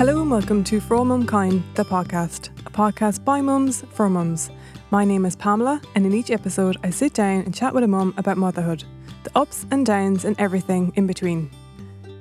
Hello 0.00 0.22
and 0.22 0.30
welcome 0.30 0.64
to 0.64 0.80
For 0.80 0.96
All 0.96 1.04
Mum 1.04 1.26
Kind, 1.26 1.62
the 1.74 1.84
podcast, 1.84 2.48
a 2.64 2.70
podcast 2.70 3.22
by 3.22 3.42
mums 3.42 3.84
for 3.92 4.08
mums. 4.08 4.50
My 4.90 5.04
name 5.04 5.26
is 5.26 5.36
Pamela, 5.36 5.78
and 5.94 6.06
in 6.06 6.14
each 6.14 6.30
episode, 6.30 6.78
I 6.82 6.88
sit 6.88 7.12
down 7.12 7.42
and 7.42 7.54
chat 7.54 7.74
with 7.74 7.84
a 7.84 7.86
mum 7.86 8.14
about 8.16 8.38
motherhood, 8.38 8.82
the 9.24 9.30
ups 9.38 9.66
and 9.70 9.84
downs, 9.84 10.24
and 10.24 10.40
everything 10.40 10.90
in 10.96 11.06
between. 11.06 11.50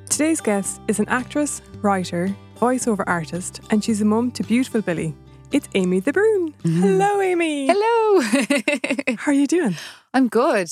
Today's 0.09 0.41
guest 0.41 0.81
is 0.89 0.99
an 0.99 1.07
actress, 1.07 1.61
writer, 1.81 2.35
voiceover 2.57 3.05
artist, 3.07 3.61
and 3.69 3.81
she's 3.81 4.01
a 4.01 4.05
mum 4.05 4.31
to 4.31 4.43
beautiful 4.43 4.81
Billy. 4.81 5.15
It's 5.53 5.69
Amy 5.73 6.01
De 6.01 6.11
Bhrún. 6.11 6.53
Hello, 6.63 7.21
Amy. 7.21 7.67
Hello. 7.71 9.15
How 9.19 9.31
are 9.31 9.33
you 9.33 9.47
doing? 9.47 9.77
I'm 10.13 10.27
good. 10.27 10.69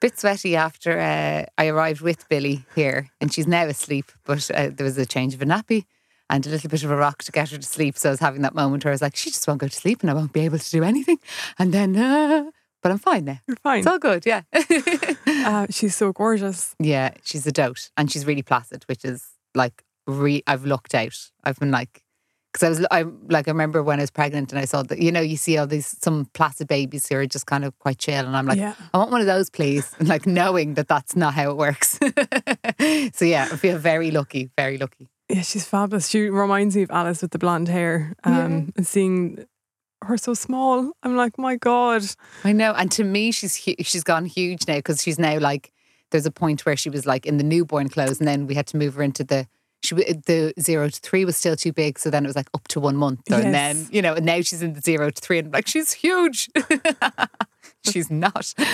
Bit 0.00 0.18
sweaty 0.18 0.56
after 0.56 0.98
uh, 0.98 1.44
I 1.58 1.66
arrived 1.66 2.00
with 2.00 2.26
Billy 2.30 2.64
here, 2.74 3.10
and 3.20 3.30
she's 3.30 3.46
now 3.46 3.66
asleep. 3.66 4.10
But 4.24 4.50
uh, 4.52 4.70
there 4.72 4.84
was 4.84 4.96
a 4.96 5.04
change 5.04 5.34
of 5.34 5.42
a 5.42 5.44
nappy 5.44 5.84
and 6.28 6.46
a 6.46 6.50
little 6.50 6.68
bit 6.70 6.82
of 6.82 6.90
a 6.90 6.96
rock 6.96 7.22
to 7.24 7.32
get 7.32 7.50
her 7.50 7.58
to 7.58 7.62
sleep. 7.66 7.96
So 7.96 8.08
I 8.08 8.12
was 8.12 8.20
having 8.20 8.42
that 8.42 8.54
moment 8.54 8.84
where 8.84 8.92
I 8.92 8.94
was 8.94 9.02
like, 9.02 9.16
she 9.16 9.30
just 9.30 9.46
won't 9.46 9.60
go 9.60 9.68
to 9.68 9.74
sleep, 9.74 10.00
and 10.02 10.10
I 10.10 10.14
won't 10.14 10.32
be 10.32 10.40
able 10.40 10.58
to 10.58 10.70
do 10.70 10.82
anything. 10.82 11.18
And 11.58 11.72
then, 11.72 11.96
uh, 11.96 12.50
but 12.82 12.92
I'm 12.92 12.98
fine 12.98 13.24
now. 13.24 13.38
You're 13.46 13.56
fine. 13.56 13.78
It's 13.78 13.86
all 13.86 13.98
good. 13.98 14.24
Yeah. 14.26 14.42
Uh, 15.46 15.64
she's 15.70 15.94
so 15.94 16.12
gorgeous. 16.12 16.74
yeah, 16.80 17.10
she's 17.22 17.46
a 17.46 17.52
dote, 17.52 17.90
and 17.96 18.10
she's 18.10 18.26
really 18.26 18.42
placid, 18.42 18.82
which 18.88 19.04
is 19.04 19.28
like 19.54 19.84
re- 20.08 20.42
I've 20.48 20.64
looked 20.64 20.92
out. 20.94 21.16
I've 21.44 21.58
been 21.58 21.70
like. 21.70 22.02
Because 22.52 22.64
I 22.64 22.68
was, 22.70 22.86
I 22.90 23.04
like, 23.28 23.48
I 23.48 23.50
remember 23.50 23.82
when 23.82 24.00
I 24.00 24.02
was 24.02 24.10
pregnant 24.10 24.50
and 24.50 24.58
I 24.58 24.64
saw 24.64 24.82
that, 24.82 24.98
you 24.98 25.12
know, 25.12 25.20
you 25.20 25.36
see 25.36 25.58
all 25.58 25.66
these 25.66 25.94
some 26.02 26.24
placid 26.32 26.68
babies 26.68 27.06
who 27.06 27.16
are 27.16 27.26
just 27.26 27.46
kind 27.46 27.64
of 27.66 27.78
quite 27.78 27.98
chill, 27.98 28.24
and 28.26 28.34
I'm 28.36 28.46
like, 28.46 28.58
yeah. 28.58 28.74
I 28.94 28.98
want 28.98 29.10
one 29.12 29.20
of 29.20 29.26
those, 29.28 29.50
please. 29.50 29.94
And 29.98 30.08
like 30.14 30.26
knowing 30.26 30.74
that 30.74 30.88
that's 30.88 31.14
not 31.14 31.34
how 31.34 31.50
it 31.50 31.56
works. 31.56 31.98
so 33.14 33.24
yeah, 33.24 33.48
I 33.52 33.56
feel 33.56 33.78
very 33.78 34.10
lucky, 34.10 34.50
very 34.56 34.78
lucky. 34.78 35.08
Yeah, 35.28 35.42
she's 35.42 35.66
fabulous. 35.66 36.08
She 36.08 36.28
reminds 36.28 36.76
me 36.76 36.82
of 36.82 36.90
Alice 36.90 37.22
with 37.22 37.32
the 37.32 37.38
blonde 37.38 37.68
hair. 37.68 38.14
Um, 38.24 38.72
and 38.76 38.86
seeing 38.86 39.44
her 40.02 40.16
so 40.16 40.34
small, 40.34 40.92
I'm 41.02 41.16
like, 41.16 41.36
my 41.38 41.56
God. 41.56 42.02
I 42.44 42.52
know. 42.52 42.72
And 42.72 42.90
to 42.92 43.04
me, 43.04 43.32
she's 43.32 43.64
hu- 43.64 43.74
she's 43.82 44.04
gone 44.04 44.26
huge 44.26 44.68
now 44.68 44.76
because 44.76 45.02
she's 45.02 45.18
now 45.18 45.38
like 45.38 45.72
there's 46.10 46.26
a 46.26 46.30
point 46.30 46.64
where 46.64 46.76
she 46.76 46.90
was 46.90 47.06
like 47.06 47.26
in 47.26 47.38
the 47.38 47.44
newborn 47.44 47.88
clothes, 47.88 48.20
and 48.20 48.28
then 48.28 48.46
we 48.46 48.54
had 48.54 48.66
to 48.68 48.76
move 48.76 48.94
her 48.94 49.02
into 49.02 49.24
the. 49.24 49.48
She, 49.82 49.94
the 49.94 50.54
zero 50.58 50.88
to 50.88 51.00
three 51.00 51.24
was 51.24 51.36
still 51.36 51.54
too 51.54 51.72
big, 51.72 51.98
so 51.98 52.08
then 52.10 52.24
it 52.24 52.28
was 52.28 52.34
like 52.34 52.48
up 52.54 52.66
to 52.68 52.80
one 52.80 52.96
month, 52.96 53.20
and 53.44 53.54
then 53.54 53.86
you 53.90 54.02
know, 54.02 54.14
and 54.14 54.24
now 54.24 54.40
she's 54.40 54.62
in 54.62 54.72
the 54.72 54.80
zero 54.80 55.10
to 55.10 55.20
three, 55.20 55.38
and 55.38 55.48
I'm 55.48 55.52
like 55.52 55.68
she's 55.68 55.92
huge. 55.92 56.48
she's 57.92 58.10
not. 58.10 58.52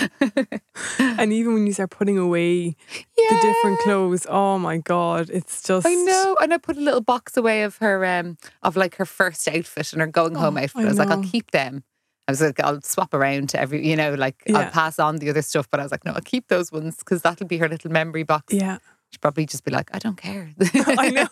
And 0.98 1.32
even 1.32 1.54
when 1.54 1.66
you 1.66 1.72
start 1.72 1.90
putting 1.90 2.18
away 2.18 2.76
the 3.16 3.38
different 3.40 3.78
clothes, 3.80 4.26
oh 4.28 4.58
my 4.58 4.78
God, 4.78 5.30
it's 5.32 5.62
just. 5.62 5.86
I 5.86 5.94
know, 5.94 6.36
and 6.40 6.52
I 6.52 6.58
put 6.58 6.76
a 6.76 6.80
little 6.80 7.00
box 7.00 7.36
away 7.36 7.62
of 7.62 7.76
her, 7.78 8.04
um, 8.04 8.36
of 8.62 8.76
like 8.76 8.96
her 8.96 9.04
first 9.06 9.46
outfit 9.48 9.92
and 9.92 10.00
her 10.00 10.06
going 10.08 10.34
home 10.34 10.56
Oh, 10.56 10.62
outfit. 10.62 10.80
I 10.80 10.82
I 10.82 10.88
was 10.88 10.98
like, 10.98 11.10
I'll 11.10 11.22
keep 11.22 11.50
them. 11.52 11.84
I 12.28 12.32
was 12.32 12.40
like, 12.40 12.60
I'll 12.60 12.80
swap 12.82 13.14
around 13.14 13.48
to 13.50 13.60
every, 13.60 13.86
you 13.86 13.96
know, 13.96 14.14
like 14.14 14.42
Yeah. 14.46 14.58
I'll 14.60 14.70
pass 14.70 14.98
on 14.98 15.16
the 15.16 15.28
other 15.30 15.42
stuff. 15.42 15.68
But 15.70 15.80
I 15.80 15.82
was 15.82 15.92
like, 15.92 16.04
no, 16.04 16.12
I'll 16.12 16.20
keep 16.20 16.48
those 16.48 16.72
ones 16.72 16.96
because 16.98 17.22
that'll 17.22 17.46
be 17.46 17.58
her 17.58 17.68
little 17.68 17.90
memory 17.90 18.22
box. 18.22 18.52
Yeah, 18.54 18.78
She'd 19.10 19.20
probably 19.20 19.44
just 19.46 19.64
be 19.64 19.70
like, 19.70 19.90
I 19.94 19.98
don't 19.98 20.16
care. 20.16 20.50
I 20.86 21.10
know. 21.10 21.26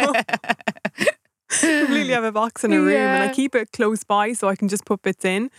completely 1.48 2.12
have 2.12 2.24
a 2.24 2.32
box 2.32 2.62
in 2.64 2.72
a 2.72 2.80
room 2.80 2.96
and 2.96 3.22
I 3.22 3.32
keep 3.32 3.54
it 3.54 3.72
close 3.72 4.04
by 4.04 4.32
so 4.34 4.48
I 4.48 4.56
can 4.56 4.68
just 4.68 4.84
put 4.84 5.02
bits 5.02 5.24
in. 5.24 5.50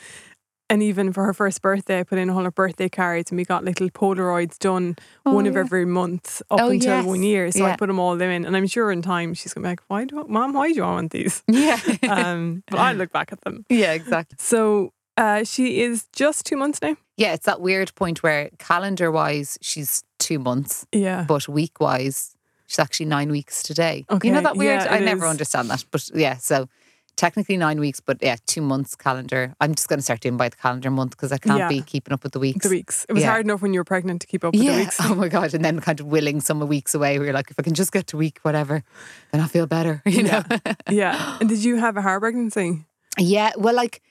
And 0.72 0.82
even 0.82 1.12
for 1.14 1.26
her 1.26 1.34
first 1.34 1.62
birthday, 1.62 2.00
I 2.00 2.04
put 2.04 2.18
in 2.18 2.30
all 2.30 2.44
her 2.44 2.52
birthday 2.52 2.88
cards 2.90 3.30
and 3.32 3.38
we 3.38 3.46
got 3.46 3.64
little 3.66 3.90
Polaroids 3.90 4.58
done 4.58 4.96
one 5.24 5.46
of 5.46 5.54
yeah. 5.54 5.60
every 5.60 5.86
month 5.86 6.42
up 6.50 6.62
Oh, 6.62 6.70
until 6.70 6.98
yes. 6.98 7.06
one 7.06 7.24
year. 7.24 7.52
So 7.52 7.66
I 7.66 7.76
put 7.76 7.88
them 7.88 8.00
all 8.00 8.16
them 8.16 8.30
in. 8.32 8.46
And 8.46 8.56
I'm 8.56 8.68
sure 8.68 8.92
in 8.92 9.02
time 9.02 9.34
she's 9.34 9.54
going 9.54 9.64
to 9.64 9.68
be 9.68 9.72
like, 9.72 9.82
why 9.88 10.06
do, 10.06 10.26
Mom, 10.28 10.54
why 10.54 10.72
do 10.72 10.84
I 10.84 10.92
want 10.92 11.12
these? 11.12 11.44
yeah. 11.48 11.78
Um, 12.10 12.64
but 12.70 12.80
I 12.80 12.94
look 12.94 13.12
back 13.12 13.32
at 13.32 13.42
them. 13.42 13.66
yeah, 13.70 13.92
exactly. 13.94 14.38
So 14.40 14.94
uh, 15.18 15.44
she 15.44 15.82
is 15.82 16.08
just 16.14 16.46
two 16.46 16.56
months 16.58 16.82
now. 16.82 16.96
Yeah, 17.18 17.34
it's 17.34 17.46
that 17.46 17.62
weird 17.62 17.94
point 17.96 18.24
where 18.24 18.50
calendar 18.58 19.12
wise, 19.12 19.58
she's 19.62 20.04
two 20.20 20.40
months, 20.40 20.88
Yeah. 20.94 21.26
but 21.28 21.48
week 21.48 21.80
wise, 21.80 22.36
she's 22.68 22.80
actually 22.80 23.08
nine 23.08 23.30
weeks 23.30 23.62
today. 23.62 24.06
Okay, 24.10 24.30
You 24.30 24.34
know 24.34 24.42
that 24.42 24.56
weird? 24.56 24.82
yeah, 24.82 24.94
I 24.94 25.00
never 25.00 25.26
is. 25.26 25.30
understand 25.32 25.70
that. 25.70 25.84
But 25.92 26.10
yeah, 26.16 26.38
so 26.38 26.70
technically 27.16 27.56
nine 27.58 27.80
weeks, 27.80 28.00
but 28.00 28.18
yeah, 28.22 28.36
two 28.48 28.62
months 28.62 28.96
calendar. 28.96 29.54
I'm 29.62 29.76
just 29.76 29.88
going 29.88 30.00
to 30.00 30.04
start 30.04 30.22
doing 30.22 30.38
by 30.38 30.50
the 30.50 30.56
calendar 30.56 30.90
month 30.90 31.12
because 31.12 31.32
I 31.32 31.38
can't 31.38 31.60
Yeah. 31.60 31.68
be 31.70 31.82
keeping 31.82 32.14
up 32.14 32.24
with 32.24 32.32
the 32.34 32.40
weeks. 32.40 32.64
The 32.64 32.70
weeks. 32.70 33.06
It 33.08 33.14
was 33.14 33.22
Yeah. 33.24 33.30
hard 33.32 33.46
enough 33.46 33.62
when 33.62 33.74
you 33.74 33.80
were 33.80 33.84
pregnant 33.86 34.22
to 34.22 34.28
keep 34.28 34.44
up 34.44 34.54
with 34.54 34.64
yeah. 34.64 34.74
the 34.74 34.78
weeks. 34.80 34.98
Oh 35.04 35.14
my 35.16 35.28
God. 35.28 35.54
And 35.54 35.64
then 35.64 35.80
kind 35.82 36.00
of 36.00 36.08
willing 36.08 36.42
some 36.42 36.60
weeks 36.68 36.96
away 36.96 37.20
where 37.20 37.26
you're 37.28 37.34
like, 37.34 37.52
if 37.52 37.60
I 37.60 37.64
can 37.64 37.74
just 37.76 37.92
get 37.92 38.08
to 38.08 38.18
week 38.18 38.40
whatever, 38.42 38.84
then 39.32 39.42
I'll 39.42 39.48
feel 39.48 39.68
better, 39.68 40.02
you 40.08 40.24
know? 40.24 40.42
yeah. 40.90 41.38
And 41.40 41.48
did 41.50 41.64
you 41.64 41.76
have 41.78 41.96
a 41.98 42.02
hard 42.02 42.22
pregnancy? 42.22 42.86
Yeah, 43.20 43.52
well, 43.58 43.76
like 43.76 44.02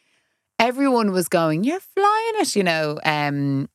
everyone 0.59 1.11
was 1.13 1.29
going, 1.29 1.65
you're 1.65 1.81
flying 1.81 2.33
it, 2.37 2.55
you 2.55 2.63
know, 2.63 2.99
um, 3.05 3.69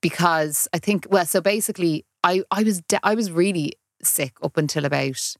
because 0.00 0.68
I 0.72 0.78
think, 0.78 1.06
well, 1.10 1.24
so 1.26 1.40
basically, 1.40 2.04
I 2.22 2.42
I 2.50 2.62
was 2.62 2.82
de- 2.82 3.00
I 3.02 3.14
was 3.14 3.30
really 3.32 3.72
sick 4.02 4.34
up 4.42 4.56
until 4.56 4.84
about 4.84 5.34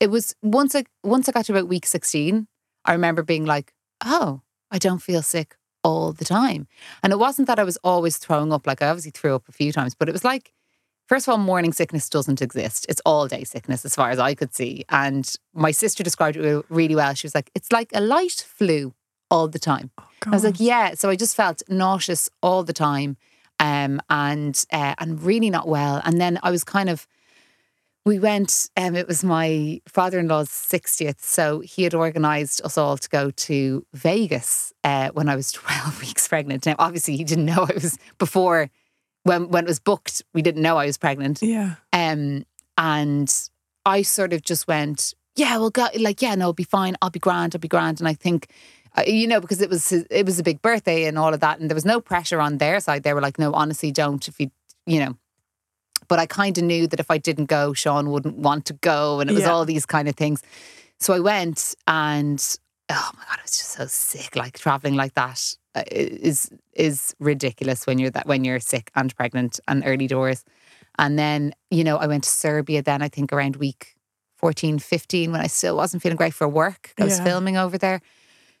it 0.00 0.10
was 0.10 0.34
once 0.42 0.74
I 0.74 0.84
once 1.02 1.28
I 1.28 1.32
got 1.32 1.46
to 1.46 1.52
about 1.52 1.68
week 1.68 1.86
sixteen, 1.86 2.46
I 2.86 2.92
remember 2.92 3.22
being 3.22 3.44
like, 3.44 3.72
oh, 4.04 4.40
I 4.70 4.78
don't 4.78 5.02
feel 5.02 5.22
sick 5.22 5.56
all 5.84 6.12
the 6.12 6.24
time, 6.24 6.66
and 7.02 7.12
it 7.12 7.18
wasn't 7.18 7.48
that 7.48 7.58
I 7.58 7.64
was 7.64 7.78
always 7.84 8.16
throwing 8.18 8.52
up. 8.52 8.66
Like 8.66 8.82
I 8.82 8.88
obviously 8.88 9.12
threw 9.12 9.34
up 9.34 9.48
a 9.48 9.52
few 9.52 9.72
times, 9.72 9.94
but 9.94 10.08
it 10.08 10.12
was 10.12 10.24
like. 10.24 10.52
First 11.08 11.28
of 11.28 11.32
all, 11.32 11.38
morning 11.38 11.72
sickness 11.72 12.10
doesn't 12.10 12.42
exist. 12.42 12.84
It's 12.88 13.00
all 13.06 13.28
day 13.28 13.44
sickness, 13.44 13.84
as 13.84 13.94
far 13.94 14.10
as 14.10 14.18
I 14.18 14.34
could 14.34 14.52
see. 14.52 14.84
And 14.88 15.24
my 15.54 15.70
sister 15.70 16.02
described 16.02 16.36
it 16.36 16.64
really 16.68 16.96
well. 16.96 17.14
She 17.14 17.28
was 17.28 17.34
like, 17.34 17.48
"It's 17.54 17.70
like 17.70 17.90
a 17.94 18.00
light 18.00 18.44
flu 18.44 18.92
all 19.30 19.46
the 19.46 19.60
time." 19.60 19.92
I 20.26 20.30
was 20.30 20.42
like, 20.42 20.58
yeah. 20.58 20.94
So 20.94 21.08
I 21.08 21.14
just 21.14 21.36
felt 21.36 21.62
nauseous 21.68 22.28
all 22.42 22.64
the 22.64 22.72
time, 22.72 23.16
um, 23.60 24.00
and 24.10 24.64
uh, 24.72 24.94
and 24.98 25.22
really 25.22 25.48
not 25.48 25.68
well. 25.68 26.02
And 26.04 26.20
then 26.20 26.40
I 26.42 26.50
was 26.50 26.64
kind 26.64 26.88
of, 26.90 27.06
we 28.06 28.18
went. 28.20 28.70
Um, 28.76 28.94
it 28.94 29.06
was 29.08 29.22
my 29.24 29.80
father-in-law's 29.88 30.48
sixtieth, 30.48 31.22
so 31.22 31.60
he 31.60 31.82
had 31.82 31.92
organised 31.94 32.62
us 32.64 32.78
all 32.78 32.96
to 32.96 33.08
go 33.08 33.30
to 33.32 33.84
Vegas 33.92 34.72
uh, 34.84 35.10
when 35.10 35.28
I 35.28 35.36
was 35.36 35.52
twelve 35.60 36.00
weeks 36.00 36.26
pregnant. 36.28 36.64
Now, 36.64 36.76
obviously, 36.78 37.16
he 37.16 37.24
didn't 37.24 37.44
know 37.46 37.66
I 37.68 37.74
was 37.74 37.98
before 38.18 38.70
when 39.24 39.48
when 39.48 39.64
it 39.64 39.68
was 39.68 39.80
booked. 39.80 40.22
We 40.32 40.40
didn't 40.40 40.62
know 40.62 40.78
I 40.78 40.86
was 40.86 40.96
pregnant. 40.96 41.42
yeah. 41.42 41.74
Um, 41.92 42.44
and 42.78 43.32
I 43.84 44.02
sort 44.02 44.32
of 44.32 44.42
just 44.42 44.68
went, 44.68 45.14
yeah, 45.34 45.56
well, 45.58 45.70
go, 45.70 45.86
like, 45.98 46.20
yeah, 46.22 46.34
no, 46.34 46.44
it'll 46.44 46.52
be 46.52 46.62
fine. 46.64 46.94
I'll 47.02 47.10
be 47.10 47.18
grand. 47.18 47.54
I'll 47.54 47.60
be 47.60 47.68
grand. 47.68 48.00
And 48.00 48.08
I 48.08 48.12
think, 48.14 48.50
uh, 48.96 49.02
you 49.06 49.26
know, 49.26 49.40
because 49.40 49.60
it 49.62 49.70
was 49.70 49.88
his- 49.88 50.06
it 50.10 50.26
was 50.26 50.38
a 50.38 50.42
big 50.42 50.60
birthday 50.62 51.04
and 51.04 51.18
all 51.18 51.32
of 51.34 51.40
that, 51.40 51.58
and 51.58 51.68
there 51.70 51.74
was 51.74 51.84
no 51.86 52.00
pressure 52.00 52.40
on 52.40 52.58
their 52.58 52.78
side. 52.80 53.02
They 53.02 53.14
were 53.14 53.20
like, 53.20 53.38
no, 53.38 53.52
honestly, 53.52 53.90
don't. 53.90 54.26
If 54.28 54.38
you, 54.40 54.50
you 54.86 55.00
know. 55.00 55.16
But 56.08 56.18
I 56.18 56.26
kind 56.26 56.56
of 56.58 56.64
knew 56.64 56.86
that 56.86 57.00
if 57.00 57.10
I 57.10 57.18
didn't 57.18 57.46
go, 57.46 57.72
Sean 57.72 58.10
wouldn't 58.10 58.36
want 58.38 58.64
to 58.66 58.72
go, 58.74 59.20
and 59.20 59.30
it 59.30 59.32
was 59.34 59.42
Yeah. 59.42 59.50
all 59.52 59.64
these 59.64 59.86
kind 59.86 60.08
of 60.08 60.14
things. 60.16 60.42
So 61.00 61.12
I 61.14 61.20
went, 61.20 61.74
and 61.86 62.42
oh 62.90 63.10
my 63.16 63.24
god, 63.28 63.38
I 63.38 63.42
was 63.42 63.50
just 63.58 63.70
so 63.72 63.86
sick. 63.86 64.36
Like 64.36 64.58
traveling 64.58 64.94
like 64.94 65.14
that 65.14 65.56
uh, 65.74 65.82
is 65.90 66.50
is 66.72 67.14
ridiculous 67.18 67.86
when 67.86 67.98
you're 67.98 68.10
that 68.10 68.26
when 68.26 68.44
you're 68.44 68.60
sick 68.60 68.90
and 68.94 69.14
pregnant 69.16 69.60
and 69.68 69.82
early 69.86 70.06
doors. 70.06 70.44
And 70.98 71.18
then, 71.18 71.52
you 71.70 71.84
know, 71.84 71.98
I 71.98 72.06
went 72.06 72.24
to 72.24 72.30
Serbia 72.30 72.82
then, 72.82 73.02
I 73.02 73.08
think 73.08 73.30
around 73.32 73.56
week 73.56 73.96
14, 74.36 74.78
15, 74.78 75.30
when 75.32 75.42
I 75.42 75.46
still 75.46 75.76
wasn't 75.76 76.02
feeling 76.02 76.16
great 76.16 76.32
for 76.32 76.48
work. 76.48 76.94
I 76.98 77.04
was 77.04 77.18
Yeah. 77.18 77.24
filming 77.24 77.56
over 77.58 77.76
there. 77.76 78.00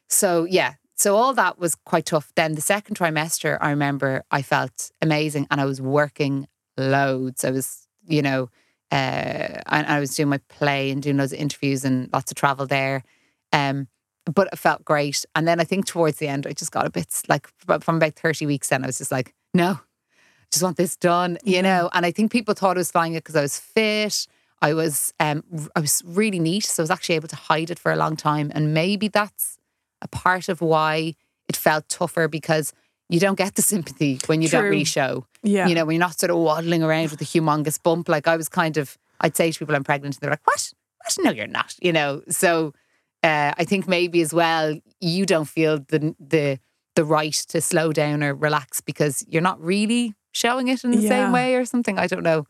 So, 0.08 0.44
yeah. 0.44 0.74
So, 0.98 1.16
all 1.16 1.32
that 1.34 1.58
was 1.58 1.74
quite 1.74 2.06
tough. 2.06 2.32
Then, 2.36 2.54
the 2.54 2.60
second 2.60 2.96
trimester, 2.98 3.56
I 3.60 3.70
remember 3.70 4.22
I 4.30 4.42
felt 4.42 4.90
amazing 5.00 5.46
and 5.50 5.60
I 5.60 5.64
was 5.64 5.80
working 5.80 6.46
loads. 6.76 7.44
I 7.44 7.50
was, 7.50 7.86
you 8.06 8.22
know, 8.22 8.50
uh, 8.92 9.60
and 9.66 9.86
I 9.86 10.00
was 10.00 10.14
doing 10.14 10.28
my 10.28 10.38
play 10.48 10.90
and 10.90 11.02
doing 11.02 11.16
loads 11.16 11.32
of 11.32 11.38
interviews 11.38 11.84
and 11.84 12.10
lots 12.12 12.30
of 12.30 12.36
travel 12.36 12.66
there. 12.66 13.02
Um, 13.52 13.88
but 14.32 14.48
it 14.52 14.58
felt 14.58 14.84
great. 14.84 15.24
And 15.34 15.46
then 15.46 15.60
I 15.60 15.64
think 15.64 15.86
towards 15.86 16.18
the 16.18 16.28
end, 16.28 16.46
I 16.46 16.52
just 16.52 16.72
got 16.72 16.86
a 16.86 16.90
bit 16.90 17.22
like 17.28 17.48
from 17.80 17.96
about 17.96 18.14
30 18.14 18.46
weeks 18.46 18.68
then, 18.68 18.82
I 18.82 18.86
was 18.86 18.98
just 18.98 19.12
like, 19.12 19.34
no, 19.54 19.80
just 20.50 20.62
want 20.62 20.76
this 20.76 20.96
done, 20.96 21.38
you 21.44 21.62
know. 21.62 21.90
And 21.92 22.04
I 22.04 22.10
think 22.10 22.32
people 22.32 22.54
thought 22.54 22.76
I 22.76 22.80
was 22.80 22.90
flying 22.90 23.14
it 23.14 23.22
because 23.22 23.36
I 23.36 23.42
was 23.42 23.58
fit. 23.58 24.26
I 24.62 24.74
was, 24.74 25.12
um, 25.20 25.44
I 25.76 25.80
was 25.80 26.02
really 26.04 26.38
neat, 26.38 26.64
so 26.64 26.82
I 26.82 26.84
was 26.84 26.90
actually 26.90 27.16
able 27.16 27.28
to 27.28 27.36
hide 27.36 27.70
it 27.70 27.78
for 27.78 27.92
a 27.92 27.96
long 27.96 28.16
time. 28.16 28.50
And 28.54 28.72
maybe 28.72 29.08
that's 29.08 29.58
a 30.00 30.08
part 30.08 30.48
of 30.48 30.60
why 30.60 31.14
it 31.48 31.56
felt 31.56 31.88
tougher 31.88 32.26
because 32.26 32.72
you 33.08 33.20
don't 33.20 33.36
get 33.38 33.54
the 33.54 33.62
sympathy 33.62 34.18
when 34.26 34.42
you 34.42 34.48
don't 34.48 34.64
really 34.64 34.84
show. 34.84 35.26
Yeah. 35.42 35.68
You 35.68 35.74
know, 35.74 35.84
when 35.84 35.94
you're 35.94 36.00
not 36.08 36.18
sort 36.18 36.30
of 36.30 36.38
waddling 36.38 36.82
around 36.82 37.10
with 37.10 37.20
a 37.20 37.24
humongous 37.24 37.80
bump. 37.82 38.08
Like 38.08 38.26
I 38.26 38.36
was 38.36 38.48
kind 38.48 38.76
of, 38.76 38.98
I'd 39.20 39.36
say 39.36 39.52
to 39.52 39.58
people 39.58 39.76
I'm 39.76 39.84
pregnant, 39.84 40.16
and 40.16 40.20
they're 40.20 40.30
like, 40.30 40.46
"What? 40.46 40.72
What? 41.04 41.16
No, 41.24 41.30
you're 41.30 41.46
not." 41.46 41.74
You 41.80 41.92
know. 41.92 42.22
So 42.28 42.72
uh, 43.22 43.52
I 43.56 43.64
think 43.64 43.86
maybe 43.86 44.20
as 44.22 44.34
well, 44.34 44.78
you 45.00 45.24
don't 45.26 45.48
feel 45.48 45.78
the 45.88 46.14
the 46.18 46.58
the 46.96 47.04
right 47.04 47.34
to 47.48 47.60
slow 47.60 47.92
down 47.92 48.22
or 48.22 48.34
relax 48.34 48.80
because 48.80 49.24
you're 49.28 49.42
not 49.42 49.60
really 49.60 50.14
showing 50.32 50.68
it 50.68 50.82
in 50.84 50.90
the 50.90 50.98
Yeah. 50.98 51.08
same 51.08 51.32
way 51.32 51.54
or 51.54 51.64
something. 51.64 51.98
I 51.98 52.06
don't 52.06 52.22
know. 52.22 52.46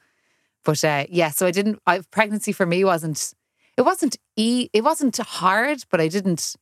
But 0.65 0.83
uh, 0.85 1.05
yeah, 1.11 1.31
so 1.31 1.47
I 1.47 1.51
didn't. 1.51 1.81
I, 1.87 2.01
pregnancy 2.11 2.53
for 2.53 2.65
me 2.67 2.83
wasn't. 2.85 3.35
it 3.77 3.83
wasn't 3.83 4.17
e 4.37 4.69
it 4.73 4.83
wasn't 4.83 5.17
hard, 5.19 5.85
but 5.91 6.01
I 6.01 6.09
didn't 6.09 6.57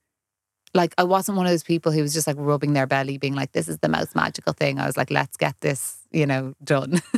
like 0.75 0.95
I 0.99 1.05
wasn't 1.05 1.37
one 1.39 1.47
of 1.47 1.53
those 1.53 1.63
people 1.63 1.93
who 1.93 2.03
was 2.03 2.13
just 2.13 2.27
like 2.27 2.37
rubbing 2.39 2.73
their 2.73 2.87
belly, 2.87 3.17
being 3.19 3.35
like, 3.35 3.53
"This 3.53 3.69
is 3.69 3.79
the 3.79 3.89
most 3.89 4.15
magical 4.15 4.53
thing." 4.53 4.79
I 4.79 4.87
was 4.87 4.97
like, 4.97 5.11
"Let's 5.11 5.37
get 5.37 5.55
this, 5.61 5.97
you 6.13 6.27
know, 6.27 6.55
done." 6.63 7.01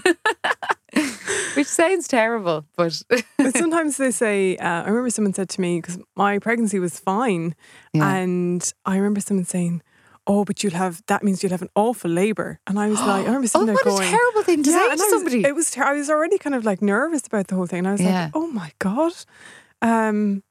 Which 1.55 1.67
sounds 1.67 2.07
terrible, 2.09 2.65
but 2.77 3.03
But 3.39 3.57
sometimes 3.57 3.97
they 3.97 4.11
say, 4.11 4.57
uh, 4.59 4.83
I 4.83 4.89
remember 4.89 5.09
someone 5.11 5.33
said 5.35 5.49
to 5.51 5.61
me, 5.61 5.81
because 5.81 5.99
my 6.15 6.39
pregnancy 6.39 6.79
was 6.79 6.99
fine. 7.01 7.55
Yeah. 7.95 8.15
And 8.15 8.73
I 8.85 8.97
remember 8.97 9.21
someone 9.21 9.45
saying, 9.47 9.83
Oh, 10.27 10.45
but 10.45 10.63
you'll 10.63 10.73
have, 10.75 11.03
that 11.07 11.23
means 11.23 11.43
you'll 11.43 11.53
have 11.53 11.63
an 11.63 11.69
awful 11.77 12.11
labour. 12.11 12.59
And 12.67 12.79
I 12.81 12.89
was 12.89 12.99
like, 13.01 13.23
I 13.23 13.27
remember 13.27 13.45
oh, 13.45 13.47
sitting 13.47 13.67
there 13.67 13.75
what 13.77 13.85
going, 13.85 14.09
a 14.09 14.11
terrible 14.11 14.43
thing 14.43 14.63
to 14.65 14.71
say 14.71 14.85
to 14.85 14.91
was- 14.91 15.11
somebody. 15.11 15.45
it 15.45 15.55
was, 15.55 15.71
ter- 15.71 15.85
I 15.85 15.93
was 15.93 16.11
already 16.11 16.37
kind 16.37 16.55
of 16.55 16.65
like 16.65 16.83
nervous 16.83 17.27
about 17.27 17.47
the 17.47 17.55
whole 17.55 17.67
thing. 17.67 17.79
And 17.81 17.89
I 17.89 17.93
was 17.93 18.01
Yeah. 18.03 18.25
like, 18.25 18.33
oh 18.35 18.49
my 18.49 18.73
God. 18.79 19.13
Um, 19.83 20.43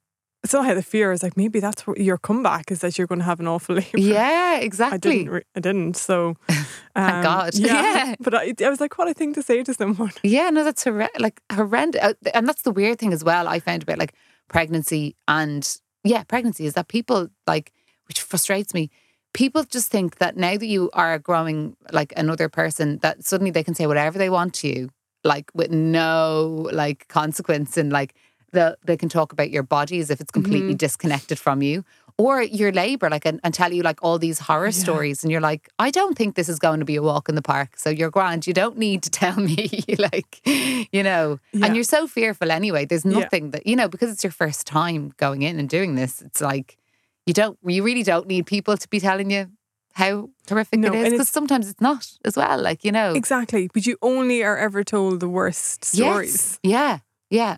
so 0.45 0.62
I 0.62 0.65
had 0.65 0.77
the 0.77 0.83
fear. 0.83 1.09
I 1.09 1.12
was 1.12 1.24
like, 1.24 1.36
maybe 1.38 1.59
that's 1.59 1.86
what 1.88 2.00
your 2.00 2.18
comeback 2.18 2.71
is 2.71 2.80
that 2.81 2.97
you're 2.97 3.07
going 3.07 3.19
to 3.19 3.25
have 3.25 3.39
an 3.39 3.47
awful 3.47 3.75
labour. 3.80 3.97
yeah, 4.00 4.57
exactly. 4.59 4.95
I 4.95 4.97
didn't. 5.18 5.30
Re- 5.33 5.44
I 5.56 5.59
didn't. 5.59 5.97
So, 5.97 6.36
Thank 6.47 6.68
um, 6.95 7.24
God. 7.24 7.56
Yeah. 7.56 7.74
Yeah. 7.74 8.15
But 8.21 8.33
I, 8.36 8.53
I 8.63 8.69
was 8.69 8.80
like, 8.80 8.97
what 8.97 9.07
a 9.07 9.13
thing 9.13 9.33
to 9.33 9.42
say 9.42 9.63
to 9.63 9.74
someone. 9.74 10.12
Yeah, 10.24 10.50
no, 10.50 10.63
that's 10.63 10.83
horre- 10.86 11.09
like 11.19 11.42
horrendous. 11.51 12.01
Uh, 12.01 12.13
And 12.33 12.47
that's 12.47 12.62
the 12.63 12.71
weird 12.71 13.00
thing 13.00 13.13
as 13.13 13.24
well. 13.24 13.47
I 13.47 13.59
found 13.59 13.83
about 13.83 13.97
like 14.00 14.13
pregnancy 14.47 15.15
and 15.27 15.77
yeah, 16.03 16.24
pregnancy 16.24 16.65
is 16.65 16.74
that 16.75 16.88
people 16.88 17.30
like, 17.48 17.71
which 18.07 18.21
frustrates 18.21 18.74
me. 18.74 18.89
People 19.33 19.63
just 19.63 19.91
think 19.91 20.19
that 20.19 20.38
now 20.38 20.56
that 20.57 20.65
you 20.68 20.89
are 20.94 21.19
growing 21.19 21.75
like 21.91 22.13
another 22.15 22.48
person, 22.48 23.00
that 23.00 23.25
suddenly 23.25 23.51
they 23.51 23.63
can 23.63 23.74
say 23.75 23.86
whatever 23.88 24.18
they 24.18 24.30
want 24.30 24.53
to 24.56 24.68
you, 24.68 24.89
like 25.25 25.50
with 25.53 25.71
no 25.71 26.69
like 26.71 27.07
consequence, 27.09 27.75
and 27.75 27.91
like 27.91 28.13
the 28.56 28.78
they 28.84 28.98
can 28.98 29.10
talk 29.10 29.31
about 29.31 29.50
your 29.52 29.63
body 29.63 30.00
as 30.00 30.10
if 30.10 30.19
it's 30.19 30.31
completely 30.31 30.69
mm-hmm. 30.69 30.86
disconnected 30.88 31.38
from 31.38 31.62
you, 31.62 31.84
or 32.18 32.42
your 32.42 32.72
labor, 32.72 33.10
like 33.10 33.25
and, 33.25 33.40
and 33.44 33.54
tell 33.54 33.72
you 33.74 33.84
like 33.84 34.00
all 34.02 34.18
these 34.18 34.40
horror 34.40 34.72
Yeah. 34.74 34.84
stories, 34.86 35.24
and 35.24 35.31
you're 35.31 35.42
like, 35.52 35.69
I 35.78 35.92
don't 35.92 36.18
think 36.18 36.36
this 36.36 36.50
is 36.50 36.60
going 36.60 36.80
to 36.80 36.86
be 36.86 36.96
a 36.96 37.04
walk 37.04 37.30
in 37.30 37.36
the 37.36 37.42
park. 37.42 37.78
So 37.78 37.90
you're 37.90 38.10
grand. 38.10 38.48
You 38.48 38.54
don't 38.54 38.78
need 38.78 39.04
to 39.04 39.10
tell 39.24 39.38
me, 39.40 39.69
like, 40.00 40.42
you 40.92 41.04
know, 41.04 41.40
Yeah. 41.54 41.66
and 41.68 41.75
you're 41.75 41.84
so 41.98 42.07
fearful 42.07 42.52
anyway. 42.52 42.86
There's 42.86 43.06
Yeah. 43.06 43.19
nothing 43.19 43.52
that 43.52 43.68
you 43.68 43.75
know 43.75 43.88
because 43.88 44.10
it's 44.12 44.24
your 44.24 44.31
first 44.44 44.66
time 44.66 45.13
going 45.18 45.42
in 45.44 45.60
and 45.60 45.69
doing 45.69 45.96
this. 45.96 46.22
It's 46.22 46.42
like 46.42 46.78
you 47.28 47.34
don't, 47.34 47.58
you 47.66 47.84
really 47.84 48.04
don't 48.04 48.28
need 48.28 48.46
people 48.46 48.78
to 48.78 48.88
be 48.90 49.00
telling 49.00 49.31
you 49.31 49.48
how 49.94 50.30
horrific 50.50 50.80
No, 50.80 50.94
it 50.94 51.08
is 51.08 51.12
because 51.13 51.30
sometimes 51.30 51.69
it's 51.69 51.81
not 51.81 52.06
as 52.25 52.36
well. 52.36 52.60
Like 52.62 52.84
you 52.84 52.92
know, 52.92 53.13
Exactly. 53.13 53.69
But 53.74 53.86
you 53.86 53.98
only 54.01 54.44
are 54.44 54.58
ever 54.58 54.84
told 54.84 55.19
the 55.22 55.30
worst 55.30 55.86
stories. 55.86 56.60
Yes. 56.63 56.74
Yeah, 56.74 57.00
yeah. 57.30 57.58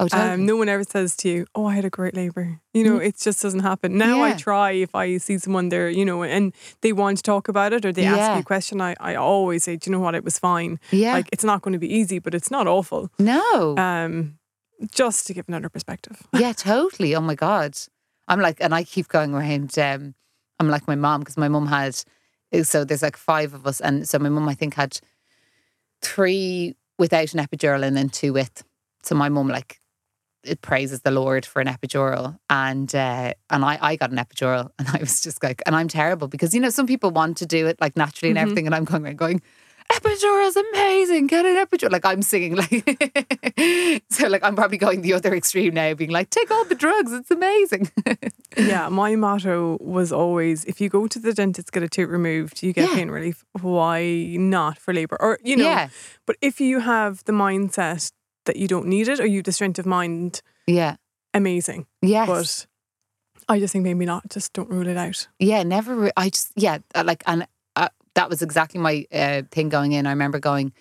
Oh, 0.00 0.08
totally. 0.08 0.30
Um, 0.32 0.46
no 0.46 0.56
one 0.56 0.68
ever 0.68 0.82
says 0.82 1.16
to 1.18 1.28
you, 1.28 1.46
"Oh, 1.54 1.66
I 1.66 1.74
had 1.76 1.84
a 1.84 1.90
great 1.90 2.14
labor." 2.14 2.60
You 2.72 2.82
know, 2.84 2.96
it 2.98 3.16
just 3.16 3.40
doesn't 3.42 3.60
happen. 3.60 3.96
Now 3.96 4.22
I 4.22 4.32
Mm. 4.32 4.38
Try 4.38 4.72
if 4.72 4.92
I 4.94 5.18
see 5.18 5.38
someone 5.38 5.68
there, 5.68 5.88
you 5.88 6.04
know, 6.04 6.24
and 6.24 6.52
they 6.80 6.92
want 6.92 7.18
to 7.18 7.22
talk 7.22 7.48
about 7.48 7.72
it 7.72 7.84
or 7.84 7.92
they 7.92 8.04
ask 8.04 8.34
me 8.34 8.40
a 8.40 8.42
question. 8.42 8.80
I, 8.80 8.96
I 8.98 9.14
always 9.14 9.62
say, 9.62 9.76
"Do 9.76 9.88
you 9.88 9.96
know 9.96 10.00
what? 10.02 10.14
It 10.16 10.24
was 10.24 10.38
fine. 10.38 10.80
yeah. 10.90 11.12
Like 11.12 11.28
it's 11.32 11.44
not 11.44 11.62
going 11.62 11.74
to 11.74 11.78
be 11.78 11.92
easy, 11.92 12.18
but 12.18 12.34
it's 12.34 12.50
not 12.50 12.66
awful." 12.66 13.10
no. 13.18 13.76
Um, 13.78 14.38
just 14.90 15.26
to 15.28 15.34
give 15.34 15.44
another 15.48 15.68
perspective. 15.68 16.26
yeah, 16.34 16.52
totally. 16.52 17.14
Oh 17.14 17.20
my 17.20 17.36
god. 17.36 17.78
I'm 18.26 18.40
like, 18.40 18.56
and 18.60 18.74
I 18.74 18.82
keep 18.82 19.06
going 19.08 19.32
around. 19.32 19.78
Um, 19.78 20.14
I'm 20.58 20.68
like 20.68 20.88
my 20.88 20.96
mom 20.96 21.20
because 21.20 21.36
my 21.36 21.48
mom 21.48 21.66
had. 21.68 21.96
So 22.64 22.84
there's 22.84 23.02
like 23.02 23.16
five 23.16 23.54
of 23.54 23.64
us, 23.66 23.80
and 23.80 24.08
so 24.08 24.18
my 24.18 24.28
mom 24.28 24.48
I 24.48 24.54
think 24.54 24.74
had 24.74 24.98
three 26.02 26.74
without 26.98 27.32
an 27.34 27.40
epidural 27.44 27.82
and 27.84 27.96
then 27.96 28.08
two 28.08 28.32
with. 28.32 28.64
So 29.02 29.14
my 29.14 29.28
mum 29.28 29.48
like 29.48 29.80
it 30.44 30.60
praises 30.62 31.00
the 31.02 31.10
Lord 31.10 31.44
for 31.46 31.60
an 31.60 31.66
epidural, 31.68 32.38
and 32.50 32.94
uh, 32.94 33.32
and 33.50 33.64
I 33.64 33.78
I 33.80 33.96
got 33.96 34.10
an 34.10 34.18
epidural, 34.18 34.70
and 34.78 34.88
I 34.88 34.98
was 35.00 35.20
just 35.20 35.42
like, 35.42 35.62
and 35.66 35.74
I'm 35.76 35.88
terrible 35.88 36.28
because 36.28 36.54
you 36.54 36.60
know 36.60 36.70
some 36.70 36.86
people 36.86 37.10
want 37.10 37.36
to 37.38 37.46
do 37.46 37.66
it 37.66 37.80
like 37.80 37.96
naturally 37.96 38.30
and 38.30 38.38
Mhm. 38.38 38.42
everything, 38.42 38.66
and 38.66 38.74
I'm 38.74 38.84
going 38.84 39.04
around 39.04 39.18
going. 39.18 39.42
Epidural's 39.92 40.56
amazing. 40.56 41.26
Get 41.26 41.44
an 41.44 41.56
epidural. 41.64 41.92
Like 41.92 42.06
I'm 42.06 42.22
singing 42.22 42.56
like 42.56 42.70
so 44.10 44.28
like 44.28 44.42
I'm 44.42 44.56
probably 44.56 44.78
going 44.78 45.02
the 45.02 45.12
other 45.12 45.34
extreme 45.34 45.74
now, 45.74 45.92
being 45.92 46.10
like, 46.10 46.30
take 46.30 46.50
all 46.50 46.64
the 46.64 46.74
drugs, 46.74 47.12
it's 47.12 47.30
amazing. 47.30 47.90
yeah, 48.56 48.88
my 49.02 49.14
motto 49.14 49.76
was 49.82 50.10
always: 50.10 50.64
if 50.64 50.80
you 50.80 50.88
go 50.88 51.06
to 51.06 51.18
the 51.18 51.34
dentist 51.34 51.70
get 51.70 51.82
a 51.82 51.88
tooth 51.88 52.08
removed, 52.08 52.62
you 52.62 52.72
get 52.72 52.88
Yeah. 52.88 52.94
pain 52.94 53.10
relief. 53.10 53.44
Why 53.60 54.36
not 54.38 54.78
for 54.78 54.94
labour? 54.94 55.18
Or 55.20 55.38
you 55.44 55.56
know, 55.56 55.64
Yeah. 55.68 55.88
but 56.26 56.36
if 56.40 56.60
you 56.62 56.80
have 56.80 57.22
the 57.24 57.32
mindset 57.32 58.10
that 58.44 58.56
you 58.56 58.68
don't 58.68 58.86
need 58.86 59.08
it 59.08 59.20
or 59.20 59.26
you 59.26 59.38
have 59.38 59.44
the 59.44 59.52
strength 59.52 59.78
of 59.78 59.86
mind, 59.86 60.40
yeah. 60.66 60.96
amazing. 61.32 61.86
Yes. 62.02 62.28
But 62.28 63.54
I 63.54 63.58
just 63.58 63.72
think 63.72 63.84
maybe 63.84 64.06
not. 64.06 64.28
Just 64.30 64.52
don't 64.52 64.70
rule 64.70 64.86
it 64.86 64.96
out. 64.96 65.28
Yeah, 65.38 65.62
never. 65.62 65.94
Re- 65.94 66.12
I 66.16 66.30
just 66.30 66.52
yeah, 66.56 66.78
uh, 66.94 67.04
like 67.04 67.22
and 67.26 67.46
uh, 67.76 67.88
that 68.14 68.28
was 68.30 68.42
exactly 68.42 68.80
my 68.80 69.06
uh, 69.12 69.42
thing 69.50 69.68
going 69.68 69.92
in. 69.92 70.06
I 70.06 70.10
remember 70.10 70.38
going, 70.38 70.72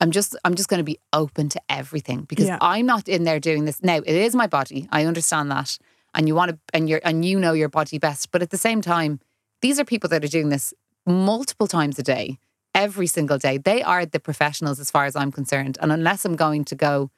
I'm 0.00 0.10
just 0.10 0.36
I'm 0.44 0.54
just 0.54 0.68
going 0.68 0.78
to 0.78 0.84
be 0.84 0.98
open 1.12 1.48
to 1.50 1.60
everything 1.68 2.22
because 2.22 2.46
Yeah. 2.46 2.58
I'm 2.60 2.86
not 2.86 3.08
in 3.08 3.24
there 3.24 3.40
doing 3.40 3.64
this 3.64 3.82
now. 3.82 3.96
It 3.96 4.08
is 4.08 4.34
my 4.34 4.46
body. 4.46 4.88
I 4.90 5.04
understand 5.06 5.50
that, 5.50 5.78
and 6.14 6.28
you 6.28 6.34
want 6.34 6.50
to 6.50 6.58
and 6.74 6.88
you're 6.88 7.00
and 7.04 7.24
you 7.24 7.38
know 7.38 7.52
your 7.52 7.68
body 7.68 7.98
best. 7.98 8.30
But 8.30 8.42
at 8.42 8.50
the 8.50 8.58
same 8.58 8.82
time, 8.82 9.20
these 9.62 9.78
are 9.80 9.84
people 9.84 10.08
that 10.10 10.24
are 10.24 10.28
doing 10.28 10.48
this 10.50 10.74
multiple 11.06 11.66
times 11.66 11.98
a 11.98 12.02
day, 12.02 12.38
every 12.74 13.06
single 13.06 13.38
day. 13.38 13.58
They 13.58 13.82
are 13.82 14.06
the 14.06 14.20
professionals 14.20 14.80
as 14.80 14.90
far 14.90 15.04
as 15.04 15.14
I'm 15.16 15.32
concerned. 15.32 15.78
And 15.80 15.92
unless 15.92 16.24
I'm 16.24 16.36
going 16.36 16.64
to 16.66 16.74
go 16.74 17.10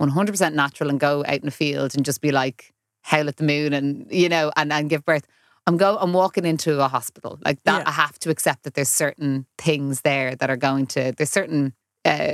100% 0.00 0.54
natural 0.54 0.88
and 0.90 0.98
go 0.98 1.24
out 1.26 1.34
in 1.40 1.44
the 1.44 1.50
field 1.50 1.94
and 1.94 2.04
just 2.04 2.20
be 2.20 2.30
like 2.30 2.72
howl 3.02 3.28
at 3.28 3.36
the 3.36 3.44
moon 3.44 3.72
and 3.72 4.06
you 4.10 4.28
know 4.28 4.52
and 4.56 4.72
and 4.72 4.88
give 4.90 5.04
birth. 5.04 5.26
I'm 5.66 5.76
go 5.76 5.96
I'm 6.00 6.12
walking 6.12 6.44
into 6.46 6.80
a 6.82 6.88
hospital 6.88 7.38
like 7.44 7.62
that. 7.64 7.82
Yeah. 7.82 7.88
I 7.88 7.92
have 7.92 8.18
to 8.20 8.30
accept 8.30 8.62
that 8.64 8.74
there's 8.74 8.88
certain 8.88 9.46
things 9.58 10.00
there 10.02 10.34
that 10.36 10.50
are 10.50 10.56
going 10.56 10.86
to 10.88 11.12
there's 11.16 11.30
certain 11.30 11.74
uh, 12.04 12.32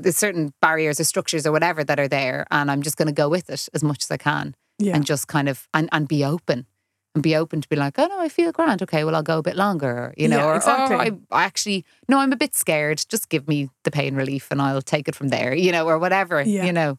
there's 0.00 0.16
certain 0.16 0.52
barriers 0.60 0.98
or 0.98 1.04
structures 1.04 1.46
or 1.46 1.52
whatever 1.52 1.84
that 1.84 2.00
are 2.00 2.08
there, 2.08 2.46
and 2.50 2.68
I'm 2.68 2.82
just 2.82 2.96
going 2.96 3.06
to 3.06 3.12
go 3.14 3.28
with 3.28 3.48
it 3.48 3.68
as 3.72 3.84
much 3.84 4.02
as 4.02 4.10
I 4.10 4.16
can 4.16 4.56
Yeah. 4.80 4.96
and 4.96 5.04
just 5.06 5.28
kind 5.28 5.48
of 5.48 5.68
and 5.72 5.88
and 5.92 6.08
be 6.08 6.24
open 6.24 6.66
and 7.14 7.22
be 7.22 7.36
open 7.36 7.60
to 7.60 7.68
be 7.68 7.76
like, 7.76 7.98
oh 7.98 8.06
no, 8.06 8.20
I 8.20 8.28
feel 8.28 8.50
grand. 8.52 8.82
Okay, 8.82 9.04
well 9.04 9.14
I'll 9.14 9.22
go 9.22 9.38
a 9.38 9.42
bit 9.42 9.56
longer, 9.56 10.12
you 10.16 10.28
know, 10.28 10.38
Yeah, 10.38 10.44
or 10.46 10.52
oh, 10.54 10.56
exactly. 10.56 11.10
oh, 11.12 11.18
I, 11.30 11.44
actually 11.44 11.84
no, 12.08 12.18
I'm 12.18 12.32
a 12.32 12.36
bit 12.36 12.54
scared. 12.54 13.04
Just 13.08 13.28
give 13.28 13.46
me 13.48 13.70
the 13.84 13.90
pain 13.90 14.14
relief 14.16 14.48
and 14.50 14.60
I'll 14.60 14.82
take 14.82 15.06
it 15.08 15.14
from 15.14 15.28
there, 15.28 15.54
you 15.54 15.70
know, 15.72 15.86
or 15.86 15.98
whatever, 15.98 16.42
Yeah. 16.42 16.64
you 16.64 16.72
know. 16.72 16.98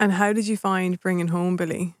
and 0.00 0.12
how 0.12 0.32
did 0.32 0.46
you 0.46 0.56
find 0.56 1.00
bringing 1.00 1.28
home 1.28 1.56
Billy? 1.56 1.94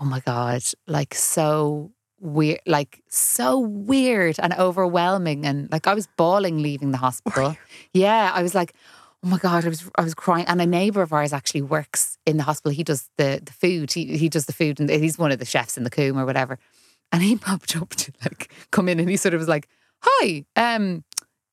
Oh 0.00 0.04
my 0.04 0.20
God. 0.20 0.62
Like 0.86 1.14
so 1.14 1.92
weird, 2.20 2.60
like 2.66 3.02
so 3.08 3.58
weird 3.60 4.36
and 4.40 4.52
overwhelming. 4.54 5.46
And 5.46 5.70
like 5.70 5.86
I 5.86 5.94
was 5.94 6.08
bawling 6.16 6.58
leaving 6.62 6.90
the 6.90 6.98
hospital. 6.98 7.56
Yeah. 7.92 8.32
I 8.34 8.42
was 8.42 8.54
like, 8.54 8.74
oh 9.22 9.28
my 9.28 9.38
God, 9.38 9.64
I 9.64 9.68
was 9.68 9.88
I 9.96 10.02
was 10.02 10.14
crying. 10.14 10.46
And 10.46 10.60
a 10.60 10.66
neighbour 10.66 11.02
of 11.02 11.12
ours 11.12 11.32
actually 11.32 11.62
works 11.62 12.18
in 12.26 12.36
the 12.36 12.42
hospital. 12.42 12.72
He 12.72 12.82
does 12.84 13.08
the 13.16 13.40
the 13.44 13.52
food. 13.52 13.92
He 13.92 14.16
he 14.18 14.28
does 14.28 14.46
the 14.46 14.52
food 14.52 14.80
and 14.80 14.90
he's 14.90 15.18
one 15.18 15.30
of 15.32 15.38
the 15.38 15.44
chefs 15.44 15.76
in 15.78 15.84
the 15.84 15.90
Coombe 15.90 16.18
or 16.18 16.26
whatever. 16.26 16.58
And 17.12 17.22
he 17.22 17.36
popped 17.36 17.76
up 17.76 17.90
to 17.90 18.12
like 18.24 18.52
come 18.70 18.88
in 18.88 19.00
and 19.00 19.08
he 19.08 19.16
sort 19.16 19.34
of 19.34 19.40
was 19.40 19.48
like, 19.48 19.68
Hi, 20.02 20.44
um, 20.56 21.04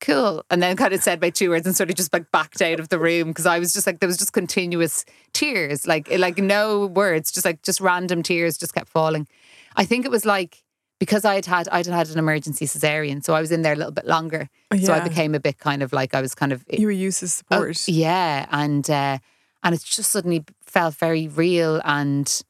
cool. 0.01 0.43
And 0.49 0.61
then 0.61 0.75
kind 0.75 0.93
of 0.93 1.01
said 1.01 1.21
my 1.21 1.29
two 1.29 1.49
words 1.49 1.65
and 1.65 1.75
sort 1.75 1.89
of 1.89 1.95
just 1.95 2.11
like 2.13 2.31
backed 2.31 2.61
out 2.61 2.79
of 2.79 2.89
the 2.89 2.99
room 2.99 3.29
because 3.29 3.45
I 3.45 3.57
was 3.59 3.73
just 3.73 3.87
like 3.87 3.99
there 3.99 4.07
was 4.07 4.17
just 4.17 4.33
continuous 4.33 5.05
tears, 5.33 5.87
like 5.87 6.09
like 6.17 6.37
no 6.37 6.87
words, 6.87 7.31
just 7.31 7.45
like 7.45 7.61
just 7.63 7.79
random 7.81 8.21
tears 8.23 8.57
just 8.57 8.73
kept 8.73 8.89
falling. 8.89 9.27
I 9.75 9.85
think 9.85 10.05
it 10.05 10.11
was 10.11 10.25
like 10.25 10.63
because 10.99 11.25
I 11.25 11.35
had 11.35 11.45
had 11.45 11.69
I'd 11.69 11.85
had 11.87 12.09
an 12.09 12.19
emergency 12.19 12.65
cesarean, 12.65 13.23
so 13.23 13.33
I 13.33 13.41
was 13.41 13.51
in 13.51 13.61
there 13.61 13.73
a 13.73 13.77
little 13.77 13.91
bit 13.91 14.05
longer. 14.05 14.49
So 14.81 14.93
I 14.93 14.99
became 15.07 15.35
a 15.35 15.39
bit 15.39 15.57
kind 15.59 15.81
of 15.83 15.93
like 15.93 16.13
I 16.13 16.21
was 16.21 16.35
kind 16.35 16.51
of 16.51 16.65
You 16.69 16.87
were 16.87 16.91
used 16.91 17.19
to 17.19 17.25
Oh, 17.25 17.27
support. 17.29 17.87
yeah, 17.87 18.45
and 18.51 18.87
uh, 18.89 19.17
and 19.63 19.73
it 19.75 19.81
just 19.83 20.11
suddenly 20.11 20.43
felt 20.65 20.95
very 20.95 21.27
real 21.27 21.81
and 21.85 22.41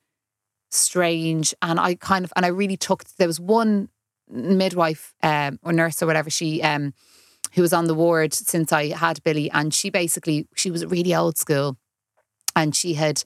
strange, 0.74 1.54
and 1.62 1.80
I 1.80 1.96
kind 1.96 2.26
of 2.26 2.34
and 2.36 2.46
I 2.46 2.50
really 2.50 2.78
took. 2.78 3.04
There 3.18 3.28
was 3.28 3.40
one 3.40 3.90
midwife 4.30 5.14
um, 5.22 5.60
or 5.64 5.74
nurse 5.74 6.02
or 6.02 6.06
whatever 6.08 6.30
she 6.30 6.62
um, 6.62 6.94
who 7.54 7.62
was 7.62 7.74
on 7.74 7.86
the 7.86 7.94
ward 7.94 8.34
since 8.34 8.72
I 8.72 8.88
had 8.88 9.24
Billy, 9.24 9.50
and 9.52 9.74
she 9.74 9.90
basically 9.90 10.48
she 10.56 10.72
was 10.72 10.86
really 10.86 11.14
old 11.16 11.38
school, 11.38 11.78
and 12.56 12.76
she 12.76 12.94
had. 12.96 13.24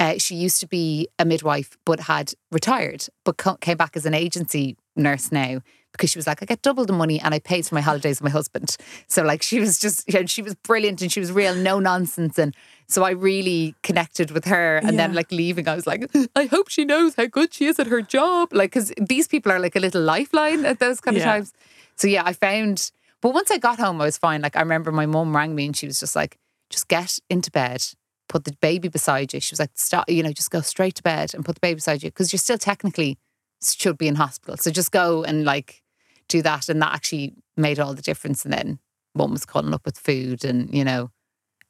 Uh, 0.00 0.14
she 0.16 0.36
used 0.36 0.60
to 0.60 0.66
be 0.68 1.08
a 1.18 1.24
midwife, 1.24 1.76
but 1.84 1.98
had 1.98 2.32
retired, 2.52 3.06
but 3.24 3.36
co- 3.36 3.56
came 3.56 3.76
back 3.76 3.96
as 3.96 4.06
an 4.06 4.14
agency 4.14 4.76
nurse 4.94 5.32
now 5.32 5.60
because 5.98 6.10
she 6.10 6.18
was 6.18 6.26
like, 6.26 6.40
I 6.42 6.46
get 6.46 6.62
double 6.62 6.86
the 6.86 6.92
money 6.92 7.20
and 7.20 7.34
I 7.34 7.40
paid 7.40 7.66
for 7.66 7.74
my 7.74 7.80
holidays 7.80 8.20
with 8.20 8.30
my 8.30 8.30
husband. 8.30 8.76
So 9.08 9.22
like 9.22 9.42
she 9.42 9.58
was 9.60 9.78
just, 9.78 10.08
you 10.10 10.18
know, 10.18 10.26
she 10.26 10.40
was 10.42 10.54
brilliant 10.54 11.02
and 11.02 11.12
she 11.12 11.20
was 11.20 11.32
real, 11.32 11.54
no 11.54 11.80
nonsense. 11.80 12.38
And 12.38 12.54
so 12.86 13.02
I 13.02 13.10
really 13.10 13.74
connected 13.82 14.30
with 14.30 14.44
her. 14.46 14.76
And 14.78 14.98
then 14.98 15.12
like 15.12 15.30
leaving, 15.32 15.68
I 15.68 15.74
was 15.74 15.86
like, 15.86 16.08
I 16.36 16.44
hope 16.46 16.68
she 16.68 16.84
knows 16.84 17.16
how 17.16 17.26
good 17.26 17.52
she 17.52 17.66
is 17.66 17.78
at 17.78 17.88
her 17.88 18.00
job. 18.00 18.52
Like, 18.52 18.70
because 18.70 18.92
these 19.00 19.28
people 19.28 19.52
are 19.52 19.58
like 19.58 19.76
a 19.76 19.80
little 19.80 20.02
lifeline 20.02 20.64
at 20.64 20.78
those 20.78 21.00
kind 21.00 21.16
of 21.16 21.22
Yeah. 21.22 21.32
times. 21.32 21.52
So 21.96 22.06
yeah, 22.06 22.22
I 22.24 22.32
found, 22.32 22.90
but 23.20 23.34
once 23.34 23.50
I 23.50 23.58
got 23.58 23.78
home, 23.78 24.00
I 24.00 24.04
was 24.04 24.16
fine. 24.16 24.40
Like 24.40 24.56
I 24.56 24.60
remember 24.60 24.92
my 24.92 25.06
mom 25.06 25.34
rang 25.36 25.54
me 25.54 25.66
and 25.66 25.76
she 25.76 25.86
was 25.86 26.00
just 26.00 26.14
like, 26.16 26.38
just 26.70 26.88
get 26.88 27.18
into 27.28 27.50
bed 27.50 27.82
put 28.28 28.44
the 28.44 28.52
baby 28.60 28.88
beside 28.88 29.32
you. 29.32 29.40
She 29.40 29.52
was 29.52 29.58
like, 29.58 29.70
stop, 29.74 30.08
you 30.08 30.22
know, 30.22 30.32
just 30.32 30.50
go 30.50 30.60
straight 30.60 30.94
to 30.96 31.02
bed 31.02 31.34
and 31.34 31.44
put 31.44 31.54
the 31.56 31.60
baby 31.60 31.76
beside 31.76 32.02
you 32.02 32.10
because 32.10 32.32
you're 32.32 32.38
still 32.38 32.58
technically 32.58 33.18
should 33.62 33.98
be 33.98 34.06
in 34.06 34.14
hospital. 34.14 34.56
So 34.56 34.70
just 34.70 34.92
go 34.92 35.24
and 35.24 35.44
like 35.44 35.82
do 36.28 36.42
that. 36.42 36.68
And 36.68 36.80
that 36.82 36.94
actually 36.94 37.34
made 37.56 37.78
all 37.80 37.94
the 37.94 38.02
difference. 38.02 38.44
And 38.44 38.52
then 38.52 38.78
mum 39.14 39.32
was 39.32 39.44
calling 39.44 39.74
up 39.74 39.84
with 39.84 39.98
food 39.98 40.44
and, 40.44 40.72
you 40.74 40.84
know, 40.84 41.10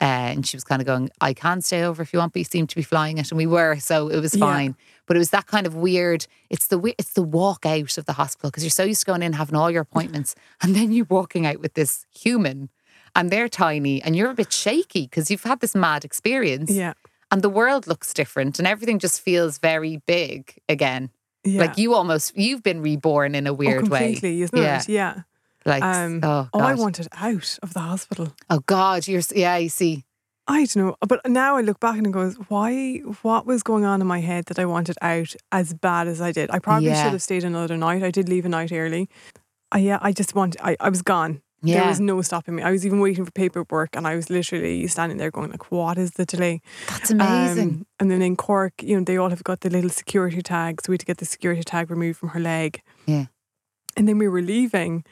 uh, 0.01 0.31
and 0.31 0.47
she 0.47 0.55
was 0.55 0.63
kind 0.63 0.81
of 0.81 0.85
going, 0.85 1.09
I 1.19 1.33
can 1.33 1.61
stay 1.61 1.83
over 1.83 2.01
if 2.01 2.13
you 2.13 2.19
want, 2.19 2.31
but 2.31 2.39
you 2.39 2.45
seem 2.45 2.67
to 2.67 2.75
be 2.75 2.81
flying 2.83 3.17
it. 3.17 3.31
And 3.31 3.37
we 3.37 3.45
were, 3.47 3.77
so 3.79 4.07
it 4.07 4.19
was 4.21 4.33
Yeah. 4.33 4.39
fine. 4.45 4.75
But 5.07 5.17
it 5.17 5.19
was 5.19 5.31
that 5.31 5.47
kind 5.47 5.67
of 5.67 5.75
weird, 5.75 6.25
it's 6.49 6.67
the 6.67 6.79
it's 6.97 7.13
the 7.13 7.23
walk 7.23 7.65
out 7.65 7.97
of 7.97 8.05
the 8.05 8.13
hospital 8.13 8.49
because 8.49 8.63
you're 8.63 8.69
so 8.69 8.83
used 8.83 9.01
to 9.01 9.05
going 9.07 9.23
in, 9.23 9.33
having 9.33 9.55
all 9.55 9.69
your 9.69 9.81
appointments, 9.81 10.35
and 10.61 10.73
then 10.75 10.91
you're 10.93 11.05
walking 11.09 11.45
out 11.45 11.59
with 11.59 11.73
this 11.73 12.05
human 12.11 12.69
and 13.15 13.29
they're 13.29 13.49
tiny 13.49 14.01
and 14.01 14.15
you're 14.15 14.29
a 14.29 14.35
bit 14.35 14.53
shaky 14.53 15.01
because 15.01 15.29
you've 15.31 15.43
had 15.43 15.59
this 15.59 15.75
mad 15.75 16.05
experience 16.05 16.71
Yeah. 16.71 16.93
and 17.31 17.41
the 17.41 17.49
world 17.49 17.87
looks 17.87 18.13
different 18.13 18.57
and 18.59 18.67
everything 18.67 18.99
just 18.99 19.19
feels 19.19 19.57
very 19.57 19.97
big 20.05 20.53
again. 20.69 21.09
Yeah. 21.43 21.61
Like 21.61 21.77
you 21.77 21.93
almost 21.93 22.37
you've 22.37 22.63
been 22.63 22.81
reborn 22.81 23.33
in 23.35 23.47
a 23.47 23.51
oh, 23.51 23.53
weird 23.53 23.87
way. 23.87 24.13
completely, 24.13 24.41
isn't 24.41 24.57
Yeah. 24.57 24.79
it? 24.79 24.89
Yeah. 24.89 25.21
Like 25.65 25.83
Um, 25.83 26.19
oh, 26.23 26.49
Oh, 26.53 26.59
I 26.59 26.73
wanted 26.75 27.07
out 27.13 27.57
of 27.61 27.73
the 27.73 27.79
hospital. 27.81 28.33
oh 28.49 28.59
God, 28.65 29.07
you're 29.07 29.21
yeah, 29.35 29.57
you 29.57 29.69
see. 29.69 30.03
I 30.47 30.65
don't 30.65 30.77
know, 30.77 30.95
but 31.07 31.21
now 31.29 31.57
I 31.57 31.61
look 31.61 31.79
back 31.79 31.97
and 31.97 32.07
it 32.07 32.11
goes, 32.11 32.35
why? 32.47 32.97
What 33.21 33.45
was 33.45 33.61
going 33.61 33.85
on 33.85 34.01
in 34.01 34.07
my 34.07 34.19
head 34.19 34.45
that 34.45 34.57
I 34.57 34.65
wanted 34.65 34.97
out 34.99 35.35
as 35.51 35.73
bad 35.75 36.07
as 36.07 36.21
I 36.21 36.31
did? 36.31 36.49
I 36.49 36.57
probably 36.57 36.89
Yeah. 36.89 37.03
should 37.03 37.11
have 37.11 37.21
stayed 37.21 37.43
another 37.43 37.77
night. 37.77 38.01
I 38.01 38.09
did 38.09 38.27
leave 38.27 38.45
a 38.45 38.49
night 38.49 38.71
early. 38.71 39.09
I, 39.71 39.77
yeah, 39.79 39.99
I 40.01 40.11
just 40.11 40.33
want. 40.33 40.55
I, 40.63 40.75
I 40.79 40.89
was 40.89 41.03
gone. 41.03 41.41
There 41.61 41.87
was 41.87 41.99
no 41.99 42.21
stopping 42.21 42.55
me. 42.55 42.63
I 42.63 42.71
was 42.71 42.85
even 42.85 42.99
waiting 42.99 43.25
for 43.25 43.31
paperwork, 43.31 43.95
and 43.95 44.07
I 44.07 44.15
was 44.15 44.29
literally 44.29 44.87
standing 44.87 45.17
there 45.17 45.31
going 45.31 45.51
like, 45.51 45.71
"What 45.71 45.97
is 45.97 46.11
the 46.11 46.25
delay?" 46.25 46.61
That's 46.87 47.11
amazing. 47.11 47.69
Um, 47.69 47.85
and 47.99 48.11
then 48.11 48.21
in 48.21 48.35
Cork, 48.35 48.73
you 48.81 48.97
know, 48.97 49.03
they 49.03 49.17
all 49.17 49.29
have 49.29 49.43
got 49.43 49.61
the 49.61 49.69
little 49.69 49.89
security 49.89 50.41
tags. 50.41 50.83
So 50.85 50.91
We 50.91 50.93
had 50.93 51.01
to 51.01 51.05
get 51.05 51.17
the 51.17 51.25
security 51.25 51.63
tag 51.63 51.89
removed 51.89 52.19
from 52.19 52.29
her 52.29 52.39
leg. 52.39 52.81
Yeah. 53.05 53.25
And 53.97 54.07
then 54.07 54.17
we 54.17 54.27
were 54.27 54.41
leaving, 54.41 55.03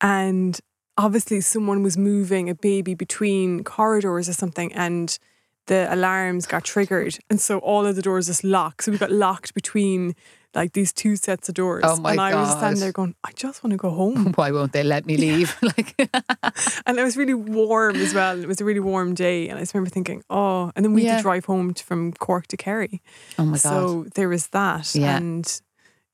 and 0.00 0.58
obviously 0.96 1.40
someone 1.40 1.82
was 1.82 1.96
moving 1.96 2.50
a 2.50 2.54
baby 2.54 2.94
between 2.94 3.64
corridors 3.64 4.28
or 4.28 4.32
something, 4.32 4.72
and 4.72 5.18
the 5.66 5.92
alarms 5.92 6.46
got 6.46 6.64
triggered, 6.64 7.18
and 7.30 7.40
so 7.40 7.58
all 7.58 7.86
of 7.86 7.96
the 7.96 8.02
doors 8.02 8.26
just 8.26 8.44
locked. 8.44 8.84
So 8.84 8.92
we 8.92 8.98
got 8.98 9.10
locked 9.12 9.54
between 9.54 10.14
like 10.54 10.72
these 10.72 10.92
two 10.92 11.16
sets 11.16 11.48
of 11.48 11.54
doors. 11.54 11.82
Oh 11.86 11.96
my 11.96 12.10
and 12.12 12.20
I 12.20 12.34
was 12.34 12.50
standing 12.50 12.80
there 12.80 12.92
going, 12.92 13.14
I 13.24 13.30
just 13.34 13.64
want 13.64 13.70
to 13.72 13.78
go 13.78 13.90
home. 13.90 14.32
Why 14.36 14.50
won't 14.50 14.72
they 14.72 14.82
let 14.82 15.06
me 15.06 15.16
leave? 15.16 15.56
like 15.62 15.94
and 16.86 16.98
it 16.98 17.02
was 17.02 17.16
really 17.16 17.32
warm 17.34 17.96
as 17.96 18.12
well. 18.12 18.38
It 18.38 18.46
was 18.46 18.60
a 18.60 18.64
really 18.64 18.80
warm 18.80 19.14
day, 19.14 19.48
and 19.48 19.58
I 19.58 19.62
just 19.62 19.72
remember 19.74 19.90
thinking, 19.90 20.22
oh, 20.28 20.70
and 20.76 20.84
then 20.84 20.92
we 20.92 21.04
had 21.04 21.16
to 21.18 21.22
drive 21.22 21.46
home 21.46 21.72
to, 21.74 21.84
from 21.84 22.12
Cork 22.12 22.48
to 22.48 22.56
Kerry. 22.56 23.00
Oh 23.38 23.44
my 23.46 23.52
God. 23.52 23.58
So 23.58 24.06
there 24.14 24.28
was 24.28 24.48
that, 24.48 24.94
Yeah. 24.94 25.16
and 25.16 25.60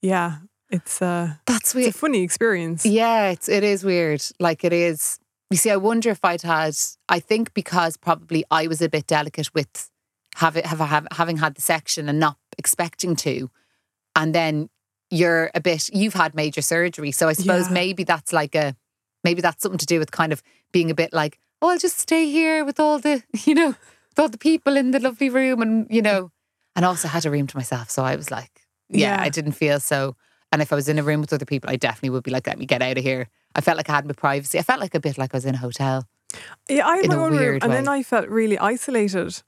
yeah, 0.02 0.36
it's 0.70 1.02
uh, 1.02 1.34
That's 1.46 1.74
it's 1.74 1.88
a 1.96 1.98
funny 1.98 2.22
experience. 2.22 2.86
Yeah, 2.86 3.30
it's 3.30 3.48
it 3.48 3.64
is 3.64 3.82
weird. 3.84 4.22
Like 4.38 4.62
it 4.64 4.72
is. 4.72 5.18
You 5.50 5.56
see, 5.56 5.70
I 5.70 5.76
wonder 5.76 6.10
if 6.10 6.24
I'd 6.24 6.42
had. 6.42 6.76
I 7.08 7.20
think 7.20 7.54
because 7.54 7.96
probably 7.96 8.44
I 8.50 8.66
was 8.66 8.82
a 8.82 8.88
bit 8.88 9.06
delicate 9.06 9.54
with 9.54 9.90
having 10.36 10.64
have, 10.64 10.78
have, 10.78 11.06
having 11.12 11.38
had 11.38 11.54
the 11.54 11.62
section 11.62 12.08
and 12.08 12.20
not 12.20 12.36
expecting 12.58 13.16
to, 13.16 13.50
and 14.14 14.34
then 14.34 14.68
you're 15.10 15.50
a 15.54 15.60
bit. 15.60 15.88
You've 15.92 16.14
had 16.14 16.34
major 16.34 16.60
surgery, 16.60 17.12
so 17.12 17.28
I 17.28 17.32
suppose 17.32 17.68
Yeah. 17.68 17.74
maybe 17.74 18.04
that's 18.04 18.32
like 18.32 18.54
a 18.54 18.76
maybe 19.24 19.40
that's 19.40 19.62
something 19.62 19.78
to 19.78 19.86
do 19.86 19.98
with 19.98 20.10
kind 20.10 20.32
of 20.32 20.42
being 20.70 20.90
a 20.90 20.94
bit 20.94 21.12
like, 21.14 21.38
oh, 21.62 21.70
I'll 21.70 21.78
just 21.78 21.98
stay 21.98 22.30
here 22.30 22.64
with 22.64 22.78
all 22.78 22.98
the 22.98 23.22
you 23.46 23.54
know 23.54 23.68
with 23.68 24.18
all 24.18 24.28
the 24.28 24.38
people 24.38 24.76
in 24.76 24.90
the 24.90 25.00
lovely 25.00 25.30
room, 25.30 25.62
and 25.62 25.86
you 25.88 26.02
know, 26.02 26.30
and 26.76 26.84
also 26.84 27.08
had 27.08 27.24
a 27.24 27.30
room 27.30 27.46
to 27.46 27.56
myself, 27.56 27.88
so 27.88 28.04
I 28.04 28.16
was 28.16 28.30
like, 28.30 28.66
yeah, 28.90 29.16
Yeah. 29.16 29.22
I 29.22 29.30
didn't 29.30 29.52
feel 29.52 29.80
so. 29.80 30.14
And 30.52 30.62
if 30.62 30.72
I 30.72 30.76
was 30.76 30.88
in 30.88 30.98
a 30.98 31.02
room 31.02 31.20
with 31.20 31.32
other 31.32 31.44
people, 31.44 31.70
I 31.70 31.76
definitely 31.76 32.10
would 32.10 32.24
be 32.24 32.30
like, 32.30 32.46
let 32.46 32.58
me 32.58 32.66
get 32.66 32.82
out 32.82 32.96
of 32.98 33.04
here. 33.04 33.28
I 33.54 33.60
felt 33.60 33.76
like 33.76 33.88
I 33.90 33.94
had 33.94 34.06
my 34.06 34.12
privacy. 34.14 34.58
I 34.58 34.62
felt 34.62 34.80
like 34.80 34.94
a 34.94 35.00
bit 35.00 35.18
like 35.18 35.34
I 35.34 35.36
was 35.36 35.44
in 35.44 35.54
a 35.54 35.58
hotel. 35.58 36.06
Yeah, 36.68 36.86
I 36.86 36.96
had 36.98 37.08
my 37.08 37.16
own 37.16 37.36
room, 37.36 37.58
and 37.62 37.72
then. 37.72 37.88
I 37.88 38.02
felt 38.02 38.28
really 38.28 38.58
isolated. 38.58 39.42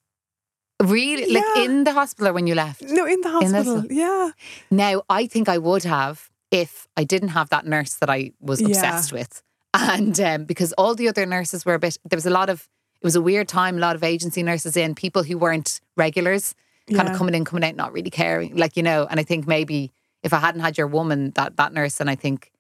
Really? 0.82 1.32
Like 1.34 1.44
in 1.58 1.84
the 1.84 1.92
hospital 1.92 2.28
or 2.28 2.32
when 2.32 2.46
you 2.46 2.54
left? 2.54 2.82
No, 2.82 3.04
in 3.06 3.20
the 3.20 3.28
In 3.42 3.52
the 3.52 3.62
hospital. 3.62 3.84
yeah, 3.90 4.30
Now, 4.70 5.02
I 5.10 5.26
think 5.26 5.48
I 5.48 5.58
would 5.58 5.84
have 5.84 6.30
if 6.50 6.88
I 6.96 7.04
didn't 7.04 7.28
have 7.30 7.50
that 7.50 7.66
nurse 7.66 7.94
that 7.96 8.08
I 8.10 8.32
was 8.40 8.60
Yeah. 8.60 8.68
obsessed 8.68 9.12
with. 9.12 9.42
And 9.74 10.18
um, 10.20 10.44
because 10.46 10.72
all 10.74 10.94
the 10.94 11.06
other 11.08 11.26
nurses 11.26 11.64
were 11.66 11.74
a 11.74 11.78
bit, 11.78 11.96
there 12.08 12.16
was 12.16 12.26
a 12.26 12.30
lot 12.30 12.48
of, 12.48 12.66
it 13.02 13.04
was 13.06 13.14
a 13.14 13.20
weird 13.20 13.46
time, 13.46 13.76
a 13.76 13.80
lot 13.80 13.94
of 13.94 14.02
agency 14.02 14.42
nurses 14.42 14.76
in, 14.76 14.94
people 14.94 15.22
who 15.22 15.36
weren't 15.38 15.80
regulars, 15.96 16.54
kind 16.92 17.06
Yeah. 17.06 17.12
of 17.12 17.18
coming 17.18 17.34
in, 17.34 17.44
coming 17.44 17.62
out, 17.64 17.76
not 17.76 17.92
really 17.92 18.10
caring. 18.10 18.56
Like, 18.56 18.76
you 18.76 18.82
know, 18.82 19.06
and 19.08 19.20
I 19.20 19.22
think 19.22 19.46
maybe 19.46 19.92
if 20.22 20.32
I 20.32 20.38
hadn't 20.38 20.60
had 20.60 20.76
your 20.78 20.86
woman, 20.86 21.32
that, 21.36 21.56
that 21.56 21.72
nurse, 21.72 22.00
and 22.00 22.10
I 22.10 22.14
think, 22.14 22.50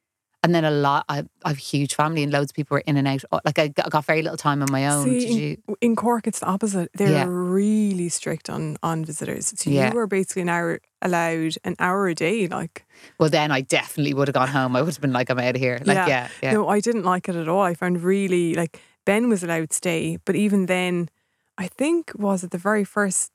and 0.42 0.54
then 0.54 0.64
a 0.64 0.70
lot, 0.70 1.04
I, 1.08 1.24
I 1.44 1.48
have 1.48 1.58
a 1.58 1.60
huge 1.60 1.94
family 1.94 2.22
and 2.22 2.32
loads 2.32 2.50
of 2.50 2.54
people 2.56 2.74
were 2.76 2.82
in 2.86 2.96
and 2.96 3.06
out. 3.06 3.22
Oh, 3.30 3.40
like 3.44 3.58
I 3.58 3.68
got, 3.68 3.90
got 3.90 4.06
very 4.06 4.22
little 4.22 4.38
time 4.38 4.62
on 4.62 4.68
my 4.72 4.86
own. 4.86 5.04
See, 5.04 5.58
in, 5.68 5.74
in 5.82 5.96
Cork, 5.96 6.26
it's 6.26 6.38
the 6.40 6.46
opposite. 6.46 6.90
They're 6.94 7.10
Yeah. 7.10 7.26
really 7.28 8.08
strict 8.08 8.48
on 8.48 8.78
on 8.82 9.04
visitors. 9.04 9.52
So 9.54 9.68
Yeah. 9.68 9.90
you 9.90 9.94
were 9.94 10.06
basically 10.06 10.42
an 10.42 10.48
hour 10.48 10.80
allowed 11.02 11.56
an 11.64 11.76
hour 11.78 12.08
a 12.08 12.14
day. 12.14 12.48
Like, 12.48 12.86
Well, 13.18 13.28
then 13.28 13.50
I 13.52 13.60
definitely 13.60 14.14
would 14.14 14.28
have 14.28 14.34
gone 14.34 14.48
home. 14.48 14.74
I 14.76 14.80
would 14.80 14.94
have 14.94 15.00
been 15.02 15.12
like, 15.12 15.28
I'm 15.28 15.38
out 15.38 15.56
of 15.56 15.60
here. 15.60 15.78
Like, 15.84 15.96
Yeah. 15.96 16.08
yeah, 16.08 16.28
yeah. 16.42 16.52
no, 16.54 16.68
I 16.70 16.80
didn't 16.80 17.04
like 17.04 17.28
it 17.28 17.36
at 17.36 17.46
all. 17.48 17.60
I 17.60 17.74
found 17.74 18.02
really 18.02 18.54
like 18.54 18.80
Ben 19.04 19.28
was 19.28 19.42
allowed 19.44 19.68
to 19.70 19.76
stay, 19.76 20.16
but 20.24 20.36
even 20.36 20.66
then, 20.66 21.10
I 21.58 21.68
think 21.68 22.12
was 22.16 22.44
it 22.44 22.50
the 22.50 22.56
very 22.58 22.84
first. 22.84 23.30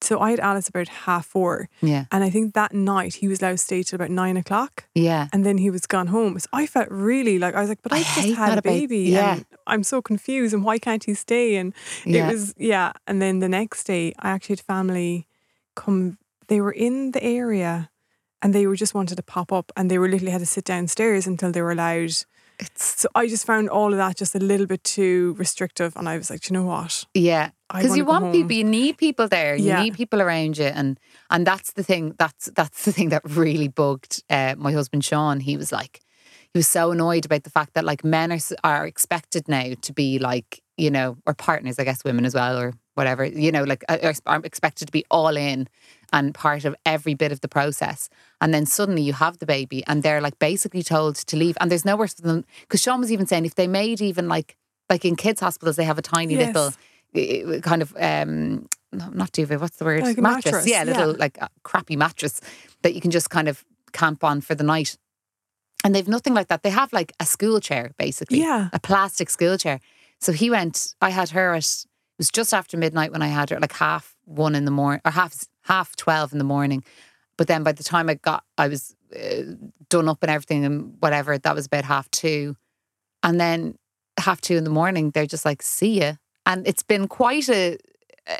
So 0.00 0.20
I 0.20 0.30
had 0.30 0.40
Alice 0.40 0.68
about 0.68 0.88
half 0.88 1.26
four, 1.26 1.68
Yeah, 1.82 2.04
and 2.12 2.22
I 2.22 2.30
think 2.30 2.54
that 2.54 2.72
night 2.72 3.14
he 3.16 3.26
was 3.28 3.40
allowed 3.42 3.52
to 3.52 3.58
stay 3.58 3.82
till 3.82 3.96
about 3.96 4.10
nine 4.10 4.36
o'clock. 4.36 4.84
yeah. 4.94 5.26
and 5.32 5.44
then 5.44 5.58
he 5.58 5.70
was 5.70 5.86
gone 5.86 6.06
home. 6.08 6.38
So 6.38 6.48
I 6.52 6.66
felt 6.66 6.88
really 6.90 7.38
like 7.38 7.54
I 7.56 7.60
was 7.60 7.68
like, 7.68 7.82
but 7.82 7.92
I 7.92 7.98
I, 7.98 8.02
just 8.02 8.34
had 8.36 8.50
a 8.50 8.52
about- 8.52 8.62
baby, 8.64 8.98
yeah. 9.10 9.32
and 9.34 9.44
I'm 9.66 9.82
so 9.82 10.00
confused, 10.00 10.54
and 10.54 10.62
why 10.64 10.78
can't 10.78 11.04
he 11.04 11.14
stay? 11.14 11.56
And 11.56 11.74
Yeah. 12.04 12.28
it 12.28 12.32
was 12.32 12.54
yeah. 12.56 12.92
And 13.06 13.20
then 13.20 13.40
the 13.40 13.48
next 13.48 13.84
day, 13.84 14.14
I 14.18 14.30
actually 14.30 14.54
had 14.56 14.60
family 14.60 15.26
come. 15.74 16.18
They 16.46 16.60
were 16.60 16.72
in 16.72 17.10
the 17.12 17.22
area, 17.22 17.90
and 18.40 18.54
they 18.54 18.66
were 18.66 18.76
just 18.76 18.94
wanted 18.94 19.16
to 19.16 19.22
pop 19.22 19.52
up, 19.52 19.72
and 19.76 19.90
they 19.90 19.98
were 19.98 20.08
literally 20.08 20.32
had 20.32 20.40
to 20.40 20.46
sit 20.46 20.64
downstairs 20.64 21.26
until 21.26 21.50
they 21.52 21.60
were 21.62 21.72
allowed. 21.72 22.14
It's 22.58 23.00
So 23.02 23.08
I 23.14 23.26
just 23.28 23.46
found 23.46 23.68
all 23.70 23.92
of 23.92 23.98
that 23.98 24.16
just 24.16 24.34
a 24.34 24.38
little 24.38 24.66
bit 24.66 24.82
too 24.84 25.34
restrictive, 25.38 25.96
and 25.96 26.08
I 26.08 26.16
was 26.18 26.30
like, 26.30 26.40
"Do 26.42 26.52
you 26.54 26.60
know 26.60 26.66
what? 26.66 27.04
yeah. 27.14 27.50
Because 27.72 27.96
you 27.98 28.04
want 28.06 28.32
people, 28.32 28.52
you 28.52 28.64
need 28.64 28.96
people 28.96 29.28
there. 29.28 29.54
You 29.54 29.66
Yeah. 29.66 29.82
need 29.82 29.94
people 29.94 30.22
around 30.22 30.56
you, 30.58 30.64
and 30.64 30.98
and 31.30 31.46
that's 31.46 31.72
the 31.74 31.82
thing. 31.82 32.14
That's 32.18 32.46
that's 32.56 32.84
the 32.84 32.92
thing 32.92 33.10
that 33.10 33.22
really 33.24 33.68
bugged 33.68 34.22
uh, 34.30 34.54
my 34.56 34.72
husband 34.72 35.04
Sean. 35.04 35.40
He 35.40 35.56
was 35.56 35.70
like, 35.70 36.00
he 36.52 36.58
was 36.58 36.66
so 36.66 36.90
annoyed 36.92 37.26
about 37.26 37.42
the 37.44 37.50
fact 37.50 37.74
that 37.74 37.84
like 37.84 38.02
men 38.04 38.32
are 38.32 38.38
are 38.64 38.86
expected 38.86 39.48
now 39.48 39.74
to 39.82 39.92
be 39.92 40.18
like 40.18 40.62
you 40.78 40.90
know 40.90 41.16
or 41.26 41.34
partners, 41.34 41.78
I 41.78 41.84
guess 41.84 42.04
women 42.04 42.24
as 42.24 42.34
well 42.34 42.58
or 42.58 42.72
whatever. 42.98 43.24
You 43.24 43.50
know, 43.50 43.64
like 43.64 43.82
I'm 44.26 44.44
expected 44.44 44.86
to 44.86 44.92
be 44.92 45.04
all 45.10 45.36
in 45.36 45.68
and 46.12 46.34
part 46.34 46.64
of 46.64 46.74
every 46.84 47.14
bit 47.14 47.32
of 47.32 47.40
the 47.40 47.48
process. 47.48 48.08
And 48.40 48.52
then 48.52 48.66
suddenly 48.66 49.02
you 49.02 49.12
have 49.14 49.38
the 49.38 49.46
baby, 49.46 49.82
and 49.86 50.02
they're 50.02 50.20
like 50.20 50.38
basically 50.38 50.82
told 50.82 51.16
to 51.16 51.36
leave, 51.36 51.56
and 51.60 51.70
there's 51.70 51.84
nowhere 51.84 52.08
for 52.08 52.22
them. 52.22 52.44
Because 52.62 52.82
Sean 52.82 53.00
was 53.00 53.10
even 53.12 53.26
saying 53.26 53.46
if 53.46 53.54
they 53.54 53.66
made 53.68 54.00
even 54.02 54.28
like 54.28 54.56
like 54.90 55.04
in 55.04 55.16
kids' 55.16 55.40
hospitals, 55.40 55.76
they 55.76 55.84
have 55.84 55.98
a 55.98 56.02
tiny 56.02 56.34
Yes. 56.34 56.54
little 56.54 56.72
eh, 57.14 57.60
kind 57.60 57.82
of 57.82 57.94
um 58.00 58.68
not 58.92 59.32
duvet. 59.32 59.60
What's 59.60 59.76
the 59.76 59.84
word? 59.84 60.02
Like 60.02 60.18
a 60.18 60.22
mattress, 60.22 60.66
Yeah, 60.66 60.84
a 60.84 60.86
little 60.86 61.12
yeah. 61.12 61.24
like 61.24 61.36
a 61.40 61.48
crappy 61.62 61.96
mattress 61.96 62.40
that 62.82 62.94
you 62.94 63.00
can 63.00 63.10
just 63.10 63.28
kind 63.30 63.48
of 63.48 63.64
camp 63.92 64.24
on 64.24 64.40
for 64.40 64.54
the 64.54 64.64
night. 64.64 64.96
And 65.84 65.94
they've 65.94 66.08
nothing 66.08 66.34
like 66.34 66.48
that. 66.48 66.62
They 66.62 66.70
have 66.70 66.92
like 66.92 67.12
a 67.20 67.26
school 67.26 67.60
chair, 67.60 67.92
basically. 67.98 68.40
Yeah. 68.40 68.68
A 68.72 68.78
plastic 68.80 69.30
school 69.30 69.56
chair. 69.58 69.78
So 70.20 70.32
he 70.32 70.50
went, 70.50 70.94
I 71.00 71.10
had 71.10 71.30
her 71.30 71.54
at, 71.54 71.84
was 72.18 72.30
just 72.30 72.52
after 72.52 72.76
midnight 72.76 73.12
when 73.12 73.22
I 73.22 73.28
had 73.28 73.50
her, 73.50 73.58
like 73.60 73.72
half 73.72 74.14
one 74.24 74.54
in 74.54 74.64
the 74.64 74.70
morning, 74.70 75.00
or 75.04 75.10
half 75.12 75.44
half 75.64 75.96
12 75.96 76.32
in 76.32 76.38
the 76.38 76.44
morning. 76.44 76.84
But 77.36 77.46
then 77.46 77.62
by 77.62 77.72
the 77.72 77.84
time 77.84 78.08
I 78.10 78.14
got, 78.14 78.44
I 78.56 78.68
was 78.68 78.94
uh, 79.14 79.42
done 79.88 80.08
up 80.08 80.18
and 80.22 80.30
everything 80.30 80.64
and 80.64 80.96
whatever, 81.00 81.38
that 81.38 81.54
was 81.54 81.66
about 81.66 81.84
half 81.84 82.10
two. 82.10 82.56
And 83.22 83.40
then 83.40 83.76
half 84.18 84.40
two 84.40 84.56
in 84.56 84.64
the 84.64 84.70
morning, 84.70 85.10
they're 85.10 85.26
just 85.26 85.44
like, 85.44 85.62
see 85.62 86.00
ya. 86.00 86.14
And 86.46 86.66
it's 86.66 86.82
been 86.82 87.06
quite 87.06 87.48
a, 87.48 87.78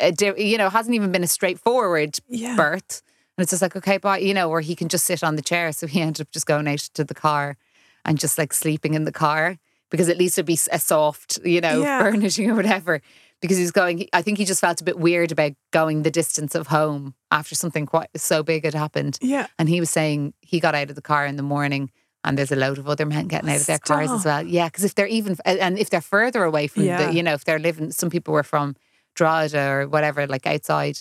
a 0.00 0.12
you 0.36 0.58
know, 0.58 0.68
hasn't 0.70 0.94
even 0.94 1.12
been 1.12 1.22
a 1.24 1.28
straightforward 1.28 2.18
Yeah, 2.28 2.56
birth. 2.56 3.02
And 3.36 3.42
it's 3.44 3.50
just 3.52 3.62
like, 3.62 3.76
okay, 3.76 3.98
bye, 3.98 4.18
you 4.18 4.34
know, 4.34 4.48
where 4.48 4.60
he 4.60 4.74
can 4.74 4.88
just 4.88 5.04
sit 5.04 5.22
on 5.22 5.36
the 5.36 5.42
chair. 5.42 5.70
So 5.72 5.86
he 5.86 6.00
ended 6.02 6.22
up 6.22 6.30
just 6.32 6.46
going 6.46 6.66
out 6.66 6.78
to 6.94 7.04
the 7.04 7.14
car 7.14 7.56
and 8.04 8.18
just 8.18 8.36
like 8.38 8.52
sleeping 8.52 8.94
in 8.94 9.04
the 9.04 9.12
car 9.12 9.58
because 9.90 10.08
at 10.08 10.18
least 10.18 10.36
it'd 10.38 10.46
be 10.46 10.58
a 10.72 10.78
soft, 10.78 11.38
you 11.44 11.60
know, 11.60 11.82
Yeah. 11.82 12.02
furnishing 12.02 12.50
or 12.50 12.54
whatever. 12.56 13.00
Because 13.40 13.56
he 13.56 13.62
was 13.62 13.70
going, 13.70 14.08
I 14.12 14.20
think 14.22 14.36
he 14.38 14.44
just 14.44 14.60
felt 14.60 14.80
a 14.80 14.84
bit 14.84 14.98
weird 14.98 15.30
about 15.30 15.52
going 15.70 16.02
the 16.02 16.10
distance 16.10 16.56
of 16.56 16.66
home 16.66 17.14
after 17.30 17.54
something 17.54 17.86
quite 17.86 18.08
so 18.16 18.42
big 18.42 18.64
had 18.64 18.74
happened. 18.74 19.16
yeah. 19.22 19.46
And 19.58 19.68
he 19.68 19.78
was 19.78 19.90
saying 19.90 20.34
he 20.40 20.58
got 20.58 20.74
out 20.74 20.90
of 20.90 20.96
the 20.96 21.02
car 21.02 21.24
in 21.24 21.36
the 21.36 21.42
morning 21.44 21.90
and 22.24 22.36
there's 22.36 22.50
a 22.50 22.56
load 22.56 22.78
of 22.78 22.88
other 22.88 23.06
men 23.06 23.28
getting 23.28 23.48
out 23.48 23.60
of 23.60 23.66
their 23.66 23.78
cars 23.78 24.10
as 24.10 24.24
well. 24.24 24.42
Yeah, 24.44 24.66
because 24.66 24.82
if 24.82 24.96
they're 24.96 25.06
even, 25.06 25.36
and 25.44 25.78
if 25.78 25.88
they're 25.88 26.00
further 26.00 26.42
away 26.42 26.66
from 26.66 26.82
Yeah. 26.82 27.06
the, 27.06 27.14
you 27.14 27.22
know, 27.22 27.34
if 27.34 27.44
they're 27.44 27.60
living, 27.60 27.92
some 27.92 28.10
people 28.10 28.34
were 28.34 28.42
from 28.42 28.74
Drogheda 29.14 29.68
or 29.70 29.88
whatever, 29.88 30.26
like 30.26 30.46
outside. 30.46 30.98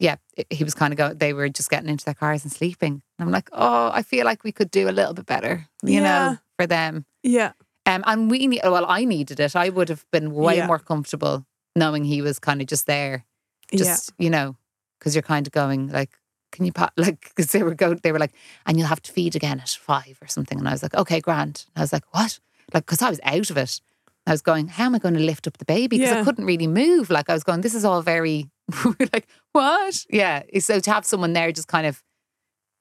Yeah, 0.00 0.16
it- 0.36 0.46
he 0.50 0.64
was 0.64 0.74
kind 0.74 0.92
of 0.92 0.98
going. 0.98 1.18
They 1.18 1.32
were 1.32 1.48
just 1.48 1.70
getting 1.70 1.88
into 1.88 2.04
their 2.04 2.14
cars 2.14 2.42
and 2.42 2.52
sleeping. 2.52 3.00
And 3.18 3.26
I'm 3.26 3.30
like, 3.30 3.48
oh, 3.52 3.90
I 3.94 4.02
feel 4.02 4.24
like 4.26 4.44
we 4.44 4.52
could 4.52 4.70
do 4.70 4.88
a 4.88 4.90
little 4.92 5.14
bit 5.14 5.26
better, 5.26 5.66
you 5.84 5.94
Yeah. 5.94 6.02
know, 6.02 6.38
for 6.58 6.66
them. 6.66 7.06
Yeah. 7.22 7.52
Um, 7.86 8.02
and 8.06 8.28
we 8.30 8.46
need. 8.48 8.60
Well, 8.64 8.84
I 8.88 9.04
needed 9.04 9.38
it. 9.40 9.54
I 9.54 9.68
would 9.68 9.88
have 9.88 10.04
been 10.10 10.32
way 10.34 10.56
Yeah. 10.56 10.66
more 10.66 10.80
comfortable 10.80 11.46
knowing 11.76 12.04
he 12.04 12.22
was 12.22 12.38
kind 12.40 12.60
of 12.60 12.66
just 12.66 12.86
there, 12.86 13.24
yeah. 13.70 13.78
just 13.78 14.12
you 14.18 14.30
know, 14.30 14.56
because 14.98 15.14
you're 15.14 15.22
kind 15.22 15.46
of 15.46 15.52
going 15.52 15.88
like, 15.88 16.10
can 16.50 16.64
you 16.64 16.72
pat 16.72 16.92
like? 16.96 17.20
Because 17.28 17.52
they 17.52 17.62
were 17.62 17.74
going, 17.74 18.00
they 18.02 18.12
were 18.12 18.18
like, 18.18 18.34
and 18.64 18.76
you'll 18.78 18.88
have 18.88 19.02
to 19.02 19.12
feed 19.12 19.36
again 19.36 19.60
at 19.60 19.68
five 19.68 20.18
or 20.20 20.26
something. 20.26 20.58
And 20.58 20.68
I 20.68 20.72
was 20.72 20.82
like, 20.82 20.94
okay, 20.94 21.20
grand. 21.20 21.66
I 21.76 21.80
was 21.80 21.92
like, 21.92 22.04
what? 22.12 22.40
Like, 22.74 22.86
because 22.86 23.02
I 23.02 23.10
was 23.10 23.20
out 23.22 23.50
of 23.50 23.56
it. 23.56 23.80
I 24.26 24.32
was 24.32 24.42
going, 24.42 24.66
how 24.66 24.86
am 24.86 24.94
I 24.96 24.98
going 24.98 25.14
to 25.14 25.20
lift 25.20 25.46
up 25.46 25.58
the 25.58 25.64
baby? 25.64 25.98
Because 25.98 26.12
I 26.12 26.24
couldn't 26.24 26.46
really 26.46 26.66
move. 26.66 27.10
Like 27.10 27.30
I 27.30 27.32
was 27.32 27.44
going, 27.44 27.60
this 27.60 27.76
is 27.76 27.84
all 27.84 28.02
very 28.02 28.50
like, 29.12 29.28
what? 29.52 30.04
Yeah. 30.10 30.42
So 30.58 30.80
to 30.80 30.90
have 30.90 31.06
someone 31.06 31.32
there 31.32 31.52
just 31.52 31.68
kind 31.68 31.86
of 31.86 32.02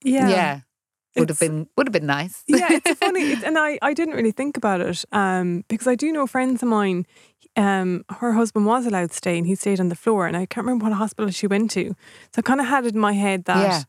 Yeah. 0.03 0.27
yeah, 0.27 0.59
would 1.15 1.29
have 1.29 1.39
been 1.39 1.67
would 1.77 1.87
have 1.87 1.93
been 1.93 2.05
nice. 2.05 2.43
yeah, 2.47 2.67
it's 2.71 2.99
funny, 2.99 3.21
it's, 3.31 3.43
and 3.43 3.57
I, 3.57 3.77
I 3.81 3.93
didn't 3.93 4.15
really 4.15 4.31
think 4.31 4.57
about 4.57 4.81
it 4.81 5.05
um, 5.11 5.63
because 5.67 5.87
I 5.87 5.95
do 5.95 6.11
know 6.11 6.27
friends 6.27 6.61
of 6.63 6.69
mine. 6.69 7.05
Um, 7.57 8.03
her 8.19 8.33
husband 8.33 8.65
was 8.65 8.85
allowed 8.85 9.11
to 9.11 9.15
stay, 9.15 9.37
and 9.37 9.47
he 9.47 9.55
stayed 9.55 9.79
on 9.79 9.89
the 9.89 9.95
floor. 9.95 10.27
And 10.27 10.35
I 10.35 10.45
can't 10.45 10.65
remember 10.65 10.85
what 10.85 10.93
hospital 10.93 11.31
she 11.31 11.47
went 11.47 11.71
to, 11.71 11.95
so 12.33 12.39
I 12.39 12.41
kind 12.41 12.59
of 12.59 12.67
had 12.67 12.85
it 12.85 12.93
in 12.93 12.99
my 12.99 13.13
head 13.13 13.45
that 13.45 13.57
Yeah. 13.61 13.83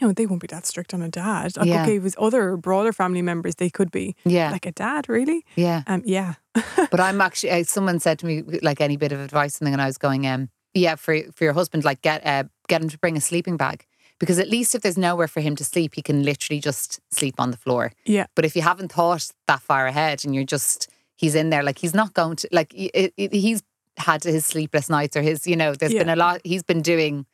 you 0.00 0.06
know 0.06 0.12
they 0.12 0.26
won't 0.26 0.40
be 0.40 0.46
that 0.48 0.66
strict 0.66 0.92
on 0.94 1.02
a 1.02 1.08
dad. 1.08 1.56
Like, 1.56 1.66
Yeah. 1.68 1.82
okay, 1.82 1.98
with 1.98 2.16
other 2.18 2.56
broader 2.56 2.92
family 2.92 3.22
members, 3.22 3.54
they 3.56 3.70
could 3.70 3.90
be 3.90 4.14
yeah. 4.24 4.50
like 4.50 4.66
a 4.66 4.72
dad, 4.72 5.08
really. 5.08 5.44
yeah. 5.54 5.82
Um, 5.86 6.02
yeah, 6.06 6.34
But 6.90 7.00
I'm 7.00 7.20
actually 7.20 7.50
uh, 7.50 7.64
someone 7.64 8.00
said 8.00 8.18
to 8.20 8.26
me 8.26 8.42
like 8.62 8.80
any 8.80 8.96
bit 8.96 9.12
of 9.12 9.20
advice 9.20 9.54
something 9.56 9.72
and 9.74 9.82
I 9.82 9.86
was 9.86 9.98
going 9.98 10.26
um 10.26 10.48
yeah 10.74 10.94
for 10.96 11.14
for 11.34 11.44
your 11.44 11.52
husband 11.54 11.84
like 11.84 12.00
get 12.02 12.24
uh, 12.26 12.44
get 12.68 12.82
him 12.82 12.88
to 12.88 12.98
bring 12.98 13.16
a 13.16 13.20
sleeping 13.20 13.56
bag 13.56 13.86
because 14.18 14.38
at 14.38 14.48
least 14.48 14.74
if 14.74 14.80
there's 14.82 14.96
nowhere 14.98 15.28
for 15.28 15.40
him 15.40 15.56
to 15.56 15.64
sleep 15.64 15.94
he 15.94 16.02
can 16.02 16.22
literally 16.22 16.60
just 16.60 17.00
sleep 17.10 17.34
on 17.38 17.50
the 17.50 17.56
floor. 17.58 17.92
yeah, 18.06 18.26
But 18.34 18.44
if 18.46 18.56
you 18.56 18.62
haven't 18.62 18.92
thought 18.92 19.30
that 19.46 19.60
far 19.62 19.86
ahead 19.86 20.24
and 20.24 20.34
you're 20.34 20.44
just 20.56 20.88
he's 21.16 21.34
in 21.34 21.50
there 21.50 21.62
like 21.62 21.78
he's 21.78 21.94
not 21.94 22.12
going 22.14 22.36
to 22.36 22.48
like 22.52 22.72
it, 22.74 23.12
it, 23.16 23.32
he's 23.32 23.62
had 23.98 24.22
his 24.24 24.44
sleepless 24.46 24.88
nights 24.90 25.16
or 25.16 25.22
his 25.22 25.46
you 25.46 25.56
know 25.56 25.74
there's 25.74 25.92
Yeah. 25.92 26.00
been 26.00 26.10
a 26.10 26.16
lot 26.16 26.40
he's 26.44 26.62
been 26.62 26.82
doing 26.82 27.26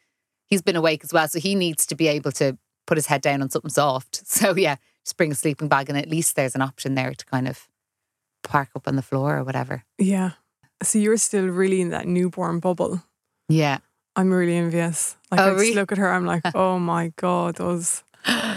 he's 0.47 0.63
been 0.63 0.77
awake 0.77 1.03
as 1.05 1.13
well 1.13 1.27
so 1.29 1.39
he 1.41 1.55
needs 1.55 1.85
to 1.87 1.95
be 1.95 2.07
able 2.09 2.31
to 2.33 2.57
put 2.87 2.97
his 2.97 3.07
head 3.07 3.21
down 3.23 3.43
on 3.43 3.51
something 3.51 3.71
soft. 3.71 4.23
So 4.27 4.55
yeah, 4.57 4.77
just 5.05 5.17
bring 5.17 5.33
a 5.33 5.35
sleeping 5.35 5.69
bag 5.69 5.89
and 5.89 5.99
at 5.99 6.09
least 6.09 6.37
there's 6.37 6.55
an 6.55 6.63
option 6.63 6.95
there 6.95 7.15
to 7.15 7.25
kind 7.27 7.47
of 7.49 7.69
park 8.43 8.71
up 8.77 8.87
on 8.89 8.97
the 8.97 9.03
floor 9.03 9.37
or 9.39 9.45
whatever. 9.45 9.85
yeah. 9.99 10.33
So 10.83 10.99
you're 10.99 11.17
still 11.17 11.47
really 11.47 11.81
in 11.81 11.91
that 11.91 12.09
newborn 12.09 12.59
bubble. 12.59 13.03
Yeah. 13.49 13.79
I'm 14.17 14.33
really 14.33 14.57
envious. 14.57 15.17
Like 15.31 15.41
Oh, 15.41 15.45
I 15.45 15.51
just 15.51 15.61
really? 15.61 15.75
look 15.75 15.93
at 15.93 15.99
her, 15.99 16.11
I'm 16.13 16.27
like, 16.27 16.43
oh 16.57 16.79
my 16.81 17.13
god, 17.17 17.55
those 17.57 18.03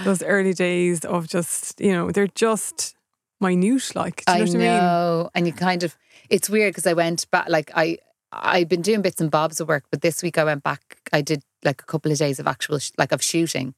those 0.03 0.21
early 0.23 0.53
days 0.53 1.05
of 1.05 1.27
just 1.27 1.79
you 1.79 1.91
know 1.91 2.11
they're 2.11 2.27
just 2.27 2.95
minute. 3.39 3.95
Like, 3.95 4.23
do 4.25 4.33
you 4.33 4.37
know 4.37 4.43
I 4.43 4.45
what 4.45 4.49
I 4.55 4.57
mean? 4.57 4.67
know. 4.67 5.29
And 5.35 5.47
you 5.47 5.53
kind 5.53 5.83
of 5.83 5.95
it's 6.29 6.49
weird 6.49 6.71
because 6.73 6.87
I 6.87 6.93
went 6.93 7.29
back 7.31 7.47
like 7.49 7.71
I 7.75 7.97
I've 8.31 8.67
been 8.69 8.81
doing 8.81 9.01
bits 9.01 9.21
and 9.21 9.31
bobs 9.31 9.59
of 9.61 9.67
work, 9.67 9.85
but 9.91 10.01
this 10.01 10.21
week 10.23 10.37
I 10.37 10.43
went 10.43 10.63
back. 10.63 10.97
I 11.13 11.21
did 11.21 11.43
like 11.63 11.81
a 11.81 11.85
couple 11.85 12.11
of 12.11 12.17
days 12.17 12.39
of 12.39 12.47
actual 12.47 12.79
sh- 12.79 12.91
like 12.97 13.11
of 13.11 13.21
shooting, 13.23 13.75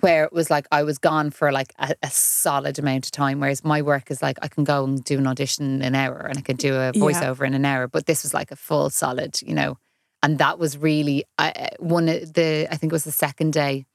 where 0.00 0.24
it 0.24 0.32
was 0.32 0.48
like 0.50 0.66
I 0.72 0.82
was 0.82 0.98
gone 0.98 1.30
for 1.30 1.52
like 1.52 1.74
a, 1.78 1.94
a 2.02 2.10
solid 2.10 2.78
amount 2.78 3.06
of 3.06 3.12
time. 3.12 3.40
Whereas 3.40 3.64
my 3.64 3.82
work 3.82 4.10
is 4.10 4.22
like 4.22 4.38
I 4.40 4.48
can 4.48 4.64
go 4.64 4.84
and 4.84 5.02
do 5.04 5.18
an 5.18 5.26
audition 5.26 5.76
in 5.76 5.82
an 5.82 5.94
hour 5.94 6.18
and 6.20 6.38
I 6.38 6.40
can 6.42 6.56
do 6.56 6.74
a 6.74 6.86
Yeah. 6.94 7.00
voiceover 7.02 7.46
in 7.46 7.54
an 7.54 7.64
hour. 7.64 7.86
But 7.88 8.06
this 8.06 8.22
was 8.22 8.32
like 8.32 8.50
a 8.50 8.56
full 8.56 8.88
solid, 8.90 9.40
you 9.42 9.54
know. 9.54 9.76
And 10.22 10.38
that 10.38 10.58
was 10.58 10.76
really 10.78 11.24
I, 11.38 11.70
one 11.78 12.08
of 12.08 12.32
the 12.34 12.66
I 12.70 12.76
think 12.76 12.92
it 12.92 12.94
was 12.94 13.04
the 13.04 13.12
second 13.12 13.52
day. 13.52 13.86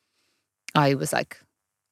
I 0.75 0.93
was 0.95 1.13
like, 1.13 1.39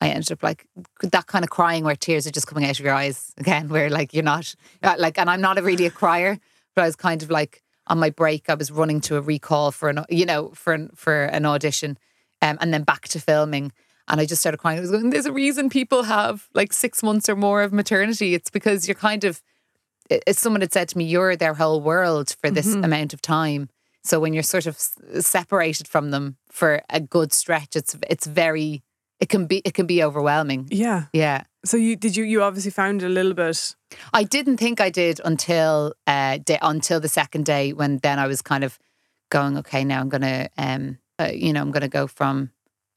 I 0.04 0.10
ended 0.10 0.32
up 0.32 0.44
like 0.44 0.66
that 1.02 1.28
kind 1.28 1.44
of 1.46 1.50
crying 1.50 1.84
where 1.84 1.96
tears 1.96 2.28
are 2.28 2.32
just 2.32 2.48
coming 2.48 2.66
out 2.66 2.80
of 2.80 2.86
your 2.86 2.94
eyes 2.94 3.34
again, 3.38 3.70
where 3.70 3.90
like 3.90 4.14
you're 4.14 4.24
not 4.24 4.54
uh, 4.84 4.96
like, 4.98 5.18
and 5.18 5.30
I'm 5.30 5.42
not 5.42 5.58
a 5.58 5.62
really 5.62 5.86
a 5.86 5.92
crier, 5.92 6.38
but 6.76 6.82
I 6.84 6.86
was 6.86 6.96
kind 6.96 7.24
of 7.24 7.30
like 7.30 7.62
on 7.88 8.00
my 8.00 8.10
break, 8.10 8.50
I 8.50 8.54
was 8.56 8.70
running 8.72 9.02
to 9.02 9.18
a 9.18 9.22
recall 9.22 9.72
for 9.72 9.90
an, 9.90 10.06
you 10.10 10.26
know, 10.26 10.52
for 10.56 10.74
an, 10.74 10.90
for 10.96 11.26
an 11.26 11.46
audition, 11.46 11.98
um, 12.42 12.58
and 12.62 12.74
then 12.74 12.84
back 12.84 13.08
to 13.10 13.20
filming. 13.20 13.72
And 14.08 14.20
I 14.22 14.26
just 14.26 14.42
started 14.42 14.58
crying. 14.58 14.78
I 14.78 14.82
was 14.82 14.92
going, 14.92 15.10
there's 15.12 15.26
a 15.26 15.32
reason 15.32 15.70
people 15.70 16.04
have 16.04 16.48
like 16.54 16.74
six 16.74 17.02
months 17.04 17.30
or 17.30 17.36
more 17.36 17.62
of 17.64 17.72
maternity. 17.72 18.34
It's 18.34 18.50
because 18.50 18.88
you're 18.88 18.96
kind 18.96 19.24
of, 19.24 19.42
as 20.28 20.38
someone 20.38 20.62
had 20.62 20.74
said 20.74 20.90
to 20.90 20.98
me, 20.98 21.06
you're 21.06 21.36
their 21.38 21.54
whole 21.54 21.80
world 21.82 22.36
for 22.42 22.52
this 22.52 22.68
Mhm. 22.68 22.84
amount 22.84 23.14
of 23.14 23.22
time. 23.22 23.70
So 24.04 24.20
when 24.20 24.34
you're 24.34 24.44
sort 24.44 24.66
of 24.66 24.76
separated 25.22 25.88
from 25.88 26.12
them 26.12 26.36
for 26.52 26.82
a 26.90 27.00
good 27.00 27.32
stretch, 27.32 27.76
it's 27.76 27.96
it's 28.10 28.28
very 28.28 28.84
it 29.24 29.30
can 29.30 29.46
be 29.46 29.62
it 29.64 29.74
can 29.74 29.86
be 29.86 30.04
overwhelming. 30.04 30.68
Yeah. 30.70 31.06
Yeah. 31.14 31.46
So 31.64 31.78
you 31.78 31.96
did 31.96 32.18
you 32.18 32.26
you 32.26 32.44
obviously 32.44 32.72
found 32.72 33.02
it 33.02 33.06
a 33.06 33.10
little 33.10 33.34
bit. 33.34 33.74
I 34.12 34.24
didn't 34.26 34.58
think 34.58 34.82
I 34.82 34.90
did 34.90 35.22
until 35.24 35.94
uh 36.06 36.40
day, 36.40 36.60
until 36.62 37.00
the 37.00 37.08
second 37.08 37.46
day 37.46 37.72
when 37.72 38.00
then 38.00 38.20
I 38.20 38.28
was 38.28 38.42
kind 38.42 38.66
of 38.66 38.78
going 39.30 39.58
okay 39.60 39.86
now 39.86 40.02
I'm 40.02 40.10
gonna 40.10 40.50
um 40.58 40.98
uh, 41.18 41.32
you 41.34 41.54
know 41.54 41.62
I'm 41.62 41.72
gonna 41.72 41.88
go 41.88 42.06
from 42.06 42.52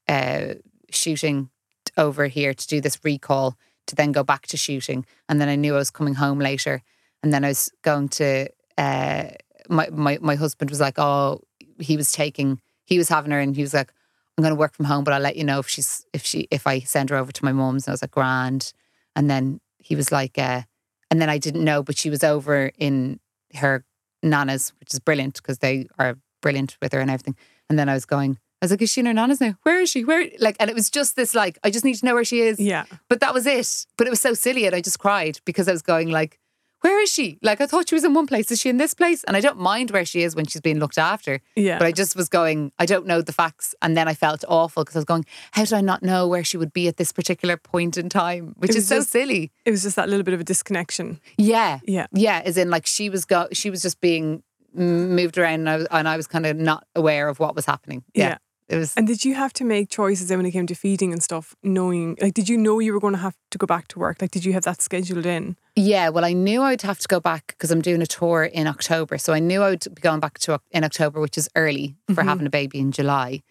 uh 0.09 0.55
shooting 0.91 1.49
over 1.95 2.27
here 2.27 2.53
to 2.53 2.67
do 2.67 2.81
this 2.81 2.99
recall 3.05 3.55
to 3.85 3.95
then 3.95 4.11
go 4.11 4.23
back 4.23 4.47
to 4.47 4.57
shooting 4.57 5.05
and 5.29 5.39
then 5.39 5.47
I 5.47 5.55
knew 5.55 5.75
I 5.75 5.77
was 5.77 5.91
coming 5.91 6.15
home 6.15 6.39
later 6.39 6.83
and 7.23 7.31
then 7.31 7.45
I 7.45 7.49
was 7.55 7.71
going 7.83 8.09
to 8.19 8.49
uh 8.77 9.29
my 9.69 9.87
my 9.91 10.17
my 10.19 10.35
husband 10.35 10.71
was 10.71 10.81
like 10.81 10.99
oh 10.99 11.39
he 11.79 11.95
was 11.95 12.11
taking 12.11 12.59
he 12.83 12.97
was 12.97 13.07
having 13.07 13.31
her 13.31 13.39
and 13.39 13.55
he 13.55 13.61
was 13.61 13.73
like 13.73 13.93
I'm 14.37 14.43
going 14.43 14.55
to 14.55 14.59
work 14.59 14.73
from 14.73 14.85
home 14.85 15.03
but 15.03 15.13
I'll 15.13 15.21
let 15.21 15.35
you 15.35 15.43
know 15.43 15.59
if 15.59 15.67
she's 15.67 16.05
if 16.13 16.23
she 16.23 16.47
if 16.51 16.67
I 16.67 16.79
send 16.79 17.09
her 17.09 17.15
over 17.15 17.31
to 17.31 17.45
my 17.45 17.51
mum's 17.51 17.87
and 17.87 17.91
I 17.91 17.93
was 17.93 18.01
like 18.03 18.11
grand 18.11 18.73
and 19.15 19.29
then 19.29 19.59
he 19.79 19.95
was 19.95 20.11
like 20.11 20.37
uh 20.37 20.61
and 21.09 21.21
then 21.21 21.29
I 21.29 21.37
didn't 21.37 21.63
know, 21.63 21.83
but 21.83 21.97
she 21.97 22.09
was 22.09 22.23
over 22.23 22.71
in 22.77 23.19
her 23.55 23.85
nana's, 24.23 24.73
which 24.79 24.93
is 24.93 24.99
brilliant 24.99 25.35
because 25.35 25.59
they 25.59 25.87
are 25.97 26.17
brilliant 26.41 26.77
with 26.81 26.93
her 26.93 26.99
and 26.99 27.09
everything. 27.09 27.35
And 27.69 27.77
then 27.79 27.89
I 27.89 27.93
was 27.93 28.05
going, 28.05 28.37
I 28.61 28.65
was 28.65 28.71
like, 28.71 28.81
is 28.81 28.91
she 28.91 29.01
in 29.01 29.05
her 29.05 29.13
nana's 29.13 29.39
now? 29.39 29.55
Where 29.63 29.79
is 29.79 29.89
she? 29.89 30.03
Where? 30.03 30.29
Like, 30.39 30.57
and 30.59 30.69
it 30.69 30.75
was 30.75 30.89
just 30.89 31.15
this 31.15 31.33
like, 31.35 31.59
I 31.63 31.69
just 31.69 31.85
need 31.85 31.95
to 31.95 32.05
know 32.05 32.13
where 32.13 32.25
she 32.25 32.41
is. 32.41 32.59
Yeah. 32.59 32.85
But 33.09 33.19
that 33.21 33.33
was 33.33 33.45
it. 33.45 33.85
But 33.97 34.07
it 34.07 34.09
was 34.09 34.19
so 34.19 34.33
silly, 34.33 34.65
and 34.65 34.75
I 34.75 34.81
just 34.81 34.99
cried 34.99 35.39
because 35.45 35.67
I 35.67 35.71
was 35.71 35.81
going 35.81 36.09
like, 36.09 36.39
where 36.81 37.01
is 37.01 37.11
she? 37.11 37.39
Like, 37.41 37.59
I 37.59 37.65
thought 37.65 37.89
she 37.89 37.95
was 37.95 38.03
in 38.03 38.13
one 38.13 38.27
place. 38.27 38.51
Is 38.51 38.59
she 38.59 38.69
in 38.69 38.77
this 38.77 38.93
place? 38.93 39.23
And 39.23 39.35
I 39.35 39.41
don't 39.41 39.57
mind 39.59 39.91
where 39.91 40.05
she 40.05 40.21
is 40.21 40.35
when 40.35 40.45
she's 40.45 40.61
being 40.61 40.79
looked 40.79 40.97
after. 40.97 41.41
Yeah. 41.55 41.79
But 41.79 41.87
I 41.87 41.91
just 41.91 42.15
was 42.15 42.29
going, 42.29 42.71
I 42.77 42.85
don't 42.85 43.07
know 43.07 43.21
the 43.21 43.33
facts. 43.33 43.73
And 43.81 43.97
then 43.97 44.07
I 44.07 44.13
felt 44.13 44.43
awful 44.47 44.83
because 44.83 44.95
I 44.95 44.99
was 44.99 45.05
going, 45.05 45.25
how 45.51 45.63
did 45.63 45.73
I 45.73 45.81
not 45.81 46.03
know 46.03 46.27
where 46.27 46.43
she 46.43 46.57
would 46.57 46.73
be 46.73 46.87
at 46.87 46.97
this 46.97 47.11
particular 47.11 47.57
point 47.57 47.97
in 47.97 48.09
time? 48.09 48.53
Which 48.57 48.75
is 48.75 48.87
so 48.87 48.97
just- 48.97 49.09
silly. 49.09 49.51
it 49.65 49.71
was 49.71 49.83
just 49.83 49.95
that 49.95 50.07
little 50.09 50.23
bit 50.23 50.33
of 50.33 50.39
a 50.39 50.43
disconnection. 50.43 51.19
Yeah. 51.37 51.79
Yeah. 51.85 52.07
Yeah, 52.13 52.41
as 52.45 52.57
in 52.57 52.69
like 52.69 52.85
she 52.85 53.09
was 53.09 53.25
go 53.25 53.47
she 53.51 53.69
was 53.69 53.81
just 53.81 53.99
being 53.99 54.43
moved 54.73 55.37
around 55.37 55.61
and 55.61 55.69
I 55.69 55.77
was, 55.77 55.87
and 55.91 56.07
I 56.07 56.17
was 56.17 56.27
kind 56.27 56.45
of 56.45 56.57
not 56.57 56.85
aware 56.95 57.27
of 57.29 57.39
what 57.39 57.55
was 57.55 57.65
happening. 57.65 58.03
Yeah. 58.13 58.27
Yeah. 58.29 58.37
It 58.69 58.75
was 58.75 58.93
And 58.97 59.07
did 59.07 59.23
you 59.23 59.33
have 59.35 59.53
to 59.53 59.63
make 59.63 59.89
choices 59.89 60.27
then 60.27 60.39
when 60.39 60.45
it 60.45 60.51
came 60.51 60.67
to 60.67 60.75
feeding 60.75 61.13
and 61.13 61.23
stuff, 61.23 61.55
knowing 61.63 62.17
like 62.21 62.33
did 62.33 62.49
you 62.49 62.57
know 62.57 62.79
you 62.79 62.93
were 62.93 62.99
going 62.99 63.13
to 63.13 63.19
have 63.19 63.35
to 63.51 63.57
go 63.57 63.65
back 63.65 63.87
to 63.89 63.99
work? 63.99 64.21
Like 64.21 64.31
did 64.31 64.43
you 64.45 64.53
have 64.53 64.63
that 64.63 64.81
scheduled 64.81 65.25
in? 65.25 65.55
Yeah, 65.75 66.09
well 66.09 66.25
I 66.25 66.33
knew 66.33 66.61
I 66.61 66.71
would 66.71 66.81
have 66.81 66.99
to 66.99 67.07
go 67.07 67.19
back 67.19 67.47
because 67.47 67.71
I'm 67.71 67.81
doing 67.81 68.01
a 68.01 68.07
tour 68.07 68.43
in 68.43 68.67
October. 68.67 69.17
So 69.17 69.31
I 69.33 69.39
knew 69.39 69.61
I 69.61 69.69
would 69.69 69.85
be 69.95 70.01
going 70.01 70.19
back 70.19 70.39
to 70.39 70.59
in 70.71 70.83
October, 70.83 71.21
which 71.21 71.37
is 71.37 71.47
early 71.55 71.95
for 72.13 72.23
Mhm. 72.23 72.27
having 72.27 72.47
a 72.47 72.49
baby 72.49 72.79
in 72.79 72.91
July. 72.91 73.41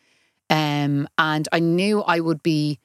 Um 0.50 1.09
and 1.18 1.48
I 1.52 1.61
knew 1.61 2.02
I 2.02 2.20
would 2.20 2.42
be 2.42 2.79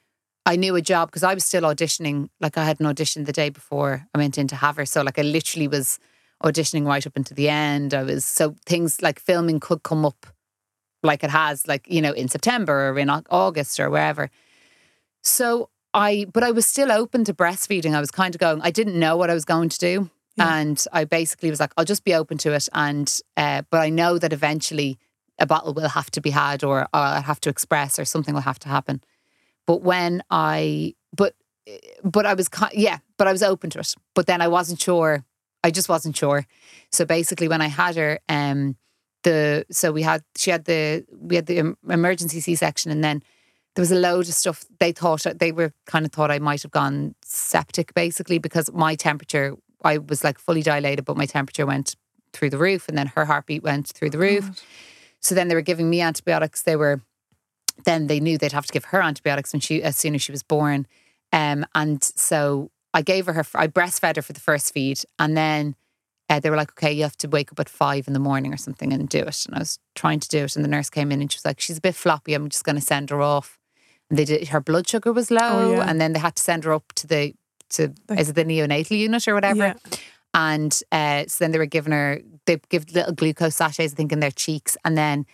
I 0.44 0.56
knew 0.56 0.74
a 0.74 0.82
job 0.82 1.08
because 1.08 1.22
I 1.22 1.34
was 1.34 1.44
still 1.44 1.62
auditioning. 1.62 2.28
Like 2.40 2.56
I 2.58 2.64
had 2.64 2.80
an 2.80 2.86
audition 2.86 3.24
the 3.24 3.32
day 3.32 3.50
before 3.50 4.06
I 4.14 4.18
went 4.18 4.36
in 4.38 4.48
to 4.48 4.56
have 4.56 4.76
her. 4.76 4.86
So 4.86 5.02
like 5.02 5.18
I 5.18 5.22
literally 5.22 5.68
was 5.68 5.98
auditioning 6.42 6.86
right 6.86 7.06
up 7.06 7.16
into 7.16 7.34
the 7.34 7.48
end. 7.48 7.94
I 7.94 8.02
was 8.02 8.24
so 8.24 8.56
things 8.66 9.00
like 9.02 9.20
filming 9.20 9.60
could 9.60 9.82
come 9.84 10.04
up 10.04 10.26
like 11.02 11.24
it 11.24 11.30
has, 11.30 11.66
like, 11.66 11.86
you 11.88 12.00
know, 12.00 12.12
in 12.12 12.28
September 12.28 12.90
or 12.90 12.98
in 12.98 13.10
August 13.10 13.80
or 13.80 13.90
wherever. 13.90 14.30
So 15.22 15.68
I, 15.94 16.26
but 16.32 16.42
I 16.42 16.50
was 16.50 16.66
still 16.66 16.90
open 16.90 17.24
to 17.24 17.34
breastfeeding. 17.34 17.94
I 17.94 18.00
was 18.00 18.10
kind 18.10 18.34
of 18.34 18.40
going, 18.40 18.60
I 18.62 18.70
didn't 18.70 18.98
know 18.98 19.16
what 19.16 19.30
I 19.30 19.34
was 19.34 19.44
going 19.44 19.68
to 19.68 19.78
do. 19.78 20.10
Yeah. 20.36 20.56
And 20.56 20.82
I 20.92 21.04
basically 21.04 21.50
was 21.50 21.60
like, 21.60 21.72
I'll 21.76 21.84
just 21.84 22.04
be 22.04 22.14
open 22.14 22.38
to 22.38 22.52
it. 22.52 22.68
And, 22.72 23.12
uh, 23.36 23.62
but 23.70 23.80
I 23.80 23.90
know 23.90 24.18
that 24.18 24.32
eventually 24.32 24.98
a 25.38 25.46
bottle 25.46 25.74
will 25.74 25.88
have 25.88 26.10
to 26.12 26.20
be 26.20 26.30
had 26.30 26.64
or 26.64 26.86
I'll 26.92 27.22
have 27.22 27.40
to 27.40 27.50
express 27.50 27.98
or 27.98 28.04
something 28.04 28.34
will 28.34 28.42
have 28.42 28.58
to 28.60 28.68
happen. 28.68 29.02
But 29.66 29.82
when 29.82 30.22
I, 30.30 30.94
but, 31.14 31.34
but 32.02 32.26
I 32.26 32.34
was, 32.34 32.48
yeah, 32.72 32.98
but 33.18 33.26
I 33.28 33.32
was 33.32 33.42
open 33.42 33.70
to 33.70 33.80
it. 33.80 33.94
But 34.14 34.26
then 34.26 34.40
I 34.40 34.48
wasn't 34.48 34.80
sure. 34.80 35.24
I 35.62 35.70
just 35.70 35.88
wasn't 35.88 36.16
sure. 36.16 36.46
So 36.90 37.04
basically, 37.04 37.46
when 37.46 37.60
I 37.60 37.68
had 37.68 37.96
her, 37.96 38.18
um, 38.28 38.76
the 39.22 39.66
so 39.70 39.92
we 39.92 40.02
had 40.02 40.22
she 40.36 40.50
had 40.50 40.64
the 40.64 41.04
we 41.18 41.36
had 41.36 41.46
the 41.46 41.74
emergency 41.88 42.40
C 42.40 42.54
section, 42.54 42.90
and 42.90 43.02
then 43.02 43.22
there 43.74 43.82
was 43.82 43.92
a 43.92 43.96
load 43.96 44.28
of 44.28 44.34
stuff. 44.34 44.64
They 44.78 44.92
thought 44.92 45.26
they 45.36 45.52
were 45.52 45.72
kind 45.86 46.04
of 46.04 46.12
thought 46.12 46.30
I 46.30 46.38
might 46.38 46.62
have 46.62 46.70
gone 46.70 47.14
septic, 47.24 47.94
basically 47.94 48.38
because 48.38 48.70
my 48.72 48.94
temperature. 48.94 49.56
I 49.84 49.98
was 49.98 50.22
like 50.22 50.38
fully 50.38 50.62
dilated, 50.62 51.04
but 51.04 51.16
my 51.16 51.26
temperature 51.26 51.66
went 51.66 51.96
through 52.32 52.50
the 52.50 52.58
roof, 52.58 52.88
and 52.88 52.96
then 52.96 53.08
her 53.08 53.24
heartbeat 53.24 53.64
went 53.64 53.88
through 53.88 54.10
the 54.10 54.18
roof. 54.18 54.64
So 55.18 55.34
then 55.34 55.48
they 55.48 55.56
were 55.56 55.60
giving 55.60 55.90
me 55.90 56.00
antibiotics. 56.00 56.62
They 56.62 56.76
were 56.76 57.02
then 57.84 58.06
they 58.06 58.20
knew 58.20 58.38
they'd 58.38 58.52
have 58.52 58.66
to 58.66 58.72
give 58.72 58.86
her 58.86 59.02
antibiotics 59.02 59.52
when 59.52 59.60
she 59.60 59.82
as 59.82 59.96
soon 59.96 60.14
as 60.14 60.22
she 60.22 60.32
was 60.32 60.42
born. 60.42 60.86
Um, 61.32 61.66
and 61.74 62.02
so 62.02 62.70
I 62.94 63.02
gave 63.02 63.26
her 63.26 63.32
her 63.32 63.44
I 63.54 63.66
breastfed 63.66 64.16
her 64.16 64.22
for 64.22 64.32
the 64.32 64.40
first 64.40 64.72
feed, 64.72 65.00
and 65.18 65.36
then 65.36 65.74
uh, 66.32 66.40
they 66.40 66.50
were 66.50 66.56
like, 66.56 66.70
"Okay, 66.72 66.92
you 66.92 67.02
have 67.02 67.16
to 67.18 67.28
wake 67.28 67.52
up 67.52 67.60
at 67.60 67.68
five 67.68 68.06
in 68.08 68.12
the 68.14 68.18
morning 68.20 68.52
or 68.52 68.56
something 68.56 68.92
and 68.92 69.08
do 69.08 69.18
it." 69.20 69.44
And 69.46 69.54
I 69.54 69.58
was 69.60 69.78
trying 69.94 70.20
to 70.20 70.28
do 70.28 70.44
it, 70.44 70.56
and 70.56 70.64
the 70.64 70.68
nurse 70.68 70.90
came 70.90 71.12
in 71.12 71.20
and 71.20 71.30
she 71.30 71.36
was 71.36 71.44
like, 71.44 71.60
"She's 71.60 71.78
a 71.78 71.80
bit 71.80 71.94
floppy. 71.94 72.34
I'm 72.34 72.48
just 72.48 72.64
going 72.64 72.76
to 72.76 72.82
send 72.82 73.10
her 73.10 73.20
off." 73.20 73.58
And 74.10 74.18
they 74.18 74.24
did. 74.24 74.48
Her 74.48 74.60
blood 74.60 74.88
sugar 74.88 75.12
was 75.12 75.30
low, 75.30 75.38
Oh, 75.42 75.72
yeah. 75.72 75.88
and 75.88 76.00
then 76.00 76.12
they 76.12 76.18
had 76.20 76.36
to 76.36 76.42
send 76.42 76.64
her 76.64 76.72
up 76.72 76.92
to 76.96 77.06
the 77.06 77.34
to 77.70 77.92
Like- 78.08 78.20
is 78.20 78.28
it 78.30 78.34
the 78.34 78.44
neonatal 78.44 78.98
unit 78.98 79.26
or 79.28 79.34
whatever. 79.34 79.58
Yeah. 79.58 79.74
And 80.34 80.82
uh, 80.90 81.24
so 81.28 81.44
then 81.44 81.52
they 81.52 81.58
were 81.58 81.66
giving 81.66 81.92
her, 81.92 82.20
they 82.46 82.58
give 82.70 82.90
little 82.94 83.12
glucose 83.12 83.56
sachets, 83.56 83.92
I 83.92 83.96
think, 83.96 84.12
in 84.12 84.20
their 84.20 84.30
cheeks. 84.30 84.76
And 84.84 84.96
then 84.96 85.26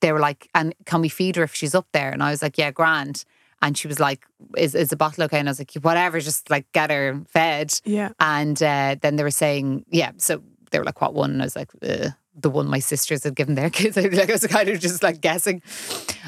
they 0.00 0.12
were 0.12 0.18
like, 0.20 0.48
and 0.54 0.74
can 0.86 1.00
we 1.02 1.08
feed 1.10 1.36
her 1.36 1.42
if 1.42 1.54
she's 1.54 1.74
up 1.74 1.86
there? 1.92 2.10
And 2.10 2.22
I 2.22 2.30
was 2.30 2.42
like, 2.42 2.56
yeah, 2.58 2.70
grand. 2.70 3.24
And 3.62 3.76
she 3.76 3.88
was 3.88 3.98
like, 3.98 4.26
is, 4.56 4.74
is 4.74 4.88
the 4.88 4.96
bottle 4.96 5.24
okay? 5.24 5.38
And 5.38 5.48
I 5.48 5.50
was 5.50 5.58
like, 5.58 5.72
whatever, 5.74 6.20
just 6.20 6.50
like 6.50 6.70
get 6.72 6.90
her 6.90 7.22
fed. 7.28 7.72
Yeah. 7.84 8.10
And 8.20 8.62
uh, 8.62 8.96
then 9.00 9.16
they 9.16 9.22
were 9.22 9.30
saying, 9.30 9.84
yeah, 9.88 10.12
so 10.18 10.42
they 10.70 10.78
were 10.78 10.84
like, 10.84 11.00
what 11.00 11.14
one? 11.14 11.30
And 11.32 11.42
I 11.42 11.46
was 11.46 11.56
like, 11.56 11.70
the 12.38 12.50
one 12.50 12.68
my 12.68 12.78
sisters 12.78 13.24
had 13.24 13.34
given 13.34 13.54
their 13.54 13.70
kids. 13.78 13.96
like, 13.96 14.14
I 14.14 14.32
was 14.32 14.46
kind 14.46 14.68
of 14.68 14.78
just 14.78 15.02
like 15.02 15.20
guessing. 15.20 15.62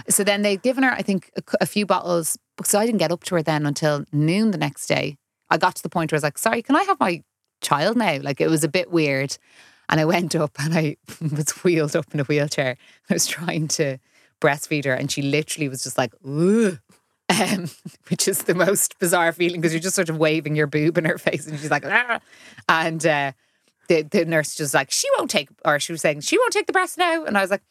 So 0.09 0.25
then 0.25 0.43
they'd 0.43 0.63
given 0.63 0.83
her, 0.83 0.91
I 0.91 1.03
think, 1.03 1.31
a, 1.37 1.43
a 1.63 1.67
few 1.67 1.87
bottles. 1.87 2.39
So 2.65 2.79
I 2.79 2.87
didn't 2.87 2.99
get 2.99 3.13
up 3.13 3.25
to 3.25 3.35
her 3.37 3.43
then 3.43 3.67
until 3.67 4.05
noon 4.13 4.51
the 4.51 4.59
next 4.59 4.87
day. 4.87 5.19
I 5.51 5.59
got 5.59 5.77
to 5.77 5.83
the 5.83 5.89
point 5.89 6.11
where 6.13 6.17
I 6.17 6.19
was 6.19 6.23
like, 6.23 6.39
sorry, 6.39 6.63
can 6.63 6.77
I 6.77 6.83
have 6.85 7.01
my 7.01 7.23
child 7.61 7.97
now? 7.97 8.19
Like 8.21 8.41
it 8.41 8.49
was 8.49 8.65
a 8.65 8.69
bit 8.69 8.91
weird. 8.91 9.37
And 9.89 10.01
I 10.01 10.05
went 10.05 10.35
up 10.35 10.53
and 10.59 10.75
I 10.75 10.97
was 11.21 11.51
wheeled 11.63 11.97
up 11.97 12.13
in 12.13 12.21
a 12.21 12.25
wheelchair. 12.25 12.77
I 13.09 13.15
was 13.15 13.27
trying 13.27 13.69
to 13.69 13.99
breastfeed 14.41 14.85
her 14.85 14.93
and 14.93 15.11
she 15.11 15.23
literally 15.23 15.69
was 15.69 15.83
just 15.83 15.99
like, 15.99 16.13
Ugh. 16.27 16.79
Um, 17.29 17.69
which 18.09 18.27
is 18.27 18.45
the 18.45 18.55
most 18.55 18.99
bizarre 18.99 19.33
feeling 19.33 19.61
because 19.61 19.73
you're 19.73 19.81
just 19.83 19.97
sort 19.97 20.09
of 20.09 20.17
waving 20.17 20.57
your 20.57 20.67
boob 20.67 20.97
in 20.99 21.05
her 21.05 21.19
face 21.19 21.47
and 21.47 21.59
she's 21.61 21.71
like, 21.71 21.85
"Ah." 21.87 22.21
and 22.69 23.05
uh, 23.07 23.33
the, 23.89 24.03
the 24.03 24.25
nurse 24.25 24.55
just 24.55 24.75
like, 24.75 24.91
she 24.91 25.07
won't 25.19 25.31
take, 25.31 25.49
or 25.65 25.79
she 25.79 25.93
was 25.93 26.01
saying, 26.01 26.21
she 26.21 26.39
won't 26.39 26.53
take 26.53 26.67
the 26.67 26.73
breast 26.73 26.97
now. 26.99 27.25
And 27.25 27.37
I 27.37 27.43
was 27.43 27.51
like, 27.51 27.63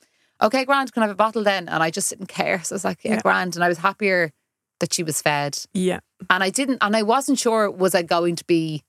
okay, 0.41 0.65
grand, 0.65 0.93
can 0.93 1.03
I 1.03 1.07
have 1.07 1.13
a 1.13 1.17
bottle 1.17 1.43
then? 1.43 1.67
And 1.69 1.81
I 1.81 1.89
just 1.89 2.09
didn't 2.09 2.27
care. 2.27 2.63
So 2.63 2.73
I 2.73 2.75
was 2.75 2.85
like, 2.85 2.99
yeah, 3.03 3.15
Yeah. 3.15 3.21
grand. 3.21 3.55
And 3.55 3.63
I 3.63 3.67
was 3.67 3.79
happier 3.79 4.31
that 4.79 4.93
she 4.93 5.01
was 5.03 5.21
fed. 5.21 5.57
Yeah. 5.73 5.99
And 6.29 6.43
I 6.43 6.49
didn't, 6.51 6.77
and 6.81 6.95
I 6.95 7.01
wasn't 7.03 7.39
sure 7.39 7.69
was 7.71 7.95
I 7.95 8.01
going 8.03 8.35
to 8.35 8.45
be 8.45 8.83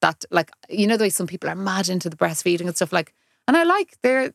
that 0.00 0.24
like 0.30 0.50
you 0.70 0.86
know 0.86 0.96
the 0.96 1.04
way 1.04 1.10
some 1.10 1.26
people 1.26 1.50
are 1.50 1.54
mad 1.54 1.88
into 1.90 2.08
the 2.08 2.16
breastfeeding 2.16 2.62
and 2.66 2.74
stuff 2.74 2.92
like, 2.92 3.12
and 3.46 3.56
I 3.56 3.64
like 3.64 3.96
they're. 4.02 4.32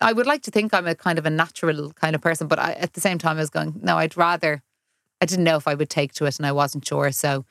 I 0.00 0.12
would 0.12 0.26
like 0.26 0.42
to 0.42 0.50
think 0.50 0.72
I'm 0.74 0.86
a 0.86 0.94
kind 0.94 1.18
of 1.18 1.26
a 1.26 1.30
natural 1.30 1.92
kind 1.92 2.14
of 2.14 2.20
person, 2.22 2.46
but 2.48 2.58
I, 2.58 2.72
at 2.72 2.92
the 2.94 3.00
same 3.00 3.18
time, 3.18 3.36
I 3.36 3.40
was 3.40 3.50
going, 3.50 3.78
no, 3.82 3.98
I'd 3.98 4.16
rather. 4.16 4.62
I 5.22 5.24
didn't 5.24 5.44
know 5.44 5.56
if 5.56 5.66
I 5.68 5.74
would 5.74 5.88
take 5.90 6.12
to 6.14 6.26
it, 6.26 6.38
and 6.38 6.46
I 6.46 6.52
wasn't 6.52 6.86
sure. 6.86 7.10
So, 7.12 7.44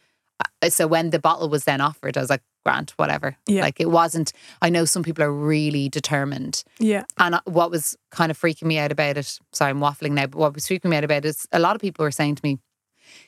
uh, 0.61 0.69
so 0.69 0.85
when 0.87 1.09
the 1.09 1.19
bottle 1.19 1.49
was 1.49 1.63
then 1.63 1.81
offered, 1.81 2.17
I 2.17 2.21
was 2.21 2.29
like, 2.29 2.41
Grant, 2.63 2.91
whatever. 2.97 3.37
Yeah. 3.47 3.61
Like 3.63 3.79
it 3.79 3.89
wasn't. 3.89 4.33
I 4.61 4.69
know 4.69 4.85
some 4.85 5.01
people 5.01 5.23
are 5.23 5.33
really 5.33 5.89
determined, 5.89 6.63
Yeah. 6.79 7.05
and 7.17 7.39
what 7.45 7.71
was 7.71 7.97
kind 8.11 8.29
of 8.29 8.39
freaking 8.39 8.63
me 8.67 8.77
out 8.77 8.91
about 8.91 9.17
it, 9.17 9.39
sorry, 9.51 9.71
I'm 9.71 9.79
waffling 9.79 10.11
now, 10.11 10.27
but 10.27 10.37
what 10.37 10.53
was 10.53 10.67
freaking 10.67 10.85
me 10.91 10.97
out 10.97 11.03
about 11.03 11.25
it 11.25 11.29
is 11.29 11.47
a 11.51 11.57
lot 11.59 11.75
of 11.75 11.81
people 11.81 12.03
were 12.03 12.11
saying 12.11 12.35
to 12.35 12.41
me, 12.43 12.59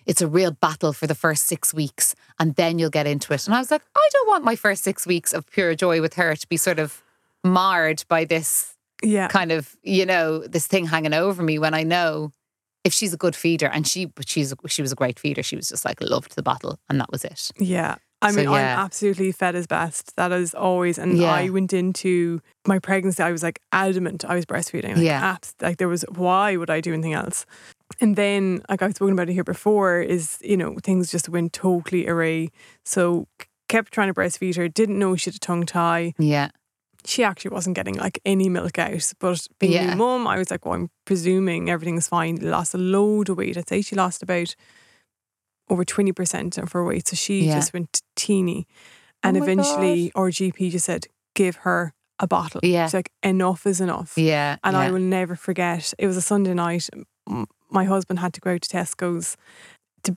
it's 0.06 0.22
a 0.22 0.28
real 0.28 0.52
battle 0.52 0.94
for 0.94 1.08
the 1.08 1.16
first 1.16 1.44
six 1.48 1.74
weeks 1.74 2.16
and 2.40 2.56
then 2.56 2.78
you'll 2.80 2.90
get 2.92 3.08
into 3.08 3.34
it. 3.34 3.46
And 3.48 3.56
I 3.56 3.60
was 3.60 3.72
like, 3.72 3.82
I 3.96 4.08
don't 4.14 4.28
want 4.28 4.44
my 4.46 4.56
first 4.56 4.84
six 4.84 5.06
weeks 5.08 5.34
of 5.34 5.50
pure 5.50 5.74
joy 5.76 6.00
with 6.00 6.14
her 6.14 6.36
to 6.36 6.48
be 6.48 6.56
sort 6.58 6.78
of 6.80 7.02
marred 7.44 8.04
by 8.08 8.24
this 8.26 8.76
Yeah. 9.02 9.28
kind 9.28 9.52
of, 9.52 9.76
you 9.84 10.06
know, 10.06 10.40
this 10.40 10.68
thing 10.68 10.86
hanging 10.86 11.14
over 11.14 11.42
me 11.44 11.58
when 11.60 11.74
I 11.74 11.84
know 11.84 12.32
if 12.84 12.94
she's 12.94 13.14
a 13.14 13.18
good 13.18 13.36
feeder 13.36 13.68
and 13.68 13.88
she, 13.88 14.06
but 14.06 14.28
she's, 14.28 14.54
she 14.68 14.82
was 14.82 14.92
a 14.92 14.96
great 14.96 15.20
feeder. 15.20 15.42
She 15.44 15.56
was 15.56 15.70
just 15.70 15.86
like 15.86 16.02
loved 16.02 16.36
the 16.36 16.44
bottle 16.44 16.80
and 16.90 17.00
that 17.00 17.12
was 17.12 17.24
it. 17.24 17.52
Yeah. 17.58 17.96
I 18.22 18.32
So, 18.32 18.38
mean, 18.38 18.46
yeah. 18.46 18.52
I'm 18.80 18.86
absolutely 18.86 19.32
fed 19.34 19.56
as 19.56 19.68
best. 19.68 20.16
That 20.16 20.32
is 20.32 20.54
always, 20.54 20.98
and 20.98 21.18
Yeah. 21.18 21.32
I 21.34 21.50
went 21.50 21.74
into 21.74 22.40
my 22.66 22.80
pregnancy. 22.80 23.22
I 23.22 23.32
was 23.32 23.44
like 23.44 23.60
adamant 23.74 24.24
I 24.26 24.36
was 24.36 24.46
breastfeeding. 24.46 24.96
Like, 24.96 25.06
Yeah. 25.06 25.22
abs- 25.34 25.56
like 25.62 25.78
there 25.78 25.90
was, 25.90 26.06
why 26.10 26.56
would 26.56 26.70
I 26.70 26.80
do 26.82 26.94
anything 26.94 27.14
else? 27.14 27.46
And 28.02 28.16
then, 28.16 28.62
like 28.70 28.82
I've 28.82 28.96
spoken 28.96 29.14
about 29.14 29.30
it 29.30 29.34
here 29.34 29.44
before, 29.44 30.02
is 30.02 30.40
you 30.42 30.58
know 30.58 30.78
things 30.82 31.12
just 31.12 31.30
went 31.30 31.54
totally 31.54 32.08
array. 32.08 32.50
So 32.86 33.28
kept 33.70 33.92
trying 33.94 34.08
to 34.08 34.14
breastfeed 34.14 34.56
her. 34.56 34.68
Didn't 34.68 34.98
know 34.98 35.16
she 35.16 35.30
had 35.30 35.36
a 35.36 35.40
tongue 35.40 35.66
tie. 35.66 36.14
Yeah. 36.18 36.50
She 37.06 37.24
actually 37.24 37.52
wasn't 37.54 37.76
getting 37.76 37.96
like 37.96 38.20
any 38.26 38.50
milk 38.50 38.78
out. 38.80 39.12
But 39.20 39.48
being 39.60 39.74
a 39.74 39.76
Yeah. 39.76 39.90
new 39.92 39.98
mum, 39.98 40.28
I 40.28 40.38
was 40.38 40.50
like, 40.52 40.66
well, 40.66 40.76
I'm 40.76 40.90
presuming 41.06 41.70
everything's 41.70 42.08
fine. 42.08 42.38
Lost 42.38 42.74
a 42.74 42.78
load 42.78 43.30
of 43.30 43.38
weight. 43.38 43.58
I'd 43.58 43.68
say 43.68 43.82
she 43.82 43.96
lost 43.96 44.24
about 44.24 44.56
over 45.70 45.84
20% 45.86 46.58
of 46.58 46.72
her 46.74 46.84
weight. 46.84 47.08
So 47.08 47.16
she 47.16 47.46
Yeah. 47.46 47.56
just 47.56 47.74
went 47.74 48.02
teeny. 48.16 48.68
Oh 49.24 49.30
and 49.30 49.38
Oh 49.38 49.44
eventually 49.44 50.12
our 50.16 50.30
GP 50.30 50.70
just 50.72 50.86
said, 50.86 51.08
give 51.36 51.58
her 51.58 51.94
a 52.20 52.28
bottle. 52.28 52.62
Yeah. 52.64 52.86
She's 52.86 52.94
like, 52.94 53.12
enough 53.24 53.66
is 53.66 53.82
enough. 53.82 54.14
Yeah. 54.18 54.58
And 54.64 54.74
yeah. 54.76 54.80
I 54.82 54.92
will 54.92 55.00
never 55.00 55.36
forget. 55.36 55.94
It 55.98 56.08
was 56.08 56.18
a 56.18 56.22
Sunday 56.22 56.54
night. 56.54 56.90
My 57.72 57.86
husband 57.86 58.20
had 58.20 58.34
to 58.34 58.42
go 58.42 58.52
out 58.52 58.62
to 58.62 58.70
Tesco's. 58.78 59.36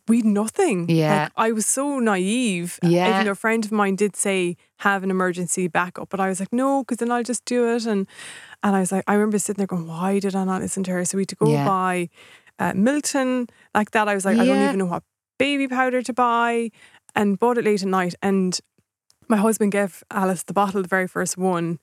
We 0.08 0.22
nothing. 0.22 0.88
Yeah. 0.88 1.22
Like, 1.22 1.32
I 1.36 1.52
was 1.52 1.66
so 1.66 1.98
naive. 1.98 2.78
Yeah. 2.82 3.10
Even 3.10 3.24
though 3.24 3.32
a 3.32 3.34
friend 3.36 3.64
of 3.64 3.72
mine 3.72 3.96
did 3.96 4.16
say 4.16 4.56
have 4.78 5.02
an 5.04 5.10
emergency 5.10 5.68
backup, 5.68 6.08
but 6.08 6.20
I 6.20 6.28
was 6.28 6.40
like, 6.40 6.52
no, 6.52 6.82
because 6.82 6.98
then 6.98 7.12
I'll 7.12 7.22
just 7.22 7.44
do 7.44 7.68
it. 7.74 7.86
And 7.86 8.06
and 8.62 8.74
I 8.76 8.80
was 8.80 8.90
like, 8.92 9.04
I 9.06 9.14
remember 9.14 9.38
sitting 9.38 9.58
there 9.58 9.66
going, 9.66 9.86
why 9.86 10.18
did 10.18 10.34
I 10.34 10.44
not 10.44 10.60
listen 10.62 10.82
to 10.84 10.90
her? 10.92 11.04
So 11.04 11.16
we 11.18 11.22
had 11.22 11.28
to 11.28 11.36
go 11.36 11.50
Yeah. 11.50 11.64
buy 11.64 12.08
uh, 12.58 12.72
Milton 12.74 13.48
like 13.74 13.90
that. 13.92 14.08
I 14.08 14.14
was 14.14 14.24
like, 14.24 14.38
I 14.38 14.44
don't 14.44 14.62
even 14.66 14.78
know 14.78 14.86
what 14.86 15.02
baby 15.38 15.68
powder 15.68 16.02
to 16.02 16.12
buy, 16.12 16.70
and 17.14 17.38
bought 17.38 17.58
it 17.58 17.64
late 17.64 17.82
at 17.82 17.88
night. 17.88 18.14
And 18.22 18.58
my 19.28 19.36
husband 19.36 19.72
gave 19.72 20.02
Alice 20.10 20.42
the 20.44 20.52
bottle, 20.52 20.82
the 20.82 20.88
very 20.88 21.06
first 21.08 21.36
one. 21.38 21.78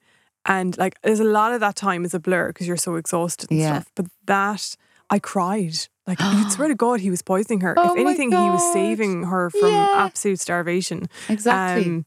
And 0.46 0.78
like, 0.78 1.00
there's 1.04 1.20
a 1.22 1.24
lot 1.40 1.54
of 1.54 1.60
that 1.62 1.76
time 1.76 2.04
is 2.06 2.14
a 2.14 2.20
blur 2.20 2.48
because 2.48 2.68
you're 2.68 2.78
so 2.78 2.96
exhausted 2.96 3.50
and 3.52 3.60
Yeah. 3.60 3.80
stuff. 3.80 3.92
But 3.96 4.08
that, 4.26 4.76
I 5.10 5.20
cried. 5.20 5.88
Like, 6.08 6.20
you'd 6.34 6.52
swear 6.52 6.68
to 6.68 6.76
God, 6.76 7.00
he 7.00 7.10
was 7.10 7.22
poisoning 7.22 7.62
her. 7.62 7.78
Oh 7.80 7.92
if 7.94 7.96
anything, 7.98 8.32
he 8.32 8.50
was 8.50 8.64
saving 8.64 9.24
her 9.24 9.50
from 9.50 9.72
Yeah. 9.72 9.88
absolute 9.94 10.40
starvation. 10.40 11.08
exactly. 11.30 11.84
Um, 11.84 12.06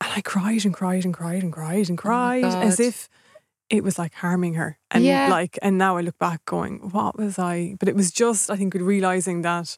and 0.00 0.12
I 0.16 0.20
cried 0.20 0.64
and 0.64 0.74
cried 0.74 1.04
and 1.04 1.14
cried 1.14 1.42
and 1.42 1.52
cried 1.52 1.88
and 1.88 1.98
Oh 1.98 2.02
cried 2.02 2.44
as 2.44 2.80
if 2.80 3.08
it 3.70 3.82
was 3.82 3.98
like 3.98 4.14
harming 4.14 4.54
her. 4.54 4.78
And 4.90 5.04
Yeah. 5.04 5.28
like, 5.28 5.58
and 5.62 5.78
now 5.78 5.96
I 5.96 6.02
look 6.02 6.18
back 6.18 6.44
going, 6.44 6.90
what 6.90 7.16
was 7.18 7.38
I? 7.38 7.76
But 7.78 7.88
it 7.88 7.94
was 7.96 8.10
just, 8.10 8.50
I 8.50 8.56
think, 8.56 8.74
realizing 8.74 9.42
that 9.42 9.76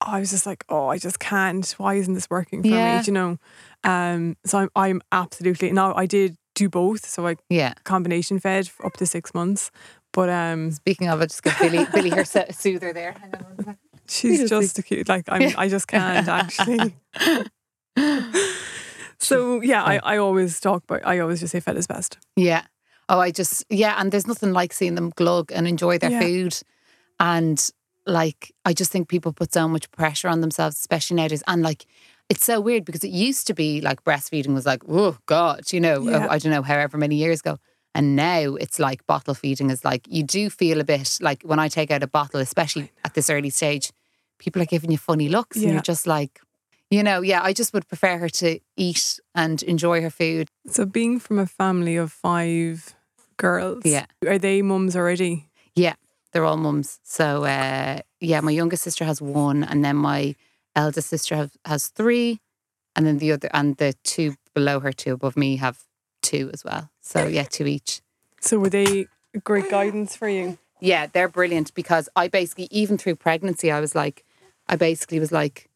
I 0.00 0.20
was 0.20 0.30
just 0.30 0.46
like, 0.46 0.64
oh, 0.68 0.88
I 0.88 0.98
just 0.98 1.18
can't. 1.18 1.66
Why 1.78 1.94
isn't 1.94 2.14
this 2.14 2.28
working 2.28 2.62
for 2.62 2.68
Yeah. 2.70 2.96
me? 2.96 3.02
Do 3.02 3.10
you 3.10 3.12
know? 3.14 3.38
Um, 3.84 4.36
so 4.44 4.58
I'm, 4.58 4.70
I'm 4.76 5.02
absolutely, 5.12 5.72
now 5.72 5.94
I 5.94 6.06
did 6.06 6.36
do 6.54 6.68
both. 6.68 7.06
So 7.06 7.26
I 7.26 7.36
yeah. 7.48 7.74
combination 7.84 8.38
fed 8.40 8.68
up 8.84 8.94
to 8.94 9.06
six 9.06 9.32
months. 9.34 9.70
But 10.16 10.28
um, 10.30 10.70
Speaking 10.72 11.08
of 11.08 11.20
it, 11.22 11.28
just 11.28 11.42
give 11.44 11.56
Billy, 11.60 11.84
Billy 11.92 12.10
her 12.10 12.24
so- 12.24 12.46
soother 12.50 12.92
there. 12.92 13.12
Hang 13.12 13.34
on 13.34 13.40
one 13.44 13.56
second. 13.58 13.78
she's 14.08 14.48
just 14.48 14.78
a 14.78 14.82
cute, 14.82 15.08
like, 15.08 15.26
I'm, 15.28 15.52
I 15.56 15.68
just 15.68 15.86
can't 15.86 16.26
actually. 16.26 16.96
So 19.18 19.62
yeah, 19.62 19.82
I, 19.82 19.98
I 20.02 20.16
always 20.18 20.60
talk 20.60 20.84
about, 20.84 21.00
I 21.06 21.20
always 21.20 21.40
just 21.40 21.52
say 21.52 21.60
fed 21.60 21.76
is 21.78 21.86
best. 21.86 22.18
Yeah. 22.36 22.64
Oh, 23.08 23.18
I 23.18 23.30
just 23.30 23.64
yeah, 23.70 23.94
and 23.98 24.12
there's 24.12 24.26
nothing 24.26 24.52
like 24.52 24.72
seeing 24.74 24.94
them 24.94 25.10
glug 25.16 25.50
and 25.52 25.66
enjoy 25.66 25.96
their 25.98 26.10
Yeah. 26.10 26.20
food, 26.20 26.60
and 27.18 27.58
like 28.04 28.52
I 28.66 28.72
just 28.74 28.92
think 28.92 29.08
people 29.08 29.32
put 29.32 29.52
so 29.54 29.68
much 29.68 29.90
pressure 29.90 30.28
on 30.28 30.40
themselves, 30.42 30.76
especially 30.76 31.16
nowadays, 31.16 31.42
and 31.46 31.62
like. 31.62 31.86
It's 32.28 32.44
so 32.44 32.60
weird 32.60 32.84
because 32.84 33.04
it 33.04 33.12
used 33.12 33.46
to 33.46 33.54
be 33.54 33.80
like 33.80 34.02
breastfeeding 34.02 34.52
was 34.52 34.66
like, 34.66 34.82
oh 34.88 35.16
God, 35.26 35.72
you 35.72 35.80
know, 35.80 36.02
Yeah. 36.02 36.26
I 36.28 36.38
don't 36.40 36.50
know, 36.50 36.62
however 36.62 36.98
many 36.98 37.14
years 37.14 37.38
ago. 37.38 37.56
And 37.96 38.14
now 38.14 38.56
it's 38.56 38.78
like 38.78 39.06
bottle 39.06 39.32
feeding 39.34 39.70
is 39.70 39.82
like, 39.82 40.02
you 40.06 40.22
do 40.22 40.50
feel 40.50 40.80
a 40.80 40.84
bit 40.84 41.18
like 41.22 41.42
when 41.44 41.58
I 41.58 41.68
take 41.68 41.90
out 41.90 42.02
a 42.02 42.06
bottle, 42.06 42.40
especially 42.40 42.90
at 43.06 43.14
this 43.14 43.30
early 43.30 43.48
stage, 43.50 43.90
people 44.38 44.60
are 44.60 44.66
giving 44.66 44.90
you 44.90 44.98
funny 44.98 45.28
looks 45.30 45.56
and 45.56 45.72
you're 45.72 45.80
just 45.94 46.06
like, 46.06 46.40
you 46.90 47.02
know, 47.02 47.22
yeah, 47.22 47.40
I 47.42 47.54
just 47.54 47.72
would 47.72 47.88
prefer 47.88 48.18
her 48.18 48.28
to 48.28 48.60
eat 48.76 49.18
and 49.34 49.62
enjoy 49.62 50.02
her 50.02 50.10
food. 50.10 50.50
So 50.68 50.84
being 50.84 51.18
from 51.18 51.38
a 51.38 51.46
family 51.46 51.96
of 51.96 52.12
five 52.12 52.94
girls, 53.38 53.84
Yeah. 53.86 54.04
are 54.26 54.38
they 54.38 54.60
mums 54.60 54.94
already? 54.94 55.48
Yeah, 55.74 55.94
they're 56.32 56.44
all 56.44 56.58
mums. 56.58 57.00
So 57.02 57.44
uh, 57.44 58.00
yeah, 58.20 58.40
my 58.42 58.50
youngest 58.52 58.82
sister 58.84 59.06
has 59.06 59.22
one, 59.22 59.64
and 59.64 59.82
then 59.82 59.96
my 59.96 60.34
eldest 60.74 61.08
sister 61.08 61.34
have, 61.36 61.52
has 61.64 61.88
three, 61.88 62.40
and 62.94 63.06
then 63.06 63.18
the 63.18 63.32
other 63.32 63.48
and 63.54 63.76
the 63.78 63.94
two 64.04 64.34
below 64.54 64.80
her, 64.80 64.92
two 64.92 65.14
above 65.14 65.36
me, 65.36 65.56
have 65.56 65.85
two 66.26 66.50
as 66.52 66.64
well. 66.64 66.90
So 67.00 67.26
yeah, 67.26 67.44
two 67.44 67.66
each. 67.66 68.02
So 68.40 68.58
were 68.58 68.68
they 68.68 69.06
great 69.44 69.70
guidance 69.70 70.16
for 70.16 70.28
you? 70.28 70.58
Yeah, 70.80 71.06
they're 71.06 71.28
brilliant 71.28 71.74
because 71.74 72.08
I 72.16 72.28
basically 72.28 72.68
even 72.70 72.98
through 72.98 73.16
pregnancy, 73.16 73.70
I 73.70 73.80
was 73.80 73.94
like, 73.94 74.24
I 74.68 74.76
basically 74.76 75.20
was 75.20 75.32
like, 75.32 75.70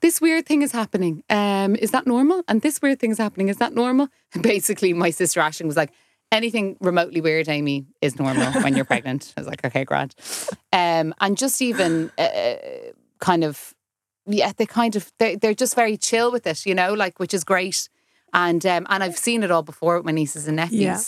this 0.00 0.20
weird 0.20 0.46
thing 0.46 0.62
is 0.62 0.72
happening. 0.72 1.22
Um, 1.30 1.76
is 1.76 1.92
that 1.92 2.06
normal? 2.06 2.42
And 2.48 2.60
this 2.60 2.82
weird 2.82 2.98
thing 2.98 3.12
is 3.12 3.18
happening. 3.18 3.48
Is 3.48 3.58
that 3.58 3.74
normal? 3.74 4.08
And 4.34 4.42
basically, 4.42 4.92
my 4.94 5.10
sister 5.10 5.40
Ashling 5.40 5.66
was 5.66 5.76
like, 5.76 5.92
anything 6.32 6.76
remotely 6.80 7.20
weird, 7.20 7.48
Amy, 7.48 7.86
is 8.00 8.18
normal 8.18 8.50
when 8.62 8.74
you're 8.74 8.86
pregnant. 8.86 9.32
I 9.36 9.40
was 9.40 9.46
like, 9.46 9.64
okay, 9.64 9.84
grand. 9.84 10.14
Um, 10.72 11.14
and 11.20 11.36
just 11.36 11.60
even 11.60 12.10
uh, 12.18 12.54
kind 13.20 13.44
of, 13.44 13.74
yeah, 14.26 14.52
they 14.56 14.66
kind 14.66 14.96
of, 14.96 15.12
they're, 15.18 15.36
they're 15.36 15.54
just 15.54 15.74
very 15.76 15.98
chill 15.98 16.32
with 16.32 16.46
it, 16.46 16.64
you 16.64 16.74
know, 16.74 16.94
like, 16.94 17.20
which 17.20 17.34
is 17.34 17.44
great. 17.44 17.88
And 18.32 18.64
um, 18.66 18.86
and 18.88 19.02
I've 19.02 19.18
seen 19.18 19.42
it 19.42 19.50
all 19.50 19.62
before 19.62 19.96
with 19.96 20.06
my 20.06 20.12
nieces 20.12 20.46
and 20.46 20.56
nephews. 20.56 20.80
Yeah. 20.80 21.00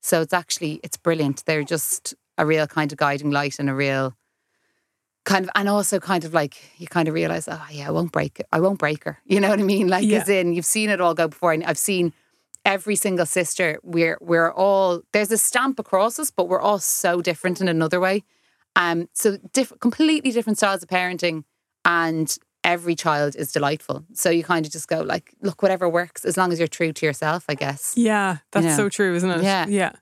So 0.00 0.20
it's 0.20 0.32
actually, 0.32 0.80
it's 0.82 0.96
brilliant. 0.96 1.44
They're 1.44 1.62
just 1.62 2.14
a 2.36 2.44
real 2.44 2.66
kind 2.66 2.90
of 2.90 2.98
guiding 2.98 3.30
light 3.30 3.58
and 3.60 3.70
a 3.70 3.74
real 3.74 4.16
kind 5.24 5.44
of, 5.44 5.50
and 5.54 5.68
also 5.68 6.00
kind 6.00 6.24
of 6.24 6.34
like, 6.34 6.56
you 6.78 6.88
kind 6.88 7.06
of 7.06 7.14
realize, 7.14 7.46
oh 7.46 7.64
yeah, 7.70 7.86
I 7.86 7.92
won't 7.92 8.10
break 8.10 8.40
it. 8.40 8.46
I 8.52 8.58
won't 8.58 8.80
break 8.80 9.04
her. 9.04 9.18
You 9.24 9.38
know 9.38 9.48
what 9.48 9.60
I 9.60 9.62
mean? 9.62 9.86
Like, 9.86 10.04
Yeah. 10.04 10.18
as 10.22 10.28
in, 10.28 10.52
you've 10.54 10.64
seen 10.66 10.90
it 10.90 11.00
all 11.00 11.14
go 11.14 11.28
before. 11.28 11.52
And 11.52 11.62
I've 11.62 11.78
seen 11.78 12.12
every 12.64 12.94
single 12.96 13.26
sister 13.26 13.80
we're 13.82 14.16
we're 14.20 14.52
all 14.52 15.02
there's 15.12 15.32
a 15.32 15.36
stamp 15.36 15.80
across 15.80 16.16
us 16.20 16.30
but 16.30 16.48
we're 16.48 16.60
all 16.60 16.78
so 16.78 17.20
different 17.20 17.60
in 17.60 17.66
another 17.66 17.98
way 17.98 18.22
um 18.76 19.08
so 19.14 19.36
diff- 19.52 19.72
completely 19.80 20.30
different 20.30 20.56
styles 20.56 20.80
of 20.80 20.88
parenting 20.88 21.42
and 21.84 22.38
every 22.64 22.94
child 22.94 23.34
is 23.36 23.50
delightful 23.52 24.04
so 24.12 24.30
you 24.30 24.44
kind 24.44 24.64
of 24.66 24.72
just 24.72 24.86
go 24.88 25.00
like 25.00 25.32
look 25.42 25.62
whatever 25.62 25.88
works 25.88 26.24
as 26.24 26.36
long 26.36 26.52
as 26.52 26.58
you're 26.58 26.68
true 26.68 26.92
to 26.92 27.04
yourself 27.06 27.44
i 27.48 27.54
guess 27.54 27.94
Yeah, 27.96 28.38
that's 28.52 28.66
know. 28.66 28.76
so 28.76 28.88
true, 28.88 29.14
isn't 29.16 29.30
it? 29.30 29.42
Yeah. 29.42 29.66
Yeah. 29.68 29.92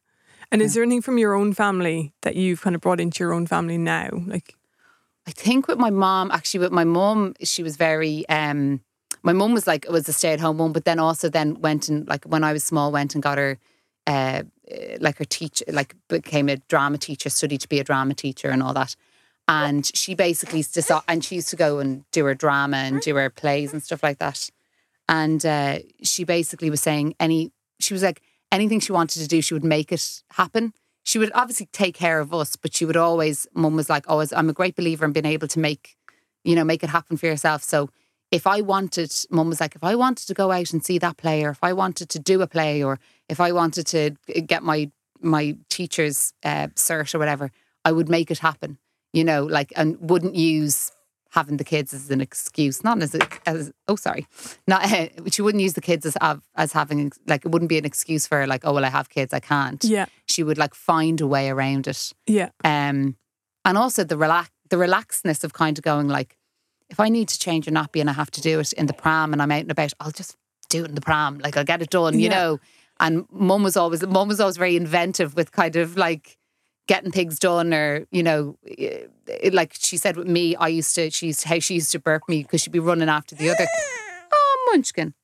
And 0.52 0.60
is 0.60 0.74
there 0.74 0.82
anything 0.82 1.00
from 1.02 1.16
your 1.16 1.34
own 1.34 1.52
family 1.54 2.12
that 2.22 2.34
you've 2.34 2.60
kind 2.60 2.74
of 2.74 2.82
brought 2.82 3.00
into 3.00 3.22
your 3.22 3.32
own 3.32 3.46
family 3.46 3.78
now? 3.78 4.08
Like, 4.26 4.56
I 5.26 5.30
think 5.30 5.68
with 5.68 5.78
my 5.78 5.90
mom, 5.90 6.32
actually 6.32 6.58
with 6.60 6.72
my 6.72 6.82
mom, 6.82 7.34
she 7.44 7.62
was 7.62 7.76
very 7.76 8.28
um 8.28 8.80
my 9.22 9.32
mom 9.32 9.52
was 9.54 9.66
like 9.66 9.84
it 9.84 9.92
was 9.92 10.08
a 10.08 10.12
stay 10.12 10.32
at 10.32 10.40
home 10.40 10.56
mom, 10.56 10.72
but 10.72 10.84
then 10.84 10.98
also 10.98 11.28
then 11.28 11.60
went 11.60 11.88
and 11.88 12.08
like 12.08 12.24
when 12.24 12.42
I 12.42 12.52
was 12.52 12.64
small 12.64 12.90
went 12.90 13.14
and 13.14 13.22
got 13.22 13.38
her 13.38 13.58
uh 14.08 14.42
uh, 14.70 14.96
like 15.00 15.18
her 15.18 15.24
teacher 15.24 15.64
like 15.68 15.94
became 16.08 16.48
a 16.48 16.56
drama 16.68 16.98
teacher, 16.98 17.30
studied 17.30 17.60
to 17.60 17.68
be 17.68 17.78
a 17.80 17.84
drama 17.84 18.14
teacher 18.14 18.50
and 18.50 18.62
all 18.62 18.74
that. 18.74 18.96
And 19.48 19.90
she 19.94 20.14
basically 20.14 20.62
just 20.62 20.90
and 21.08 21.24
she 21.24 21.36
used 21.36 21.50
to 21.50 21.56
go 21.56 21.80
and 21.80 22.04
do 22.12 22.24
her 22.24 22.34
drama 22.34 22.76
and 22.76 23.00
do 23.00 23.16
her 23.16 23.30
plays 23.30 23.72
and 23.72 23.82
stuff 23.82 24.02
like 24.02 24.18
that. 24.18 24.48
And 25.08 25.44
uh, 25.44 25.80
she 26.02 26.22
basically 26.24 26.70
was 26.70 26.80
saying 26.80 27.14
any 27.18 27.52
she 27.80 27.92
was 27.92 28.02
like 28.02 28.22
anything 28.52 28.80
she 28.80 28.92
wanted 28.92 29.20
to 29.20 29.28
do, 29.28 29.42
she 29.42 29.54
would 29.54 29.64
make 29.64 29.90
it 29.90 30.22
happen. 30.32 30.72
She 31.02 31.18
would 31.18 31.32
obviously 31.34 31.66
take 31.72 31.94
care 31.94 32.20
of 32.20 32.32
us, 32.32 32.56
but 32.56 32.76
she 32.76 32.84
would 32.84 32.96
always 32.96 33.46
mum 33.54 33.74
was 33.74 33.90
like, 33.90 34.08
always 34.08 34.32
I'm 34.32 34.50
a 34.50 34.52
great 34.52 34.76
believer 34.76 35.04
in 35.04 35.12
being 35.12 35.26
able 35.26 35.48
to 35.48 35.58
make, 35.58 35.96
you 36.44 36.54
know, 36.54 36.64
make 36.64 36.84
it 36.84 36.90
happen 36.90 37.16
for 37.16 37.26
yourself. 37.26 37.64
So 37.64 37.90
if 38.30 38.46
I 38.46 38.60
wanted, 38.60 39.12
mum 39.30 39.48
was 39.48 39.60
like, 39.60 39.74
if 39.74 39.82
I 39.82 39.94
wanted 39.96 40.28
to 40.28 40.34
go 40.34 40.52
out 40.52 40.72
and 40.72 40.84
see 40.84 40.98
that 40.98 41.16
play, 41.16 41.42
or 41.44 41.50
if 41.50 41.62
I 41.62 41.72
wanted 41.72 42.08
to 42.10 42.18
do 42.18 42.42
a 42.42 42.46
play, 42.46 42.82
or 42.82 43.00
if 43.28 43.40
I 43.40 43.52
wanted 43.52 43.86
to 43.88 44.10
get 44.42 44.62
my 44.62 44.90
my 45.22 45.56
teacher's 45.68 46.32
uh, 46.44 46.68
cert 46.68 47.14
or 47.14 47.18
whatever, 47.18 47.50
I 47.84 47.92
would 47.92 48.08
make 48.08 48.30
it 48.30 48.38
happen. 48.38 48.78
You 49.12 49.24
know, 49.24 49.44
like 49.44 49.72
and 49.76 49.96
wouldn't 50.00 50.34
use 50.36 50.92
having 51.32 51.56
the 51.58 51.64
kids 51.64 51.94
as 51.94 52.10
an 52.10 52.20
excuse, 52.20 52.82
not 52.82 53.00
as 53.02 53.14
a, 53.14 53.20
as 53.46 53.72
oh 53.88 53.96
sorry, 53.96 54.26
not 54.66 54.82
she 55.32 55.42
wouldn't 55.42 55.62
use 55.62 55.74
the 55.74 55.80
kids 55.80 56.04
as 56.06 56.16
as 56.56 56.72
having 56.72 57.10
like 57.26 57.44
it 57.44 57.50
wouldn't 57.50 57.68
be 57.68 57.78
an 57.78 57.84
excuse 57.84 58.26
for 58.26 58.38
her, 58.40 58.46
like 58.46 58.62
oh 58.64 58.72
well 58.74 58.84
I 58.84 58.90
have 58.90 59.08
kids 59.08 59.32
I 59.34 59.40
can't. 59.40 59.82
yeah, 59.84 60.06
She 60.26 60.42
would 60.42 60.58
like 60.58 60.74
find 60.74 61.20
a 61.20 61.26
way 61.26 61.48
around 61.48 61.86
it. 61.88 62.12
yeah, 62.26 62.50
Um, 62.64 63.16
and 63.64 63.76
also 63.78 64.04
the 64.04 64.16
relax 64.16 64.50
the 64.68 64.76
relaxedness 64.76 65.42
of 65.42 65.52
kind 65.52 65.76
of 65.78 65.82
going 65.82 66.06
like, 66.06 66.36
if 66.88 67.00
I 67.00 67.08
need 67.08 67.28
to 67.28 67.38
change 67.38 67.66
a 67.66 67.72
nappy 67.72 68.00
and 68.00 68.08
I 68.08 68.12
have 68.12 68.30
to 68.32 68.40
do 68.40 68.60
it 68.60 68.72
in 68.74 68.86
the 68.86 68.92
pram 68.92 69.32
and 69.32 69.42
I'm 69.42 69.50
out 69.50 69.62
and 69.62 69.70
about, 69.72 69.92
I'll 69.98 70.12
just 70.12 70.36
do 70.68 70.84
it 70.84 70.88
in 70.90 70.94
the 70.94 71.00
pram. 71.00 71.38
Like 71.38 71.56
I'll 71.56 71.64
get 71.64 71.82
it 71.82 71.90
done, 71.90 72.14
you 72.20 72.28
Yeah. 72.28 72.38
know. 72.38 72.60
And 73.00 73.24
mum 73.32 73.62
was 73.64 73.76
always 73.76 74.06
mum 74.06 74.28
was 74.28 74.40
always 74.40 74.56
very 74.56 74.76
inventive 74.76 75.34
with 75.34 75.50
kind 75.52 75.74
of 75.76 75.96
like 75.96 76.36
getting 76.90 77.12
things 77.12 77.38
done 77.38 77.72
or 77.72 78.04
you 78.10 78.22
know 78.22 78.56
eh, 78.78 79.04
like 79.52 79.72
she 79.78 79.96
said 79.96 80.16
with 80.16 80.26
me 80.26 80.56
I 80.56 80.66
used 80.68 80.92
to 80.96 81.08
she 81.10 81.26
used 81.28 81.44
how 81.44 81.60
she 81.60 81.74
used 81.74 81.92
to 81.92 82.00
burp 82.00 82.22
me 82.28 82.42
because 82.42 82.60
she'd 82.62 82.72
be 82.72 82.80
running 82.90 83.08
after 83.08 83.36
the 83.36 83.48
other 83.48 83.66
oh 84.32 84.68
munchkin. 84.72 85.14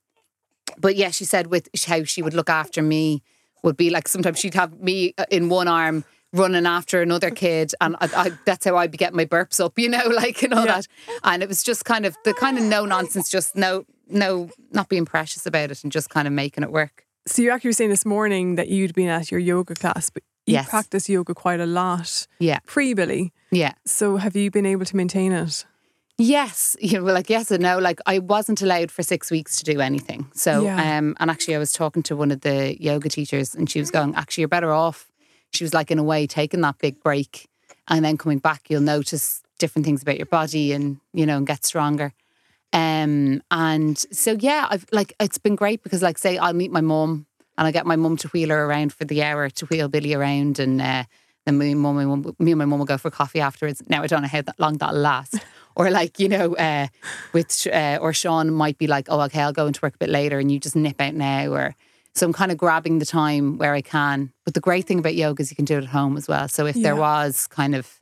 But 0.78 0.94
yeah 0.94 1.10
she 1.10 1.24
said 1.24 1.48
with 1.48 1.68
how 1.86 2.04
she 2.04 2.22
would 2.22 2.34
look 2.34 2.48
after 2.50 2.82
me 2.82 3.22
would 3.64 3.76
be 3.76 3.90
like 3.90 4.06
sometimes 4.06 4.38
she'd 4.38 4.54
have 4.54 4.78
me 4.80 5.12
uh, 5.18 5.24
in 5.30 5.48
one 5.48 5.66
arm 5.66 6.04
running 6.32 6.66
after 6.66 7.02
another 7.02 7.30
kid 7.30 7.72
and 7.80 7.96
I, 8.00 8.08
I, 8.16 8.30
that's 8.44 8.64
how 8.64 8.76
I'd 8.76 8.92
be 8.92 8.98
getting 8.98 9.16
my 9.16 9.24
burps 9.24 9.58
up 9.64 9.76
you 9.76 9.88
know 9.88 10.06
like 10.22 10.42
and 10.44 10.54
all 10.54 10.66
Yeah. 10.66 10.74
that. 10.82 10.86
And 11.24 11.42
it 11.42 11.48
was 11.48 11.64
just 11.64 11.84
kind 11.84 12.06
of 12.06 12.14
the 12.24 12.32
kind 12.34 12.58
of 12.58 12.64
no 12.64 12.84
nonsense 12.84 13.28
just 13.28 13.56
no 13.56 13.84
no 14.08 14.50
not 14.70 14.88
being 14.88 15.04
precious 15.04 15.46
about 15.46 15.72
it 15.72 15.82
and 15.82 15.90
just 15.90 16.10
kind 16.10 16.28
of 16.28 16.32
making 16.32 16.62
it 16.62 16.70
work. 16.70 17.04
So 17.26 17.42
you 17.42 17.50
actually 17.50 17.70
were 17.70 17.80
saying 17.80 17.90
this 17.90 18.06
morning 18.06 18.54
that 18.54 18.68
you'd 18.68 18.94
been 18.94 19.08
at 19.08 19.32
your 19.32 19.40
yoga 19.40 19.74
class, 19.74 20.10
but 20.10 20.22
you 20.46 20.54
Yes. 20.54 20.68
practice 20.68 21.08
yoga 21.08 21.34
quite 21.34 21.60
a 21.60 21.66
lot 21.66 22.26
yeah 22.38 22.58
pre 22.66 22.94
Billy. 22.94 23.32
yeah 23.50 23.72
So 23.84 24.16
have 24.16 24.34
you 24.36 24.50
been 24.50 24.66
able 24.66 24.84
to 24.86 24.96
maintain 24.96 25.32
it? 25.32 25.66
Yes, 26.18 26.76
you 26.80 26.98
know, 26.98 27.04
like 27.12 27.28
yes 27.28 27.50
and 27.50 27.62
no. 27.62 27.78
Like 27.78 28.00
I 28.06 28.18
wasn't 28.20 28.62
allowed 28.62 28.90
for 28.90 29.02
six 29.02 29.30
weeks 29.30 29.58
to 29.58 29.64
do 29.64 29.80
anything. 29.80 30.30
So, 30.34 30.62
Yeah. 30.64 30.98
um, 30.98 31.14
and 31.20 31.30
actually, 31.30 31.56
I 31.56 31.58
was 31.58 31.72
talking 31.72 32.02
to 32.04 32.16
one 32.16 32.30
of 32.30 32.40
the 32.40 32.76
yoga 32.80 33.08
teachers, 33.08 33.54
and 33.54 33.68
she 33.70 33.80
was 33.80 33.90
going, 33.90 34.14
"Actually, 34.14 34.42
you're 34.42 34.48
better 34.48 34.72
off." 34.72 35.10
She 35.52 35.62
was 35.64 35.74
like, 35.74 35.90
in 35.90 35.98
a 35.98 36.02
way, 36.02 36.26
taking 36.26 36.62
that 36.62 36.78
big 36.78 37.02
break, 37.02 37.48
and 37.88 38.02
then 38.04 38.16
coming 38.16 38.38
back, 38.38 38.62
you'll 38.70 38.80
notice 38.96 39.42
different 39.58 39.84
things 39.84 40.02
about 40.02 40.16
your 40.16 40.26
body, 40.26 40.72
and 40.72 40.98
you 41.12 41.26
know, 41.26 41.36
and 41.36 41.46
get 41.46 41.64
stronger. 41.66 42.12
Um, 42.72 43.42
and 43.50 43.98
so 44.10 44.36
yeah, 44.40 44.66
I've 44.70 44.86
like 44.92 45.12
it's 45.20 45.38
been 45.38 45.54
great 45.56 45.82
because, 45.82 46.02
like, 46.02 46.18
say, 46.18 46.38
I'll 46.38 46.52
meet 46.54 46.72
my 46.72 46.80
mum, 46.80 47.26
and 47.58 47.66
I 47.66 47.70
get 47.72 47.86
my 47.86 47.96
mum 47.96 48.16
to 48.18 48.28
wheel 48.28 48.50
her 48.50 48.64
around 48.64 48.92
for 48.92 49.04
the 49.04 49.22
hour 49.22 49.48
to 49.50 49.66
wheel 49.66 49.88
Billy 49.88 50.14
around, 50.14 50.58
and 50.58 50.80
uh, 50.80 51.04
then 51.44 51.58
me 51.58 51.72
and 51.72 51.80
mum, 51.80 51.96
my 51.96 52.04
mum, 52.04 52.34
me 52.38 52.52
and 52.52 52.58
my 52.58 52.64
mum 52.64 52.78
will 52.78 52.86
go 52.86 52.98
for 52.98 53.10
coffee 53.10 53.40
afterwards. 53.40 53.82
Now 53.88 54.02
I 54.02 54.06
don't 54.06 54.22
know 54.22 54.28
how 54.28 54.42
that 54.42 54.58
long 54.60 54.78
that'll 54.78 55.00
last. 55.00 55.34
Or 55.78 55.90
like 55.90 56.18
you 56.18 56.26
know, 56.30 56.56
uh, 56.56 56.86
with 57.34 57.66
uh, 57.70 57.98
or 58.00 58.14
Sean 58.14 58.50
might 58.50 58.78
be 58.78 58.86
like, 58.86 59.08
oh, 59.10 59.20
okay, 59.20 59.42
I'll 59.42 59.52
go 59.52 59.66
into 59.66 59.80
work 59.82 59.94
a 59.96 59.98
bit 59.98 60.08
later, 60.08 60.38
and 60.38 60.50
you 60.50 60.58
just 60.58 60.74
nip 60.74 60.98
out 61.02 61.12
now. 61.12 61.52
Or 61.52 61.74
so 62.14 62.24
I'm 62.24 62.32
kind 62.32 62.50
of 62.50 62.56
grabbing 62.56 62.98
the 62.98 63.04
time 63.04 63.58
where 63.58 63.74
I 63.74 63.82
can. 63.82 64.32
But 64.46 64.54
the 64.54 64.60
great 64.60 64.86
thing 64.86 64.98
about 65.00 65.14
yoga 65.14 65.42
is 65.42 65.50
you 65.50 65.54
can 65.56 65.66
do 65.66 65.74
it 65.76 65.84
at 65.84 65.90
home 65.90 66.16
as 66.16 66.26
well. 66.28 66.48
So 66.48 66.64
if 66.64 66.76
there 66.82 66.96
was 66.96 67.46
kind 67.46 67.74
of 67.74 68.00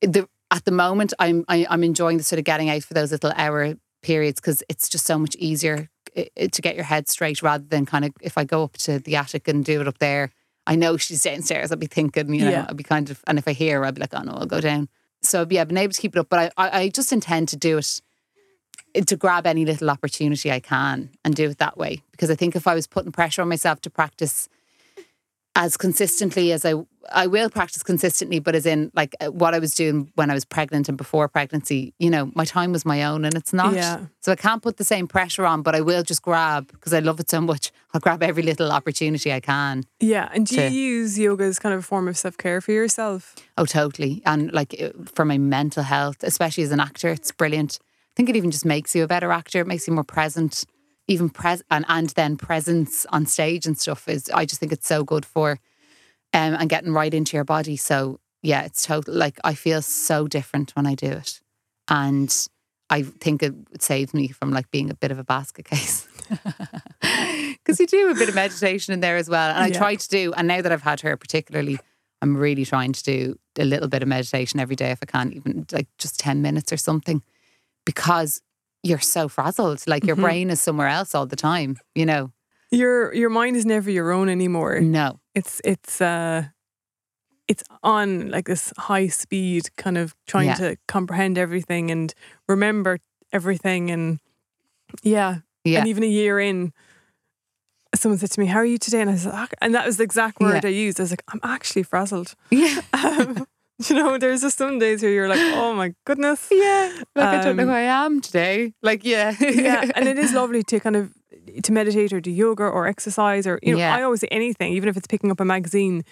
the 0.00 0.28
at 0.52 0.64
the 0.64 0.70
moment, 0.70 1.12
I'm 1.18 1.44
I, 1.48 1.66
I'm 1.68 1.82
enjoying 1.82 2.18
the 2.18 2.22
sort 2.22 2.38
of 2.38 2.44
getting 2.44 2.70
out 2.70 2.84
for 2.84 2.94
those 2.94 3.10
little 3.10 3.32
hour 3.36 3.74
periods 4.02 4.40
because 4.40 4.62
it's 4.68 4.88
just 4.88 5.04
so 5.06 5.18
much 5.18 5.34
easier 5.40 5.74
i- 5.76 5.82
i- 5.82 5.88
to 6.16 6.62
get 6.62 6.74
your 6.74 6.84
head 6.84 7.08
straight 7.08 7.42
rather 7.42 7.64
than 7.64 7.86
kind 7.86 8.04
of 8.04 8.12
if 8.20 8.38
I 8.38 8.44
go 8.44 8.62
up 8.64 8.74
to 8.78 8.98
the 8.98 9.16
attic 9.16 9.48
and 9.48 9.64
do 9.64 9.80
it 9.80 9.88
up 9.88 9.98
there. 9.98 10.30
I 10.66 10.74
know 10.74 10.96
she's 10.96 11.22
downstairs. 11.28 11.70
I'll 11.70 11.78
be 11.78 11.86
thinking, 11.86 12.34
you 12.34 12.44
know, 12.44 12.50
Yeah. 12.50 12.66
I'll 12.68 12.74
be 12.74 12.82
kind 12.82 13.10
of, 13.10 13.22
and 13.26 13.38
if 13.38 13.46
I 13.46 13.52
hear 13.52 13.78
her, 13.78 13.86
I'll 13.86 13.92
be 13.92 14.00
like, 14.00 14.14
oh 14.14 14.22
no, 14.22 14.32
I'll 14.32 14.46
go 14.46 14.60
down. 14.60 14.88
So 15.22 15.46
yeah, 15.48 15.60
I've 15.60 15.68
been 15.68 15.76
able 15.76 15.92
to 15.92 16.00
keep 16.00 16.16
it 16.16 16.18
up, 16.18 16.28
but 16.28 16.52
I, 16.56 16.68
I, 16.68 16.80
I 16.80 16.88
just 16.88 17.12
intend 17.12 17.48
to 17.50 17.56
do 17.56 17.78
it 17.78 18.00
eh, 18.94 19.02
to 19.02 19.16
grab 19.16 19.46
any 19.46 19.64
little 19.64 19.90
opportunity 19.90 20.50
I 20.50 20.60
can 20.60 21.10
and 21.24 21.34
do 21.34 21.50
it 21.50 21.58
that 21.58 21.76
way. 21.78 22.02
Because 22.10 22.30
I 22.30 22.34
think 22.34 22.56
if 22.56 22.66
I 22.66 22.74
was 22.74 22.86
putting 22.86 23.12
pressure 23.12 23.42
on 23.42 23.48
myself 23.48 23.80
to 23.82 23.90
practice 23.90 24.48
as 25.56 25.76
consistently 25.78 26.52
as 26.52 26.66
I, 26.66 26.74
I 27.10 27.26
will 27.26 27.48
practice 27.48 27.82
consistently, 27.82 28.40
but 28.40 28.54
as 28.54 28.66
in 28.66 28.90
like 28.94 29.16
uh, 29.20 29.28
what 29.32 29.54
I 29.54 29.58
was 29.58 29.74
doing 29.74 30.12
when 30.14 30.30
I 30.30 30.34
was 30.34 30.44
pregnant 30.44 30.86
and 30.90 30.98
before 30.98 31.28
pregnancy, 31.28 31.94
you 31.98 32.10
know, 32.10 32.30
my 32.34 32.44
time 32.44 32.72
was 32.72 32.84
my 32.84 33.02
own 33.04 33.24
and 33.24 33.34
it's 33.34 33.54
not. 33.54 33.72
Yeah. 33.74 34.00
So 34.20 34.32
I 34.32 34.36
can't 34.36 34.62
put 34.62 34.76
the 34.76 34.84
same 34.84 35.06
pressure 35.08 35.46
on, 35.46 35.62
but 35.62 35.74
I 35.74 35.80
will 35.80 36.02
just 36.02 36.20
grab 36.20 36.70
because 36.72 36.92
I 36.92 36.98
love 37.00 37.18
it 37.20 37.30
so 37.30 37.40
much. 37.40 37.72
I'll 37.94 38.00
grab 38.02 38.22
every 38.22 38.42
little 38.42 38.70
opportunity 38.70 39.32
I 39.32 39.40
can. 39.40 39.84
Yeah. 39.98 40.28
And 40.34 40.46
do 40.46 40.56
you 40.56 40.68
To- 40.68 40.74
use 40.74 41.18
yoga 41.18 41.44
as 41.44 41.58
kind 41.58 41.72
of 41.74 41.80
a 41.80 41.82
form 41.82 42.06
of 42.06 42.18
self 42.18 42.36
care 42.36 42.60
for 42.60 42.72
yourself? 42.72 43.34
Oh, 43.56 43.64
totally. 43.64 44.20
And 44.26 44.52
like 44.52 44.76
uh, 44.80 44.90
for 45.14 45.24
my 45.24 45.38
mental 45.38 45.84
health, 45.84 46.18
especially 46.22 46.64
as 46.64 46.70
an 46.70 46.80
actor, 46.80 47.08
it's 47.08 47.32
brilliant. 47.32 47.78
I 47.82 48.12
think 48.16 48.28
it 48.28 48.36
even 48.36 48.50
just 48.50 48.66
makes 48.66 48.94
you 48.94 49.04
a 49.04 49.06
better 49.06 49.32
actor. 49.32 49.60
It 49.60 49.66
makes 49.66 49.86
you 49.88 49.94
more 49.94 50.04
present, 50.04 50.64
even 51.08 51.28
pres 51.28 51.62
and 51.70 51.84
and 51.88 52.10
then 52.10 52.36
presence 52.36 53.06
on 53.10 53.26
stage 53.26 53.66
and 53.66 53.78
stuff 53.78 54.08
is. 54.08 54.28
I 54.34 54.44
just 54.44 54.60
think 54.60 54.72
it's 54.72 54.86
so 54.88 55.04
good 55.04 55.24
for, 55.24 55.52
um, 56.32 56.54
and 56.54 56.68
getting 56.68 56.92
right 56.92 57.12
into 57.14 57.36
your 57.36 57.44
body. 57.44 57.76
So 57.76 58.20
yeah, 58.42 58.62
it's 58.64 58.84
total. 58.86 59.14
Like 59.14 59.38
I 59.44 59.54
feel 59.54 59.82
so 59.82 60.26
different 60.28 60.74
when 60.76 60.86
I 60.86 60.94
do 60.94 61.08
it, 61.08 61.40
and 61.88 62.34
I 62.90 63.02
think 63.02 63.42
it 63.42 63.54
saves 63.80 64.14
me 64.14 64.28
from 64.28 64.50
like 64.52 64.70
being 64.70 64.90
a 64.90 64.94
bit 64.94 65.10
of 65.10 65.18
a 65.18 65.24
basket 65.24 65.64
case. 65.66 66.06
Because 67.00 67.80
you 67.80 67.86
do 67.86 68.10
a 68.10 68.14
bit 68.14 68.28
of 68.28 68.34
meditation 68.34 68.94
in 68.94 69.00
there 69.00 69.16
as 69.16 69.28
well. 69.28 69.50
And 69.50 69.58
I 69.58 69.68
Yeah. 69.68 69.78
try 69.78 69.94
to 69.96 70.08
do, 70.08 70.32
and 70.36 70.46
now 70.46 70.62
that 70.62 70.70
I've 70.70 70.82
had 70.82 71.00
her 71.00 71.16
particularly, 71.16 71.78
I'm 72.22 72.36
really 72.36 72.64
trying 72.64 72.92
to 72.92 73.02
do 73.02 73.38
a 73.58 73.64
little 73.64 73.88
bit 73.88 74.02
of 74.02 74.08
meditation 74.08 74.60
every 74.60 74.76
day 74.76 74.90
if 74.92 74.98
I 75.02 75.06
can, 75.06 75.32
even 75.32 75.66
like 75.72 75.88
just 75.98 76.20
10 76.20 76.42
minutes 76.42 76.72
or 76.72 76.76
something, 76.76 77.22
because 77.84 78.40
you're 78.82 79.00
so 79.00 79.28
frazzled. 79.28 79.82
Like 79.86 80.04
your 80.06 80.16
Mhm. 80.16 80.22
brain 80.22 80.50
is 80.50 80.60
somewhere 80.60 80.88
else 80.88 81.14
all 81.14 81.26
the 81.26 81.36
time, 81.36 81.76
you 81.94 82.06
know? 82.06 82.32
Your 82.70 83.14
your 83.14 83.30
mind 83.30 83.56
is 83.56 83.64
never 83.66 83.90
your 83.90 84.10
own 84.12 84.28
anymore. 84.28 84.80
No. 84.80 85.20
It's 85.34 85.60
it's 85.64 86.00
uh 86.00 86.44
it's 87.48 87.62
on 87.82 88.28
like 88.30 88.46
this 88.46 88.72
high 88.76 89.06
speed 89.08 89.68
kind 89.76 89.96
of 89.98 90.14
trying 90.26 90.46
Yeah. 90.48 90.54
to 90.56 90.76
comprehend 90.88 91.38
everything 91.38 91.90
and 91.92 92.12
remember 92.48 92.98
everything 93.32 93.90
and 93.90 94.18
Yeah. 95.02 95.38
Yeah. 95.64 95.78
And 95.80 95.88
even 95.88 96.02
a 96.04 96.08
year 96.08 96.38
in, 96.40 96.72
someone 97.94 98.18
said 98.18 98.30
to 98.32 98.40
me, 98.40 98.46
How 98.46 98.58
are 98.58 98.64
you 98.64 98.78
today? 98.78 99.00
And 99.00 99.10
I 99.10 99.16
said, 99.16 99.32
"Ah," 99.34 99.48
and 99.60 99.74
that 99.74 99.86
was 99.86 99.96
the 99.96 100.04
exact 100.04 100.38
word 100.40 100.62
Yeah. 100.64 100.70
I 100.70 100.72
used. 100.72 101.00
I 101.00 101.02
was 101.04 101.10
like, 101.10 101.22
I'm 101.28 101.40
actually 101.42 101.82
frazzled. 101.82 102.34
yeah. 102.50 102.80
Um, 102.92 103.46
you 103.88 103.96
know, 103.96 104.18
there's 104.18 104.40
just 104.42 104.58
some 104.58 104.78
days 104.78 105.02
where 105.02 105.10
you're 105.12 105.28
like, 105.28 105.40
Oh 105.40 105.74
my 105.74 105.94
goodness. 106.04 106.48
Yeah. 106.50 106.92
Like 107.14 107.26
I 107.40 107.44
don't 107.44 107.56
know 107.56 107.62
Um, 107.64 107.68
who 107.68 107.74
I 107.74 107.80
am 107.80 108.20
today. 108.20 108.72
Like, 108.82 109.04
yeah. 109.04 109.34
yeah, 109.40 109.90
and 109.96 110.08
it 110.08 110.18
is 110.18 110.32
lovely 110.32 110.62
to 110.64 110.80
kind 110.80 110.96
of 110.96 111.12
to 111.62 111.72
meditate 111.72 112.12
or 112.12 112.20
do 112.20 112.30
yoga 112.30 112.64
or 112.64 112.86
exercise 112.86 113.46
or 113.46 113.58
you 113.62 113.72
know 113.72 113.78
Yeah. 113.78 113.94
I 113.94 114.02
always 114.02 114.20
say 114.20 114.28
anything, 114.30 114.72
even 114.72 114.88
if 114.88 114.96
it's 114.96 115.06
picking 115.06 115.30
up 115.30 115.40
a 115.40 115.44
magazine, 115.44 116.04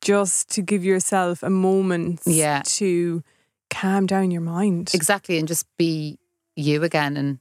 just 0.00 0.48
to 0.50 0.62
give 0.62 0.84
yourself 0.84 1.42
a 1.42 1.50
moment 1.50 2.20
Yeah. 2.26 2.62
to 2.78 3.22
calm 3.70 4.06
down 4.06 4.30
your 4.30 4.42
mind. 4.42 4.90
Exactly. 4.94 5.38
And 5.38 5.46
just 5.48 5.66
be 5.78 6.18
you 6.56 6.82
again 6.82 7.16
and 7.16 7.38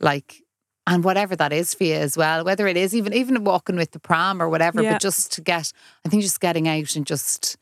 like 0.00 0.42
and 0.86 1.02
whatever 1.02 1.34
that 1.34 1.50
is 1.52 1.72
for 1.72 1.84
you 1.84 1.94
as 1.94 2.14
well. 2.16 2.44
Whether 2.44 2.66
it 2.68 2.76
is 2.76 2.94
even 2.94 3.12
even 3.14 3.42
walking 3.42 3.76
with 3.76 3.92
the 3.92 3.98
pram 3.98 4.40
or 4.42 4.48
whatever, 4.50 4.82
Yeah. 4.82 4.92
but 4.92 5.00
just 5.02 5.32
to 5.32 5.40
get 5.40 5.72
I 6.04 6.08
think 6.10 6.22
just 6.22 6.40
getting 6.40 6.68
out 6.68 6.94
and 6.94 7.06
just 7.06 7.56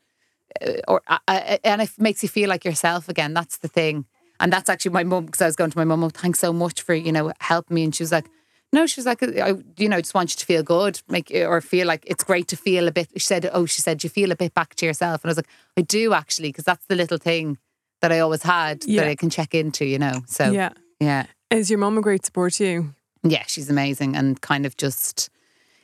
or 0.87 1.01
uh, 1.07 1.19
uh, 1.27 1.57
and 1.63 1.81
it 1.81 1.89
makes 1.97 2.23
you 2.23 2.29
feel 2.29 2.49
like 2.49 2.65
yourself 2.65 3.09
again. 3.09 3.33
That's 3.33 3.57
the 3.57 3.67
thing. 3.67 4.05
And 4.39 4.51
that's 4.51 4.69
actually 4.69 4.91
my 4.91 5.03
mum 5.03 5.25
because 5.25 5.41
I 5.41 5.45
was 5.45 5.55
going 5.55 5.71
to 5.71 5.77
my 5.77 5.83
mum. 5.85 6.03
Oh, 6.03 6.09
thanks 6.09 6.39
so 6.39 6.51
much 6.51 6.81
for 6.81 6.93
you 6.93 7.11
know 7.11 7.31
helping 7.39 7.75
me. 7.75 7.83
And 7.83 7.95
she 7.95 8.03
was 8.03 8.11
like, 8.11 8.27
no, 8.71 8.85
she 8.87 8.99
was 8.99 9.05
like, 9.05 9.21
I 9.23 9.53
you 9.77 9.87
know 9.89 10.01
just 10.01 10.13
want 10.13 10.31
you 10.31 10.37
to 10.37 10.45
feel 10.45 10.63
good, 10.63 11.01
make 11.07 11.31
or 11.31 11.61
feel 11.61 11.87
like 11.87 12.03
it's 12.07 12.23
great 12.23 12.47
to 12.49 12.57
feel 12.57 12.87
a 12.87 12.91
bit. 12.91 13.09
She 13.13 13.19
said, 13.19 13.49
oh, 13.53 13.65
she 13.65 13.81
said 13.81 14.03
you 14.03 14.09
feel 14.09 14.31
a 14.31 14.35
bit 14.35 14.53
back 14.53 14.75
to 14.75 14.85
yourself. 14.85 15.23
And 15.23 15.29
I 15.29 15.31
was 15.31 15.37
like, 15.37 15.49
I 15.77 15.81
do 15.81 16.13
actually 16.13 16.49
because 16.49 16.65
that's 16.65 16.85
the 16.87 16.95
little 16.95 17.17
thing 17.17 17.57
that 18.01 18.11
I 18.11 18.19
always 18.19 18.43
had 18.43 18.83
Yeah. 18.85 19.01
that 19.03 19.09
I 19.09 19.15
can 19.15 19.29
check 19.29 19.53
into. 19.55 19.85
You 19.85 19.99
know, 19.99 20.23
so 20.27 20.51
yeah. 20.51 20.71
yeah. 20.99 21.25
Is 21.51 21.69
your 21.69 21.79
mum 21.79 21.97
a 21.97 22.01
great 22.01 22.25
support 22.25 22.53
to 22.53 22.65
you? 22.65 22.95
Yeah, 23.23 23.43
she's 23.47 23.69
amazing 23.69 24.15
and 24.17 24.41
kind 24.41 24.65
of 24.65 24.75
just 24.75 25.29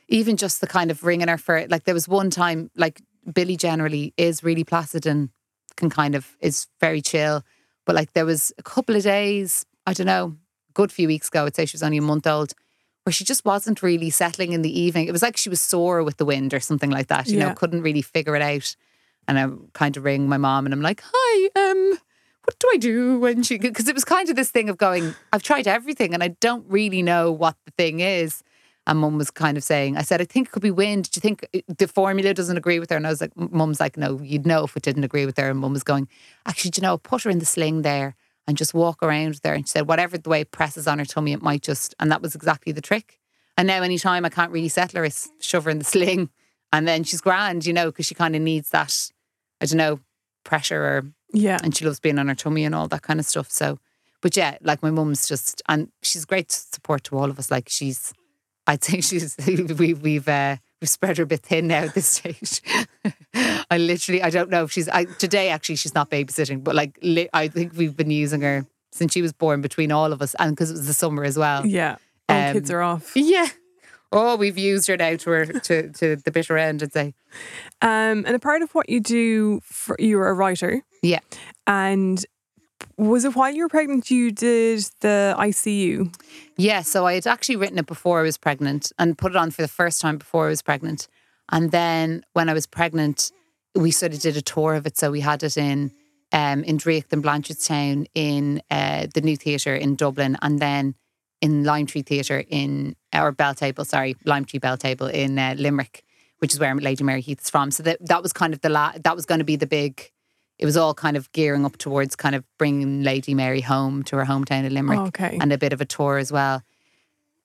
even 0.08 0.36
just 0.36 0.60
the 0.60 0.66
kind 0.66 0.90
of 0.90 1.04
ringing 1.04 1.28
her 1.28 1.38
for 1.38 1.66
like 1.68 1.84
there 1.84 1.94
was 1.94 2.08
one 2.08 2.28
time 2.28 2.70
like 2.76 3.00
Billy 3.34 3.56
generally 3.56 4.12
is 4.16 4.42
really 4.42 4.64
placid 4.64 5.06
and 5.06 5.30
can 5.76 5.90
kind 5.90 6.14
of 6.14 6.36
is 6.40 6.66
very 6.80 7.00
chill. 7.00 7.42
But 7.86 7.94
like 7.96 8.12
there 8.12 8.26
was 8.26 8.52
a 8.58 8.62
couple 8.62 8.96
of 8.96 9.02
days, 9.02 9.64
I 9.86 9.92
don't 9.92 10.06
know, 10.06 10.36
a 10.68 10.72
good 10.74 10.92
few 10.92 11.08
weeks 11.08 11.28
ago, 11.28 11.46
I'd 11.46 11.56
say 11.56 11.66
she 11.66 11.74
was 11.74 11.82
only 11.82 11.98
a 11.98 12.02
month 12.02 12.26
old, 12.26 12.52
where 13.04 13.12
she 13.12 13.24
just 13.24 13.44
wasn't 13.44 13.82
really 13.82 14.10
settling 14.10 14.52
in 14.52 14.62
the 14.62 14.80
evening. 14.80 15.08
It 15.08 15.12
was 15.12 15.22
like 15.22 15.36
she 15.36 15.48
was 15.48 15.60
sore 15.60 16.02
with 16.04 16.18
the 16.18 16.24
wind 16.24 16.52
or 16.52 16.60
something 16.60 16.90
like 16.90 17.08
that, 17.08 17.28
you 17.28 17.38
Yeah. 17.38 17.48
know, 17.48 17.54
couldn't 17.54 17.82
really 17.82 18.02
figure 18.02 18.36
it 18.36 18.42
out. 18.42 18.76
And 19.26 19.38
I 19.38 19.48
kind 19.72 19.96
of 19.96 20.04
ring 20.04 20.28
my 20.28 20.36
mom 20.36 20.66
and 20.66 20.72
I'm 20.74 20.82
like, 20.82 21.02
hi, 21.04 21.50
um, 21.56 21.98
what 22.44 22.58
do 22.58 22.68
I 22.72 22.76
do 22.76 23.18
when 23.18 23.42
she, 23.42 23.58
because 23.58 23.88
it 23.88 23.94
was 23.94 24.04
kind 24.04 24.28
of 24.28 24.36
this 24.36 24.50
thing 24.50 24.68
of 24.68 24.76
going, 24.76 25.14
I've 25.32 25.42
tried 25.42 25.66
everything 25.66 26.14
and 26.14 26.22
I 26.22 26.28
don't 26.28 26.64
really 26.68 27.02
know 27.02 27.30
what 27.32 27.56
the 27.64 27.70
thing 27.72 28.00
is. 28.00 28.42
And 28.86 28.98
mum 28.98 29.18
was 29.18 29.30
kind 29.30 29.56
of 29.56 29.62
saying, 29.62 29.96
I 29.98 30.02
said, 30.02 30.20
I 30.20 30.24
think 30.24 30.48
it 30.48 30.50
could 30.52 30.62
be 30.62 30.70
wind. 30.70 31.10
Do 31.10 31.18
you 31.18 31.20
think 31.20 31.46
uh, 31.54 31.60
the 31.78 31.86
formula 31.86 32.32
doesn't 32.34 32.56
agree 32.56 32.78
with 32.80 32.90
her? 32.90 32.96
And 32.96 33.06
I 33.06 33.10
was 33.10 33.20
like, 33.20 33.36
mum's 33.36 33.78
like, 33.78 33.96
no, 33.96 34.20
you'd 34.22 34.46
know 34.46 34.64
if 34.64 34.76
it 34.76 34.82
didn't 34.82 35.04
agree 35.04 35.26
with 35.26 35.36
her. 35.36 35.50
And 35.50 35.60
mum 35.60 35.72
was 35.74 35.82
going, 35.84 36.08
actually, 36.46 36.70
do 36.72 36.80
you 36.80 36.86
know, 36.86 36.98
put 36.98 37.22
her 37.24 37.30
in 37.30 37.38
the 37.40 37.46
sling 37.46 37.82
there 37.82 38.16
and 38.48 38.56
just 38.56 38.72
walk 38.74 39.02
around 39.02 39.34
there. 39.42 39.54
And 39.54 39.68
she 39.68 39.72
said, 39.72 39.86
whatever 39.86 40.16
the 40.18 40.30
way 40.30 40.40
it 40.40 40.50
presses 40.50 40.88
on 40.88 40.98
her 40.98 41.04
tummy, 41.04 41.32
it 41.32 41.42
might 41.42 41.62
just, 41.62 41.94
and 42.00 42.10
that 42.10 42.22
was 42.22 42.34
exactly 42.34 42.72
the 42.72 42.80
trick. 42.80 43.20
And 43.58 43.68
now 43.68 43.82
anytime 43.82 44.24
I 44.24 44.30
can't 44.30 44.50
really 44.50 44.68
settle 44.70 44.98
her, 44.98 45.04
I 45.04 45.08
s- 45.08 45.28
shove 45.40 45.64
her 45.64 45.70
in 45.70 45.78
the 45.78 45.84
sling. 45.84 46.30
And 46.72 46.88
then 46.88 47.04
she's 47.04 47.20
grand, 47.20 47.66
you 47.66 47.72
know, 47.74 47.86
because 47.86 48.06
she 48.06 48.14
kind 48.14 48.34
of 48.34 48.40
needs 48.42 48.70
that, 48.70 49.10
I 49.60 49.66
don't 49.66 49.76
know, 49.76 50.00
pressure 50.42 50.82
or 50.82 51.04
Yeah. 51.34 51.58
and 51.62 51.76
she 51.76 51.84
loves 51.84 52.00
being 52.00 52.18
on 52.18 52.28
her 52.28 52.34
tummy 52.34 52.64
and 52.64 52.74
all 52.74 52.88
that 52.88 53.02
kind 53.02 53.20
of 53.20 53.26
stuff. 53.26 53.50
So, 53.50 53.78
but 54.22 54.36
yeah, 54.36 54.56
like 54.62 54.82
my 54.82 54.90
mum's 54.90 55.28
just, 55.28 55.62
and 55.68 55.90
she's 56.02 56.24
great 56.24 56.50
support 56.50 57.04
to 57.04 57.18
all 57.18 57.28
of 57.28 57.38
us. 57.38 57.50
Like 57.50 57.68
she's, 57.68 58.14
I'd 58.66 58.84
say 58.84 59.00
she's, 59.00 59.36
we, 59.78 59.94
we've, 59.94 60.28
uh, 60.28 60.56
we've 60.80 60.88
spread 60.88 61.16
her 61.18 61.24
a 61.24 61.26
bit 61.26 61.40
thin 61.42 61.66
now 61.68 61.84
at 61.84 61.94
this 61.94 62.06
stage. 62.18 62.62
I 63.70 63.78
literally, 63.78 64.22
I 64.22 64.30
don't 64.30 64.50
know 64.50 64.64
if 64.64 64.72
she's, 64.72 64.88
I, 64.88 65.04
today 65.04 65.48
actually 65.50 65.76
she's 65.76 65.94
not 65.94 66.10
babysitting, 66.10 66.62
but 66.64 66.74
like, 66.74 66.98
li- 67.02 67.28
I 67.32 67.48
think 67.48 67.72
we've 67.76 67.96
been 67.96 68.10
using 68.10 68.42
her 68.42 68.66
since 68.92 69.12
she 69.12 69.22
was 69.22 69.32
born 69.32 69.60
between 69.60 69.92
all 69.92 70.12
of 70.12 70.20
us 70.22 70.34
and 70.38 70.52
because 70.52 70.70
it 70.70 70.74
was 70.74 70.86
the 70.86 70.94
summer 70.94 71.24
as 71.24 71.38
well. 71.38 71.64
Yeah. 71.66 71.96
All 72.28 72.36
Um, 72.48 72.52
kids 72.54 72.70
are 72.70 72.82
off. 72.82 73.12
Yeah. 73.16 73.46
Oh, 74.12 74.34
we've 74.36 74.58
used 74.58 74.88
her 74.88 74.96
now 74.96 75.14
to 75.14 75.30
her, 75.30 75.46
to, 75.46 75.90
to 75.90 76.16
the 76.16 76.30
bitter 76.32 76.58
end, 76.58 76.82
I'd 76.82 76.92
say. 76.92 77.14
Um, 77.80 78.24
and 78.26 78.30
a 78.30 78.40
part 78.40 78.62
of 78.62 78.74
what 78.74 78.88
you 78.88 78.98
do, 78.98 79.60
for, 79.62 79.94
you're 80.00 80.26
a 80.28 80.34
writer. 80.34 80.82
Yeah. 81.02 81.20
And 81.68 82.24
was 83.00 83.24
it 83.24 83.34
while 83.34 83.50
you 83.50 83.62
were 83.62 83.68
pregnant 83.68 84.10
you 84.10 84.30
did 84.30 84.80
the 85.00 85.34
ICU? 85.38 86.14
Yeah, 86.56 86.82
so 86.82 87.06
I 87.06 87.14
had 87.14 87.26
actually 87.26 87.56
written 87.56 87.78
it 87.78 87.86
before 87.86 88.20
I 88.20 88.22
was 88.22 88.36
pregnant 88.36 88.92
and 88.98 89.16
put 89.16 89.32
it 89.32 89.36
on 89.36 89.50
for 89.50 89.62
the 89.62 89.68
first 89.68 90.00
time 90.00 90.18
before 90.18 90.46
I 90.46 90.50
was 90.50 90.60
pregnant. 90.60 91.08
And 91.50 91.70
then 91.70 92.24
when 92.34 92.48
I 92.48 92.52
was 92.52 92.66
pregnant, 92.66 93.32
we 93.74 93.90
sort 93.90 94.12
of 94.12 94.20
did 94.20 94.36
a 94.36 94.42
tour 94.42 94.74
of 94.74 94.86
it. 94.86 94.98
So 94.98 95.10
we 95.10 95.20
had 95.20 95.42
it 95.42 95.56
in 95.56 95.92
um, 96.32 96.62
in 96.62 96.78
Draíocht 96.78 97.12
and 97.12 97.24
Blanchardstown, 97.24 98.06
in 98.14 98.62
uh, 98.70 99.06
the 99.12 99.20
New 99.20 99.36
Theatre 99.36 99.74
in 99.74 99.96
Dublin, 99.96 100.36
and 100.42 100.60
then 100.60 100.94
in 101.40 101.64
Lime 101.64 101.86
Tree 101.86 102.02
Theatre 102.02 102.44
in, 102.46 102.94
or 103.12 103.32
Belltable, 103.32 103.84
sorry, 103.84 104.14
Lime 104.24 104.44
Tree 104.44 104.60
Belltable 104.60 105.10
in 105.10 105.38
uh, 105.38 105.54
Limerick, 105.58 106.04
which 106.38 106.52
is 106.52 106.60
where 106.60 106.74
Lady 106.76 107.02
Mary 107.02 107.20
Heath 107.20 107.40
is 107.40 107.50
from. 107.50 107.70
So 107.70 107.82
that, 107.82 107.98
that 108.06 108.22
was 108.22 108.32
kind 108.32 108.54
of 108.54 108.60
the, 108.60 108.68
la- 108.68 108.92
that 109.02 109.16
was 109.16 109.26
going 109.26 109.40
to 109.40 109.44
be 109.44 109.56
the 109.56 109.66
big, 109.66 110.12
it 110.60 110.66
was 110.66 110.76
all 110.76 110.92
kind 110.94 111.16
of 111.16 111.32
gearing 111.32 111.64
up 111.64 111.78
towards 111.78 112.14
kind 112.14 112.34
of 112.34 112.44
bringing 112.58 113.02
Lady 113.02 113.32
Mary 113.34 113.62
home 113.62 114.02
to 114.04 114.16
her 114.18 114.24
hometown 114.26 114.66
of 114.66 114.72
Limerick 114.72 115.00
Okay. 115.08 115.38
and 115.40 115.52
a 115.52 115.58
bit 115.58 115.72
of 115.72 115.80
a 115.80 115.86
tour 115.86 116.18
as 116.18 116.30
well. 116.30 116.62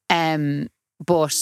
Um, 0.10 0.68
but 1.04 1.36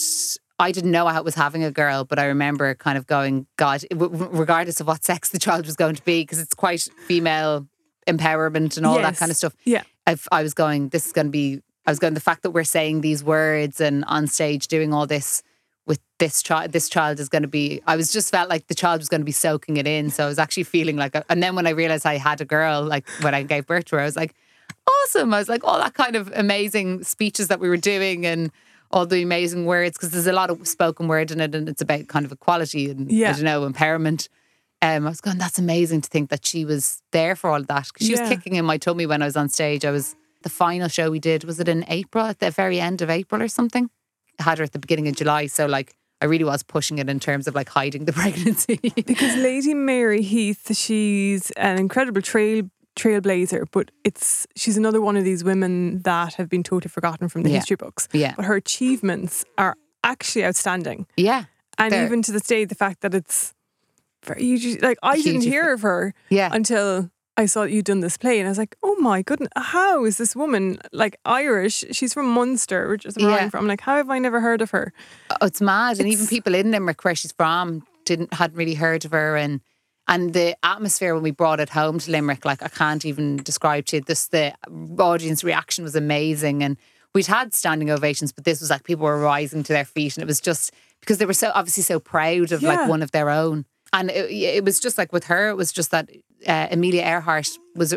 I 0.60 0.72
didn't 0.72 0.92
know 0.92 1.08
I 1.08 1.20
was 1.22 1.34
having 1.36 1.64
a 1.64 1.72
girl, 1.72 2.06
but 2.06 2.20
I 2.20 2.26
remember 2.26 2.74
kind 2.76 2.98
of 2.98 3.08
going, 3.08 3.48
God, 3.58 3.84
regardless 3.92 4.80
of 4.82 4.88
what 4.88 5.04
sex 5.12 5.30
the 5.30 5.40
child 5.40 5.66
was 5.66 5.76
going 5.76 5.96
to 5.96 6.04
be, 6.06 6.22
because 6.22 6.40
it's 6.40 6.54
quite 6.54 6.88
female 7.08 7.68
empowerment 8.08 8.78
and 8.78 8.86
all 8.86 9.00
that 9.02 9.18
kind 9.18 9.32
of 9.32 9.38
stuff. 9.38 9.56
Yeah. 9.66 9.82
I've, 10.06 10.28
I 10.32 10.44
was 10.44 10.54
going, 10.54 10.90
this 10.90 11.08
is 11.08 11.12
going 11.12 11.28
to 11.28 11.32
be, 11.32 11.62
I 11.88 11.92
was 11.92 11.98
going, 12.00 12.14
the 12.14 12.20
fact 12.20 12.44
that 12.44 12.52
we're 12.52 12.64
saying 12.66 13.02
these 13.02 13.24
words 13.24 13.82
and 13.82 14.06
on 14.06 14.28
stage 14.28 14.68
doing 14.68 14.94
all 14.94 15.08
this 15.08 15.42
this 16.24 16.42
child, 16.42 16.72
this 16.72 16.88
child 16.88 17.20
is 17.20 17.28
going 17.34 17.42
to 17.42 17.54
be, 17.62 17.82
I 17.86 17.96
was 17.98 18.08
just 18.18 18.32
felt 18.32 18.50
like 18.50 18.68
the 18.68 18.76
child 18.84 18.98
was 19.04 19.10
going 19.10 19.22
to 19.22 19.26
be 19.34 19.38
soaking 19.48 19.76
it 19.82 19.86
in. 19.86 20.10
So 20.10 20.24
I 20.24 20.28
was 20.28 20.40
actually 20.40 20.64
feeling 20.64 20.96
like, 20.96 21.14
a, 21.16 21.22
and 21.30 21.44
then 21.44 21.54
when 21.58 21.68
I 21.68 21.72
realized 21.72 22.06
I 22.06 22.18
had 22.18 22.40
a 22.40 22.46
girl, 22.46 22.82
like 22.84 23.06
when 23.22 23.34
I 23.36 23.44
gave 23.44 23.68
birth 23.68 23.86
to 23.86 23.98
her, 23.98 24.02
I 24.02 24.06
was 24.06 24.16
like, 24.16 24.34
awesome. 24.88 25.34
I 25.34 25.40
was 25.40 25.50
like, 25.50 25.64
all 25.66 25.78
that 25.80 25.96
kind 25.96 26.16
of 26.16 26.32
amazing 26.34 27.04
speeches 27.04 27.50
that 27.50 27.60
we 27.60 27.68
were 27.68 27.84
doing 27.94 28.26
and 28.26 28.52
all 28.90 29.06
the 29.06 29.22
amazing 29.22 29.66
words, 29.66 29.98
because 29.98 30.12
there's 30.12 30.28
a 30.28 30.34
lot 30.34 30.50
of 30.50 30.66
spoken 30.68 31.10
word 31.10 31.30
in 31.32 31.42
it 31.42 31.54
and 31.56 31.68
it's 31.68 31.82
about 31.82 32.08
kind 32.08 32.26
of 32.26 32.32
equality 32.32 32.90
and, 32.90 33.12
I 33.12 33.34
don't 33.34 33.44
know, 33.44 33.70
empowerment. 33.70 34.30
Um, 34.82 35.06
I 35.06 35.10
was 35.10 35.20
going, 35.20 35.38
that's 35.40 35.60
amazing 35.60 36.02
to 36.02 36.10
think 36.10 36.30
that 36.30 36.46
she 36.46 36.64
was 36.64 37.02
there 37.12 37.36
for 37.36 37.50
all 37.50 37.60
of 37.62 37.68
that. 37.68 37.90
she 38.00 38.14
Yeah. 38.14 38.22
was 38.22 38.30
kicking 38.30 38.56
in 38.56 38.66
my 38.66 38.78
tummy 38.78 39.06
when 39.06 39.22
I 39.22 39.26
was 39.26 39.36
on 39.36 39.50
stage. 39.50 39.84
I 39.84 39.92
was, 39.92 40.16
the 40.44 40.50
final 40.50 40.88
show 40.88 41.12
we 41.12 41.20
did, 41.20 41.44
was 41.44 41.60
it 41.60 41.68
in 41.68 41.84
April, 41.88 42.26
at 42.26 42.40
the 42.40 42.52
very 42.52 42.80
end 42.80 43.02
of 43.02 43.10
April 43.10 43.42
or 43.42 43.48
something? 43.50 43.90
I 44.40 44.44
had 44.44 44.58
her 44.58 44.64
at 44.64 44.72
the 44.74 44.80
beginning 44.80 45.08
of 45.08 45.16
July. 45.16 45.48
So, 45.48 45.66
like, 45.68 45.96
I 46.24 46.26
really 46.26 46.46
was 46.46 46.64
pushing 46.64 47.00
it 47.00 47.10
in 47.10 47.20
terms 47.20 47.48
of 47.48 47.54
like 47.54 47.68
hiding 47.70 48.06
the 48.06 48.14
pregnancy. 48.22 48.80
Because 48.96 49.36
Lady 49.36 49.74
Mary 49.74 50.22
Heath, 50.22 50.76
she's 50.76 51.52
an 51.52 51.78
incredible 51.78 52.22
trail 52.22 52.64
trailblazer, 52.96 53.66
but 53.72 53.92
it's 54.04 54.48
she's 54.56 54.78
another 54.78 55.02
one 55.02 55.18
of 55.18 55.24
these 55.26 55.44
women 55.44 56.00
that 56.04 56.36
have 56.36 56.48
been 56.48 56.64
totally 56.64 56.90
forgotten 56.90 57.28
from 57.28 57.44
the 57.44 57.50
Yeah. 57.50 57.58
history 57.58 57.76
books. 57.76 58.08
yeah. 58.14 58.34
But 58.38 58.46
her 58.46 58.56
achievements 58.56 59.44
are 59.58 59.76
actually 60.04 60.46
outstanding. 60.46 61.08
Yeah. 61.18 61.46
And 61.78 61.92
They're- 61.92 62.06
even 62.06 62.22
to 62.22 62.32
this 62.32 62.44
day, 62.44 62.66
the 62.66 62.76
fact 62.76 63.02
that 63.02 63.14
it's 63.14 63.54
very 64.24 64.78
like 64.82 64.98
I 65.04 65.20
didn't 65.22 65.42
hear 65.42 65.74
of 65.74 65.82
her 65.82 66.14
Yeah. 66.30 66.50
until 66.54 67.10
I 67.36 67.48
saw 67.48 67.64
you'd 67.64 67.86
done 67.86 68.02
this 68.02 68.16
play, 68.18 68.40
and 68.40 68.48
I 68.48 68.52
was 68.52 68.58
like, 68.60 68.76
"Oh 68.84 68.96
my 69.00 69.22
goodness, 69.24 69.50
how 69.56 70.06
is 70.06 70.18
this 70.18 70.36
woman 70.36 70.80
like 70.92 71.18
Irish? 71.26 71.84
She's 71.92 72.14
from 72.14 72.30
Munster, 72.30 72.88
which 72.90 73.06
is 73.06 73.16
where 73.18 73.30
Yeah. 73.32 73.36
I'm 73.38 73.50
from. 73.50 73.66
Like, 73.68 73.82
how 73.82 73.96
have 73.96 74.10
I 74.12 74.20
never 74.20 74.40
heard 74.40 74.62
of 74.62 74.70
her? 74.72 74.94
Oh, 75.32 75.46
it's 75.48 75.62
mad, 75.62 76.00
and 76.00 76.08
even 76.08 76.28
people 76.28 76.54
in 76.54 76.70
Limerick, 76.72 77.04
where 77.04 77.16
she's 77.16 77.32
from, 77.32 77.86
didn't 78.06 78.34
hadn't 78.36 78.56
really 78.58 78.76
heard 78.76 79.04
of 79.06 79.12
her, 79.12 79.36
and 79.36 79.62
and 80.08 80.34
the 80.34 80.56
atmosphere 80.64 81.14
when 81.16 81.24
we 81.24 81.32
brought 81.32 81.60
it 81.60 81.70
home 81.70 81.98
to 82.00 82.12
Limerick, 82.12 82.46
like 82.46 82.62
I 82.62 82.68
can't 82.68 83.04
even 83.06 83.38
describe 83.38 83.86
to 83.88 83.96
you. 83.98 84.02
This 84.06 84.28
the 84.28 84.54
audience 85.00 85.44
reaction 85.44 85.84
was 85.84 85.96
amazing, 85.96 86.62
and 86.62 86.78
we'd 87.16 87.26
had 87.28 87.54
standing 87.56 87.90
ovations, 87.90 88.32
but 88.32 88.44
this 88.44 88.60
was 88.62 88.70
like 88.70 88.84
people 88.84 89.06
were 89.06 89.20
rising 89.20 89.64
to 89.64 89.74
their 89.74 89.86
feet, 89.86 90.18
and 90.18 90.22
it 90.24 90.28
was 90.28 90.40
just 90.40 90.72
because 91.00 91.18
they 91.18 91.26
were 91.26 91.34
so 91.34 91.52
obviously 91.56 91.82
so 91.84 92.00
proud 92.00 92.52
of 92.52 92.62
Yeah. 92.62 92.76
like 92.76 92.90
one 92.90 93.02
of 93.02 93.10
their 93.12 93.30
own, 93.32 93.66
and 93.92 94.12
it, 94.12 94.30
it 94.30 94.64
was 94.64 94.80
just 94.80 95.00
like 95.00 95.12
with 95.12 95.24
her, 95.26 95.50
it 95.50 95.56
was 95.56 95.72
just 95.72 95.90
that 95.92 96.10
uh, 96.48 96.68
Amelia 96.72 97.04
Earhart 97.04 97.50
was 97.76 97.96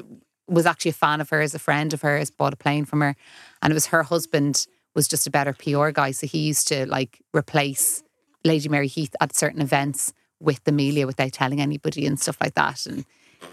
was 0.48 0.66
actually 0.66 0.90
a 0.90 0.94
fan 0.94 1.20
of 1.20 1.30
hers, 1.30 1.54
a 1.54 1.58
friend 1.58 1.92
of 1.92 2.02
hers, 2.02 2.30
bought 2.30 2.52
a 2.52 2.56
plane 2.56 2.84
from 2.84 3.00
her, 3.00 3.16
and 3.62 3.70
it 3.70 3.74
was 3.74 3.86
her 3.86 4.04
husband 4.04 4.66
was 4.94 5.08
just 5.08 5.26
a 5.26 5.30
better 5.30 5.52
PR 5.52 5.90
guy, 5.90 6.10
so 6.10 6.26
he 6.26 6.38
used 6.38 6.68
to 6.68 6.86
like 6.86 7.20
replace 7.34 8.02
Lady 8.44 8.68
Mary 8.68 8.86
Heath 8.88 9.14
at 9.20 9.34
certain 9.34 9.60
events 9.60 10.12
with 10.40 10.60
Amelia 10.66 11.06
without 11.06 11.32
telling 11.32 11.60
anybody 11.60 12.06
and 12.06 12.18
stuff 12.18 12.36
like 12.40 12.54
that, 12.54 12.86
and 12.86 13.04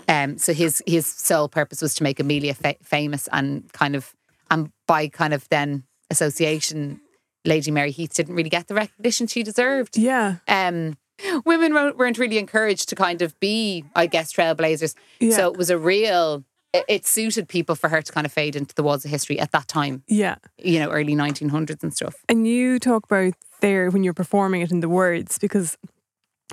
um, 0.07 0.37
so 0.37 0.53
his 0.53 0.81
his 0.85 1.05
sole 1.07 1.49
purpose 1.49 1.81
was 1.81 1.95
to 1.95 2.03
make 2.03 2.19
Amelia 2.19 2.53
fa- 2.53 2.75
famous 2.81 3.27
and 3.31 3.71
kind 3.73 3.95
of 3.95 4.13
and 4.49 4.71
by 4.87 5.07
kind 5.07 5.33
of 5.33 5.47
then 5.49 5.83
Association, 6.09 7.01
Lady 7.45 7.71
Mary 7.71 7.91
Heath 7.91 8.13
didn't 8.13 8.35
really 8.35 8.49
get 8.49 8.67
the 8.67 8.75
recognition 8.75 9.27
she 9.27 9.43
deserved. 9.43 9.97
Yeah. 9.97 10.37
Um, 10.47 10.97
women 11.45 11.73
weren't 11.73 11.97
weren't 11.97 12.17
really 12.17 12.37
encouraged 12.37 12.89
to 12.89 12.95
kind 12.95 13.21
of 13.21 13.39
be, 13.39 13.85
I 13.95 14.07
guess, 14.07 14.33
trailblazers. 14.33 14.95
Yeah. 15.19 15.35
So 15.35 15.51
it 15.51 15.57
was 15.57 15.69
a 15.69 15.77
real. 15.77 16.43
It, 16.73 16.85
it 16.87 17.05
suited 17.05 17.47
people 17.47 17.75
for 17.75 17.89
her 17.89 18.01
to 18.01 18.11
kind 18.11 18.25
of 18.25 18.33
fade 18.33 18.55
into 18.55 18.73
the 18.73 18.81
walls 18.81 19.05
of 19.05 19.11
history 19.11 19.39
at 19.39 19.51
that 19.51 19.67
time. 19.67 20.03
Yeah. 20.07 20.35
You 20.57 20.79
know, 20.79 20.89
early 20.89 21.15
1900s 21.15 21.83
and 21.83 21.93
stuff. 21.93 22.15
And 22.27 22.47
you 22.47 22.79
talk 22.79 23.05
about 23.05 23.33
there 23.61 23.91
when 23.91 24.03
you're 24.03 24.13
performing 24.13 24.61
it 24.61 24.71
in 24.71 24.79
the 24.79 24.89
words 24.89 25.37
because 25.37 25.77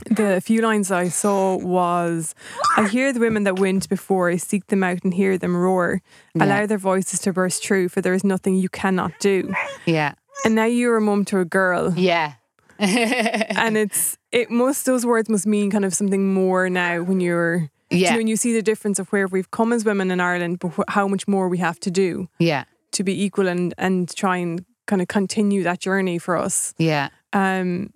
the 0.06 0.40
few 0.44 0.62
lines 0.62 0.90
I 0.90 1.08
saw 1.08 1.56
was 1.56 2.34
I 2.76 2.88
hear 2.88 3.12
the 3.12 3.20
women 3.20 3.44
that 3.44 3.58
went 3.58 3.88
before, 3.88 4.30
I 4.30 4.36
seek 4.36 4.66
them 4.68 4.82
out 4.82 5.04
and 5.04 5.12
hear 5.12 5.36
them 5.36 5.56
roar. 5.56 6.02
Allow 6.38 6.66
their 6.66 6.78
voices 6.78 7.20
to 7.20 7.32
burst 7.32 7.62
true, 7.62 7.88
for 7.88 8.00
there 8.00 8.14
is 8.14 8.24
nothing 8.24 8.54
you 8.56 8.68
cannot 8.68 9.12
do. 9.20 9.52
Yeah. 9.86 10.14
And 10.44 10.54
now 10.54 10.64
you're 10.64 10.96
a 10.96 11.00
mum 11.00 11.24
to 11.26 11.40
a 11.40 11.44
girl. 11.44 11.92
Yeah. 11.94 12.34
And 12.78 13.76
it's 13.76 14.16
it 14.32 14.50
must 14.50 14.86
those 14.86 15.04
words 15.04 15.28
must 15.28 15.46
mean 15.46 15.70
kind 15.70 15.84
of 15.84 15.94
something 15.94 16.32
more 16.32 16.68
now 16.70 17.02
when 17.02 17.20
you're 17.20 17.70
Yeah. 17.90 18.16
when 18.16 18.26
you 18.28 18.36
see 18.36 18.52
the 18.52 18.62
difference 18.62 18.98
of 18.98 19.08
where 19.12 19.26
we've 19.26 19.50
come 19.50 19.72
as 19.72 19.84
women 19.84 20.10
in 20.10 20.20
Ireland, 20.20 20.58
but 20.60 20.72
how 20.88 21.08
much 21.08 21.26
more 21.26 21.48
we 21.48 21.58
have 21.58 21.80
to 21.80 21.90
do 21.90 22.28
yeah. 22.38 22.64
to 22.92 23.02
be 23.04 23.24
equal 23.24 23.48
and 23.48 23.74
and 23.78 24.08
try 24.14 24.36
and 24.36 24.64
kind 24.86 25.02
of 25.02 25.08
continue 25.08 25.62
that 25.64 25.80
journey 25.80 26.18
for 26.18 26.36
us. 26.36 26.74
Yeah. 26.78 27.08
Um, 27.32 27.92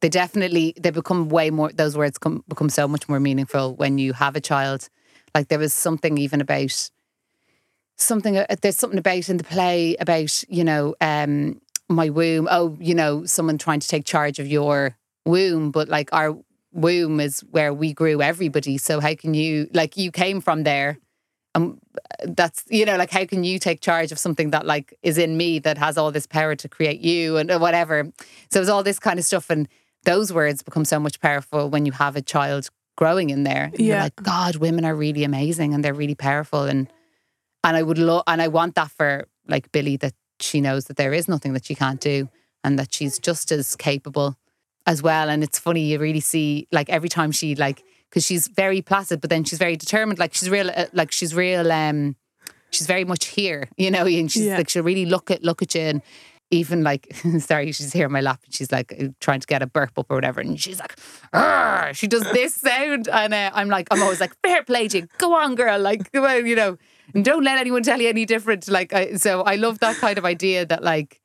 they 0.00 0.08
definitely 0.08 0.74
they 0.80 0.90
become 0.90 1.28
way 1.28 1.50
more 1.50 1.70
those 1.72 1.96
words 1.96 2.18
come, 2.18 2.42
become 2.48 2.68
so 2.68 2.88
much 2.88 3.08
more 3.08 3.20
meaningful 3.20 3.74
when 3.76 3.98
you 3.98 4.12
have 4.12 4.34
a 4.36 4.40
child 4.40 4.88
like 5.34 5.48
there 5.48 5.58
was 5.58 5.72
something 5.72 6.18
even 6.18 6.40
about 6.40 6.90
something 7.96 8.36
uh, 8.36 8.46
there's 8.62 8.76
something 8.76 8.98
about 8.98 9.28
in 9.28 9.36
the 9.36 9.44
play 9.44 9.94
about 10.00 10.42
you 10.48 10.64
know 10.64 10.94
um 11.00 11.60
my 11.88 12.08
womb 12.08 12.48
oh 12.50 12.76
you 12.80 12.94
know 12.94 13.24
someone 13.24 13.58
trying 13.58 13.78
to 13.80 13.86
take 13.86 14.04
charge 14.04 14.38
of 14.40 14.46
your 14.48 14.96
womb 15.24 15.70
but 15.70 15.88
like 15.88 16.10
our 16.12 16.36
womb 16.72 17.20
is 17.20 17.40
where 17.50 17.72
we 17.74 17.92
grew 17.92 18.22
everybody. 18.22 18.78
So 18.78 19.00
how 19.00 19.14
can 19.14 19.34
you 19.34 19.68
like 19.74 19.96
you 19.96 20.10
came 20.10 20.40
from 20.40 20.62
there 20.64 20.98
And 21.54 21.78
that's 22.24 22.64
you 22.70 22.86
know 22.86 22.96
like 22.96 23.10
how 23.10 23.26
can 23.26 23.44
you 23.44 23.58
take 23.58 23.80
charge 23.82 24.10
of 24.12 24.18
something 24.18 24.50
that 24.50 24.64
like 24.66 24.94
is 25.02 25.18
in 25.18 25.36
me 25.36 25.58
that 25.60 25.76
has 25.78 25.98
all 25.98 26.10
this 26.12 26.26
power 26.26 26.54
to 26.56 26.68
create 26.68 27.00
you 27.00 27.36
and 27.36 27.50
uh, 27.50 27.58
whatever? 27.58 28.10
So 28.50 28.60
it's 28.60 28.70
all 28.70 28.82
this 28.82 28.98
kind 28.98 29.18
of 29.18 29.24
stuff 29.24 29.50
and 29.50 29.68
those 30.04 30.32
words 30.32 30.62
become 30.62 30.84
so 30.84 30.98
much 30.98 31.20
powerful 31.20 31.68
when 31.70 31.86
you 31.86 31.92
have 31.92 32.16
a 32.16 32.22
child 32.22 32.68
growing 32.96 33.30
in 33.30 33.44
there. 33.44 33.64
And 33.74 33.80
you're 33.80 33.96
Yeah. 33.96 34.04
like 34.04 34.16
god 34.16 34.56
women 34.56 34.84
are 34.84 34.96
really 34.96 35.24
amazing 35.24 35.74
and 35.74 35.84
they're 35.84 35.94
really 36.02 36.14
powerful. 36.16 36.62
And 36.64 36.88
and 37.64 37.76
i 37.76 37.82
would 37.82 37.98
love 37.98 38.24
and 38.26 38.40
i 38.42 38.48
want 38.48 38.74
that 38.74 38.90
for 38.90 39.26
like 39.46 39.70
billy 39.72 39.96
that 39.98 40.14
she 40.40 40.60
knows 40.60 40.84
that 40.86 40.96
there 40.96 41.12
is 41.12 41.28
nothing 41.28 41.52
that 41.52 41.64
she 41.66 41.74
can't 41.74 42.00
do 42.00 42.28
and 42.64 42.78
that 42.78 42.92
she's 42.94 43.18
just 43.18 43.52
as 43.52 43.76
capable 43.76 44.36
as 44.86 45.02
well. 45.02 45.28
And 45.28 45.42
it's 45.42 45.58
funny 45.58 45.82
you 45.92 45.98
really 45.98 46.20
see 46.20 46.66
like 46.72 46.88
every 46.90 47.08
time 47.08 47.32
she 47.32 47.54
like 47.54 47.82
because 48.10 48.24
she's 48.26 48.48
very 48.48 48.82
placid 48.82 49.20
but 49.20 49.30
then 49.30 49.44
she's 49.44 49.58
very 49.58 49.76
determined. 49.76 50.18
Like 50.18 50.34
she's 50.34 50.50
real 50.50 50.70
uh, 50.70 50.86
like 50.92 51.12
she's 51.12 51.34
real 51.34 51.70
um 51.72 52.16
she's 52.70 52.86
very 52.86 53.04
much 53.04 53.26
here 53.26 53.68
you 53.76 53.90
know 53.90 54.06
and 54.06 54.30
she's 54.32 54.44
Yeah. 54.46 54.56
like 54.56 54.68
she'll 54.68 54.82
really 54.82 55.04
look 55.06 55.30
at 55.30 55.42
look 55.44 55.62
at 55.62 55.74
you 55.74 55.82
and 55.82 56.02
even 56.50 56.82
like 56.82 57.14
sorry 57.38 57.72
she's 57.72 57.92
here 57.94 58.06
in 58.06 58.12
my 58.12 58.20
lap 58.20 58.40
and 58.44 58.54
she's 58.54 58.70
like 58.70 58.94
uh, 59.00 59.08
trying 59.20 59.40
to 59.40 59.46
get 59.46 59.62
a 59.62 59.66
burp 59.66 59.98
up 59.98 60.06
or 60.10 60.16
whatever. 60.16 60.40
And 60.40 60.60
she's 60.60 60.80
like 60.80 60.96
"Arr!" 61.32 61.94
she 61.94 62.06
does 62.06 62.24
this 62.32 62.54
sound 62.56 63.08
and 63.08 63.32
uh, 63.32 63.50
I'm 63.54 63.68
like 63.68 63.88
I'm 63.90 64.02
always 64.02 64.20
like 64.20 64.34
fair 64.42 64.62
play 64.62 64.88
to 64.88 64.98
you 65.00 65.08
go 65.18 65.34
on 65.34 65.54
girl. 65.54 65.78
Like 65.78 66.12
come 66.12 66.24
on 66.24 66.46
you 66.46 66.56
know 66.56 66.76
and 67.14 67.24
don't 67.24 67.42
let 67.44 67.58
anyone 67.58 67.82
tell 67.82 68.00
you 68.00 68.08
any 68.08 68.24
different. 68.26 68.68
Like 68.68 68.92
I, 68.92 69.14
so 69.14 69.42
I 69.42 69.56
love 69.56 69.78
that 69.80 69.96
kind 69.96 70.18
of 70.18 70.24
idea 70.24 70.66
that 70.66 70.82
like 70.82 71.20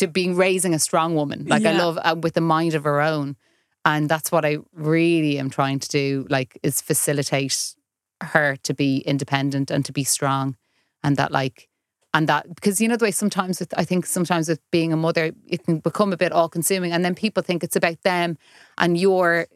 to 0.00 0.08
being 0.08 0.36
raising 0.36 0.74
a 0.74 0.78
strong 0.78 1.14
woman. 1.14 1.46
Like 1.46 1.64
I 1.64 1.72
love 1.72 1.98
uh, 2.02 2.16
with 2.20 2.36
a 2.36 2.40
mind 2.40 2.74
of 2.74 2.84
her 2.84 3.00
own. 3.00 3.36
And 3.84 4.08
that's 4.08 4.30
what 4.30 4.44
I 4.44 4.58
really 4.74 5.38
am 5.38 5.48
trying 5.48 5.78
to 5.78 5.88
do 5.88 6.26
like 6.28 6.58
is 6.62 6.80
facilitate 6.80 7.74
her 8.22 8.56
to 8.62 8.74
be 8.74 8.98
independent 8.98 9.70
and 9.70 9.84
to 9.84 9.92
be 9.92 10.04
strong. 10.04 10.56
And 11.02 11.16
that 11.16 11.32
like 11.32 11.68
and 12.12 12.28
that 12.28 12.54
because 12.54 12.80
you 12.80 12.88
know 12.88 12.96
the 12.96 13.04
way 13.04 13.10
sometimes 13.10 13.60
with 13.60 13.72
I 13.78 13.84
think 13.84 14.04
sometimes 14.04 14.48
with 14.48 14.60
being 14.70 14.92
a 14.92 14.96
mother 14.96 15.32
it 15.46 15.64
can 15.64 15.78
become 15.78 16.12
a 16.12 16.16
bit 16.16 16.32
all 16.32 16.48
consuming 16.48 16.92
and 16.92 17.04
then 17.04 17.14
people 17.14 17.42
think 17.42 17.62
it's 17.62 17.76
about 17.76 18.02
them 18.02 18.36
and 18.78 18.98
you're 18.98 19.46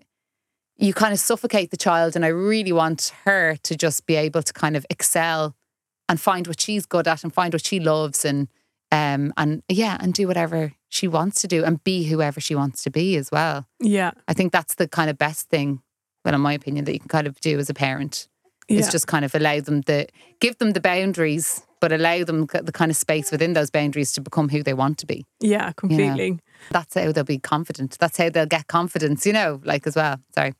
you 0.77 0.93
kind 0.93 1.13
of 1.13 1.21
suffocate 1.21 1.71
the 1.71 1.77
child. 1.77 2.17
And 2.17 2.25
I 2.25 2.29
really 2.29 2.73
want 2.73 3.13
her 3.25 3.57
to 3.63 3.77
just 3.77 4.07
be 4.07 4.17
able 4.17 4.43
to 4.43 4.53
kind 4.53 4.77
of 4.77 4.85
excel 4.91 5.55
and 6.09 6.21
find 6.21 6.47
what 6.47 6.61
she's 6.61 6.87
good 6.87 7.09
at 7.09 7.23
and 7.23 7.33
find 7.33 7.55
what 7.55 7.65
she 7.65 7.81
loves 7.81 8.25
and 8.25 8.49
um 8.93 9.33
and 9.37 9.63
yeah 9.69 9.97
and 10.01 10.15
do 10.15 10.27
whatever 10.27 10.73
she 10.89 11.09
wants 11.09 11.41
to 11.41 11.49
do 11.49 11.65
and 11.65 11.83
be 11.83 12.05
whoever 12.05 12.41
she 12.41 12.55
wants 12.55 12.85
to 12.85 12.91
be 12.91 13.17
as 13.17 13.31
well. 13.33 13.67
yeah, 13.81 14.13
I 14.29 14.33
think 14.33 14.53
that's 14.53 14.77
the 14.77 14.87
kind 14.89 15.11
of 15.11 15.19
best 15.19 15.49
thing 15.49 15.83
well 16.25 16.35
in 16.35 16.41
my 16.41 16.53
opinion 16.53 16.85
that 16.85 16.93
you 16.93 17.01
can 17.01 17.09
kind 17.09 17.27
of 17.27 17.41
do 17.41 17.59
as 17.59 17.69
a 17.71 17.75
parent 17.75 18.29
yeah, 18.69 18.79
is 18.79 18.89
just 18.89 19.07
kind 19.07 19.25
of 19.25 19.35
allow 19.35 19.61
them 19.61 19.83
the 19.83 20.07
give 20.41 20.59
them 20.59 20.73
the 20.73 20.81
boundaries 20.81 21.63
but 21.81 21.93
allow 21.93 22.25
them 22.25 22.47
the 22.47 22.73
kind 22.73 22.91
of 22.91 22.97
space 22.97 23.31
within 23.31 23.53
those 23.53 23.71
boundaries 23.71 24.13
to 24.13 24.21
become 24.23 24.49
who 24.49 24.63
they 24.63 24.73
want 24.73 24.97
to 24.97 25.05
be. 25.05 25.27
Yeah, 25.39 25.73
completely. 25.73 26.39
that's 26.71 26.95
how 26.95 27.13
they'll 27.13 27.25
be 27.25 27.39
confident. 27.39 27.99
That's 28.01 28.17
how 28.17 28.31
they'll 28.31 28.47
get 28.47 28.69
confidence 28.69 29.27
you 29.27 29.35
know 29.35 29.61
like 29.65 29.87
as 29.87 29.95
well. 29.95 30.17
Sorry 30.35 30.55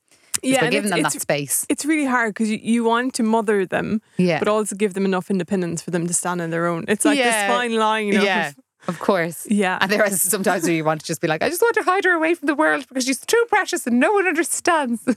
Yeah, 0.53 0.61
by 0.61 0.71
giving 0.71 0.91
them 0.91 1.03
that 1.03 1.13
space 1.13 1.67
it's 1.69 1.85
really 1.85 2.05
hard 2.07 2.35
because 2.35 2.51
you, 2.51 2.59
you 2.63 2.85
want 2.85 3.15
to 3.15 3.23
mother 3.23 3.67
them, 3.67 4.01
yeah 4.17 4.39
but 4.39 4.49
also 4.49 4.75
give 4.77 4.93
them 4.95 5.05
enough 5.05 5.31
independence 5.31 5.83
for 5.83 5.91
them 5.91 6.07
to 6.07 6.15
stand 6.15 6.41
on 6.41 6.51
their 6.51 6.67
own. 6.67 6.85
It's 6.89 7.05
like 7.05 7.19
Yeah. 7.19 7.25
this 7.49 7.57
fine 7.57 7.75
line, 7.77 8.07
you 8.09 8.15
know. 8.15 8.25
yeah 8.25 8.53
of 8.87 8.99
course 8.99 9.47
yeah, 9.51 9.79
and 9.81 9.91
there 9.91 10.05
is 10.05 10.21
sometimes 10.21 10.65
where 10.65 10.73
you 10.75 10.85
want 10.85 11.01
to 11.01 11.07
just 11.07 11.21
be 11.21 11.27
like 11.29 11.43
I 11.43 11.49
just 11.49 11.63
want 11.63 11.75
to 11.77 11.83
hide 11.83 12.05
her 12.05 12.13
away 12.13 12.35
from 12.35 12.47
the 12.47 12.55
world 12.55 12.87
because 12.89 13.05
she's 13.07 13.21
too 13.21 13.45
precious 13.49 13.87
and 13.87 13.99
no 13.99 14.13
one 14.13 14.27
understands 14.27 15.01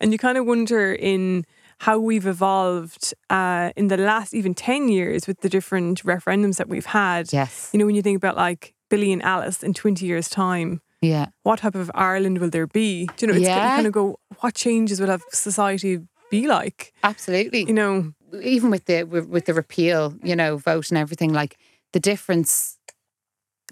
and 0.00 0.12
you 0.12 0.18
kind 0.18 0.36
of 0.38 0.46
wonder 0.46 0.92
in 0.92 1.44
how 1.78 1.98
we've 1.98 2.26
evolved 2.26 3.14
uh, 3.30 3.70
in 3.76 3.88
the 3.88 3.96
last 3.96 4.34
even 4.34 4.54
10 4.54 4.88
years 4.88 5.26
with 5.26 5.40
the 5.40 5.48
different 5.48 6.02
referendums 6.04 6.56
that 6.58 6.68
we've 6.68 6.86
had. 6.86 7.32
yes 7.32 7.70
You 7.72 7.78
know, 7.80 7.86
when 7.86 7.94
you 7.96 8.02
think 8.02 8.16
about 8.16 8.36
like 8.36 8.74
Billy 8.88 9.12
and 9.12 9.22
Alice 9.22 9.62
in 9.62 9.74
20 9.74 10.04
years' 10.06 10.28
time, 10.28 10.80
yeah 11.02 11.26
what 11.42 11.58
type 11.58 11.74
of 11.74 11.90
Ireland 11.94 12.38
will 12.38 12.50
there 12.50 12.68
be? 12.68 13.06
Do 13.16 13.26
you 13.26 13.32
know, 13.32 13.36
it's 13.38 13.48
Yeah. 13.48 13.74
kind 13.74 13.86
of 13.88 13.92
go, 13.92 14.20
what 14.40 14.54
changes 14.54 15.00
will 15.00 15.08
have 15.08 15.24
society 15.32 16.00
be 16.30 16.46
like? 16.46 16.92
absolutely 17.02 17.64
You 17.66 17.74
know, 17.74 18.12
even 18.40 18.70
with 18.70 18.84
the 18.86 19.02
with 19.04 19.44
the 19.46 19.54
repeal, 19.54 20.14
you 20.22 20.36
know, 20.36 20.56
vote 20.56 20.90
and 20.90 20.98
everything, 20.98 21.32
like 21.32 21.58
the 21.92 22.00
difference 22.00 22.78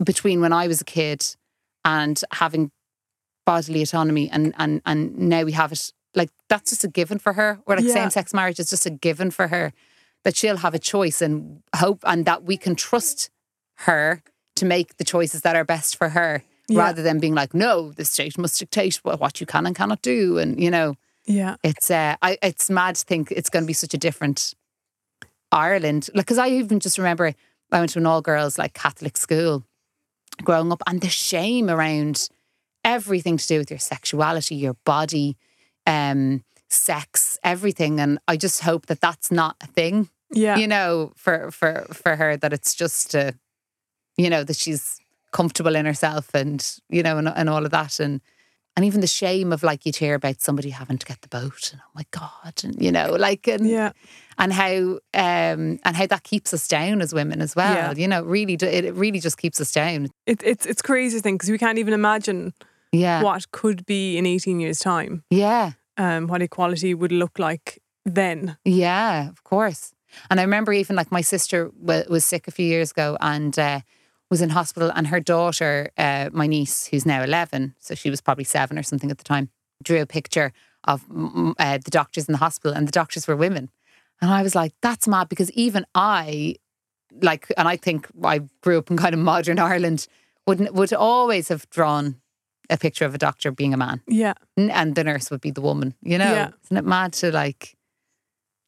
between 0.04 0.40
when 0.40 0.52
I 0.52 0.66
was 0.66 0.80
a 0.80 0.84
kid 0.84 1.24
and 1.84 2.20
having 2.32 2.70
bodily 3.46 3.82
autonomy 3.82 4.28
and 4.30 4.52
and 4.58 4.82
and 4.84 5.16
now 5.18 5.44
we 5.44 5.52
have 5.52 5.72
it 5.72 5.92
like 6.14 6.30
that's 6.48 6.70
just 6.70 6.84
a 6.84 6.88
given 6.88 7.18
for 7.18 7.32
her. 7.34 7.60
Or 7.66 7.76
like 7.76 7.84
Yeah. 7.86 7.94
same 7.94 8.10
sex 8.10 8.34
marriage 8.34 8.58
is 8.60 8.70
just 8.70 8.86
a 8.86 8.90
given 8.90 9.30
for 9.30 9.46
her 9.48 9.72
that 10.24 10.36
she'll 10.36 10.58
have 10.58 10.74
a 10.74 10.78
choice 10.78 11.22
and 11.22 11.62
hope 11.76 12.00
and 12.04 12.24
that 12.26 12.42
we 12.44 12.56
can 12.56 12.74
trust 12.74 13.30
her 13.86 14.22
to 14.56 14.64
make 14.66 14.96
the 14.98 15.04
choices 15.04 15.40
that 15.42 15.56
are 15.56 15.64
best 15.64 15.96
for 15.96 16.10
her 16.10 16.42
Yeah. 16.70 16.80
rather 16.80 17.02
than 17.02 17.18
being 17.18 17.34
like, 17.34 17.52
no, 17.52 17.92
the 17.92 18.04
state 18.04 18.38
must 18.38 18.58
dictate 18.58 18.96
what 19.02 19.20
what 19.20 19.40
you 19.40 19.46
can 19.46 19.66
and 19.66 19.74
cannot 19.74 20.02
do. 20.02 20.38
And 20.38 20.62
you 20.62 20.70
know, 20.70 20.96
yeah, 21.26 21.56
it's 21.62 21.90
uh, 21.90 22.16
I, 22.22 22.38
it's 22.42 22.70
mad 22.70 22.94
to 22.96 23.04
think 23.04 23.30
it's 23.32 23.50
going 23.50 23.64
to 23.64 23.66
be 23.66 23.72
such 23.72 23.94
a 23.94 23.98
different 23.98 24.54
Ireland. 25.52 26.08
Like, 26.14 26.26
because 26.26 26.38
I 26.38 26.48
even 26.48 26.80
just 26.80 26.98
remember 26.98 27.34
I 27.72 27.78
went 27.78 27.90
to 27.92 27.98
an 27.98 28.06
all 28.06 28.22
girls 28.22 28.58
like 28.58 28.74
Catholic 28.74 29.16
school 29.16 29.64
growing 30.42 30.72
up, 30.72 30.82
and 30.86 31.00
the 31.00 31.08
shame 31.08 31.68
around 31.68 32.28
everything 32.84 33.36
to 33.36 33.46
do 33.46 33.58
with 33.58 33.70
your 33.70 33.78
sexuality, 33.78 34.54
your 34.54 34.74
body, 34.84 35.36
um, 35.86 36.42
sex, 36.68 37.38
everything. 37.42 38.00
And 38.00 38.18
I 38.26 38.36
just 38.36 38.62
hope 38.62 38.86
that 38.86 39.00
that's 39.00 39.30
not 39.30 39.56
a 39.60 39.66
thing, 39.66 40.08
yeah. 40.32 40.56
you 40.56 40.66
know, 40.66 41.12
for 41.16 41.50
for 41.50 41.86
for 41.92 42.16
her. 42.16 42.36
That 42.36 42.52
it's 42.52 42.74
just 42.74 43.14
a, 43.14 43.34
you 44.16 44.30
know 44.30 44.44
that 44.44 44.56
she's 44.56 45.00
comfortable 45.32 45.76
in 45.76 45.86
herself, 45.86 46.34
and 46.34 46.78
you 46.88 47.02
know, 47.02 47.18
and, 47.18 47.28
and 47.28 47.48
all 47.48 47.64
of 47.64 47.70
that, 47.72 48.00
and 48.00 48.20
and 48.76 48.84
even 48.86 49.00
the 49.00 49.06
shame 49.06 49.52
of 49.52 49.62
like 49.62 49.84
you'd 49.84 49.96
hear 49.96 50.14
about 50.14 50.40
somebody 50.40 50.70
having 50.70 50.98
to 50.98 51.06
get 51.06 51.20
the 51.22 51.28
boat, 51.28 51.70
and 51.72 51.80
oh 51.84 51.90
my 51.94 52.04
god, 52.10 52.60
and 52.64 52.80
you 52.82 52.92
know, 52.92 53.12
like 53.12 53.46
and 53.48 53.68
yeah. 53.68 53.92
and 54.38 54.52
how 54.52 54.98
um 55.14 55.78
and 55.84 55.96
how 55.96 56.06
that 56.06 56.22
keeps 56.22 56.54
us 56.54 56.68
down 56.68 57.00
as 57.02 57.12
women 57.12 57.40
as 57.40 57.54
well. 57.56 57.74
Yeah. 57.74 57.92
You 58.00 58.08
know, 58.08 58.22
really, 58.22 58.54
it 58.54 58.94
really 58.94 59.20
just 59.20 59.38
keeps 59.38 59.60
us 59.60 59.72
down. 59.72 60.08
It, 60.26 60.42
it's 60.44 60.66
it's 60.66 60.82
crazy 60.82 61.20
thing 61.20 61.34
because 61.34 61.50
we 61.50 61.58
can't 61.58 61.78
even 61.78 61.94
imagine 61.94 62.52
Yeah, 62.92 63.22
what 63.22 63.50
could 63.50 63.84
be 63.86 64.16
in 64.18 64.26
18 64.26 64.60
years' 64.60 64.78
time, 64.78 65.24
yeah, 65.30 65.72
um, 65.96 66.26
what 66.28 66.42
equality 66.42 66.94
would 66.94 67.12
look 67.12 67.38
like 67.38 67.78
then. 68.04 68.56
yeah. 68.64 69.28
Of 69.28 69.44
course. 69.44 69.92
And 70.28 70.40
I 70.40 70.42
remember 70.42 70.72
even 70.72 70.96
like 70.96 71.12
my 71.12 71.20
sister 71.20 71.70
wa- 71.76 72.02
was 72.08 72.24
sick 72.24 72.48
a 72.48 72.50
few 72.50 72.66
years 72.66 72.90
ago 72.90 73.16
and 73.20 73.56
uh, 73.58 73.80
was 74.30 74.40
in 74.40 74.50
hospital, 74.50 74.90
and 74.94 75.08
her 75.08 75.20
daughter, 75.20 75.90
uh, 75.98 76.30
my 76.32 76.46
niece, 76.46 76.86
who's 76.86 77.04
now 77.04 77.22
eleven, 77.22 77.74
so 77.78 77.94
she 77.94 78.10
was 78.10 78.20
probably 78.20 78.44
seven 78.44 78.78
or 78.78 78.82
something 78.82 79.10
at 79.10 79.18
the 79.18 79.24
time, 79.24 79.50
drew 79.82 80.00
a 80.00 80.06
picture 80.06 80.52
of 80.84 81.04
uh, 81.58 81.78
the 81.78 81.90
doctors 81.90 82.26
in 82.28 82.32
the 82.32 82.38
hospital, 82.38 82.72
and 82.76 82.86
the 82.88 82.92
doctors 82.92 83.26
were 83.26 83.36
women. 83.36 83.70
And 84.22 84.30
I 84.30 84.42
was 84.42 84.54
like, 84.54 84.72
that's 84.82 85.08
mad 85.08 85.28
because 85.28 85.50
even 85.52 85.84
I 85.94 86.54
like, 87.20 87.48
and 87.56 87.66
I 87.66 87.76
think 87.76 88.06
I 88.22 88.40
grew 88.60 88.78
up 88.78 88.90
in 88.90 88.96
kind 88.96 89.14
of 89.14 89.20
modern 89.20 89.58
Ireland, 89.58 90.06
would 90.46 90.70
would 90.74 90.92
always 90.92 91.48
have 91.48 91.68
drawn 91.70 92.20
a 92.68 92.76
picture 92.76 93.04
of 93.04 93.14
a 93.14 93.18
doctor 93.18 93.50
being 93.50 93.74
a 93.74 93.76
man, 93.76 94.00
Yeah. 94.06 94.34
And 94.56 94.94
the 94.94 95.02
nurse 95.02 95.28
would 95.30 95.40
be 95.40 95.50
the 95.50 95.60
woman. 95.60 95.94
You 96.02 96.18
know, 96.18 96.32
Yeah. 96.32 96.50
isn't 96.64 96.76
it 96.76 96.84
mad 96.84 97.12
to 97.14 97.32
like 97.32 97.76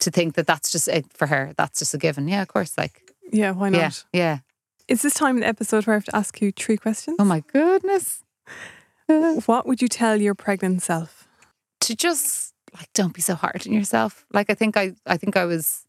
to 0.00 0.10
think 0.10 0.34
that 0.34 0.46
that's 0.48 0.72
just 0.72 0.88
it 0.88 1.06
for 1.12 1.28
her? 1.28 1.52
That's 1.56 1.78
just 1.78 1.94
a 1.94 1.98
given. 1.98 2.26
Yeah, 2.26 2.42
of 2.42 2.48
course. 2.48 2.76
Like, 2.76 3.12
Yeah. 3.32 3.52
Why 3.52 3.68
yeah, 3.68 3.82
not? 3.82 4.04
yeah. 4.12 4.38
Is 4.92 5.00
this 5.00 5.14
time 5.14 5.36
in 5.36 5.40
the 5.40 5.46
episode 5.48 5.86
where 5.86 5.94
I 5.94 5.96
have 5.96 6.04
to 6.04 6.14
ask 6.16 6.40
you 6.42 6.52
three 6.52 6.76
questions? 6.76 7.16
Oh 7.18 7.24
my 7.24 7.40
goodness. 7.50 8.22
What 9.46 9.66
would 9.66 9.80
you 9.80 9.88
tell 9.88 10.20
your 10.20 10.34
pregnant 10.34 10.82
self? 10.82 11.28
to 11.80 11.96
just 11.96 12.54
like 12.78 12.88
don't 12.92 13.12
be 13.12 13.20
so 13.20 13.34
hard 13.34 13.66
on 13.66 13.72
yourself. 13.72 14.24
Like 14.32 14.48
I 14.50 14.54
think 14.54 14.76
I 14.76 14.92
I 15.04 15.16
think 15.16 15.36
I 15.36 15.44
was 15.46 15.84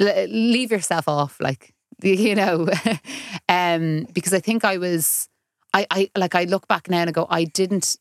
leave 0.00 0.72
yourself 0.72 1.06
off 1.06 1.36
like 1.40 1.72
you 2.02 2.34
know 2.34 2.66
um 3.48 4.06
because 4.12 4.34
I 4.34 4.40
think 4.40 4.64
I 4.64 4.78
was 4.78 5.28
I 5.72 5.86
I 5.90 6.10
like 6.16 6.34
I 6.34 6.44
look 6.44 6.66
back 6.66 6.90
now 6.90 6.98
and 7.02 7.08
I 7.10 7.12
go 7.12 7.26
I 7.30 7.44
didn't 7.44 7.96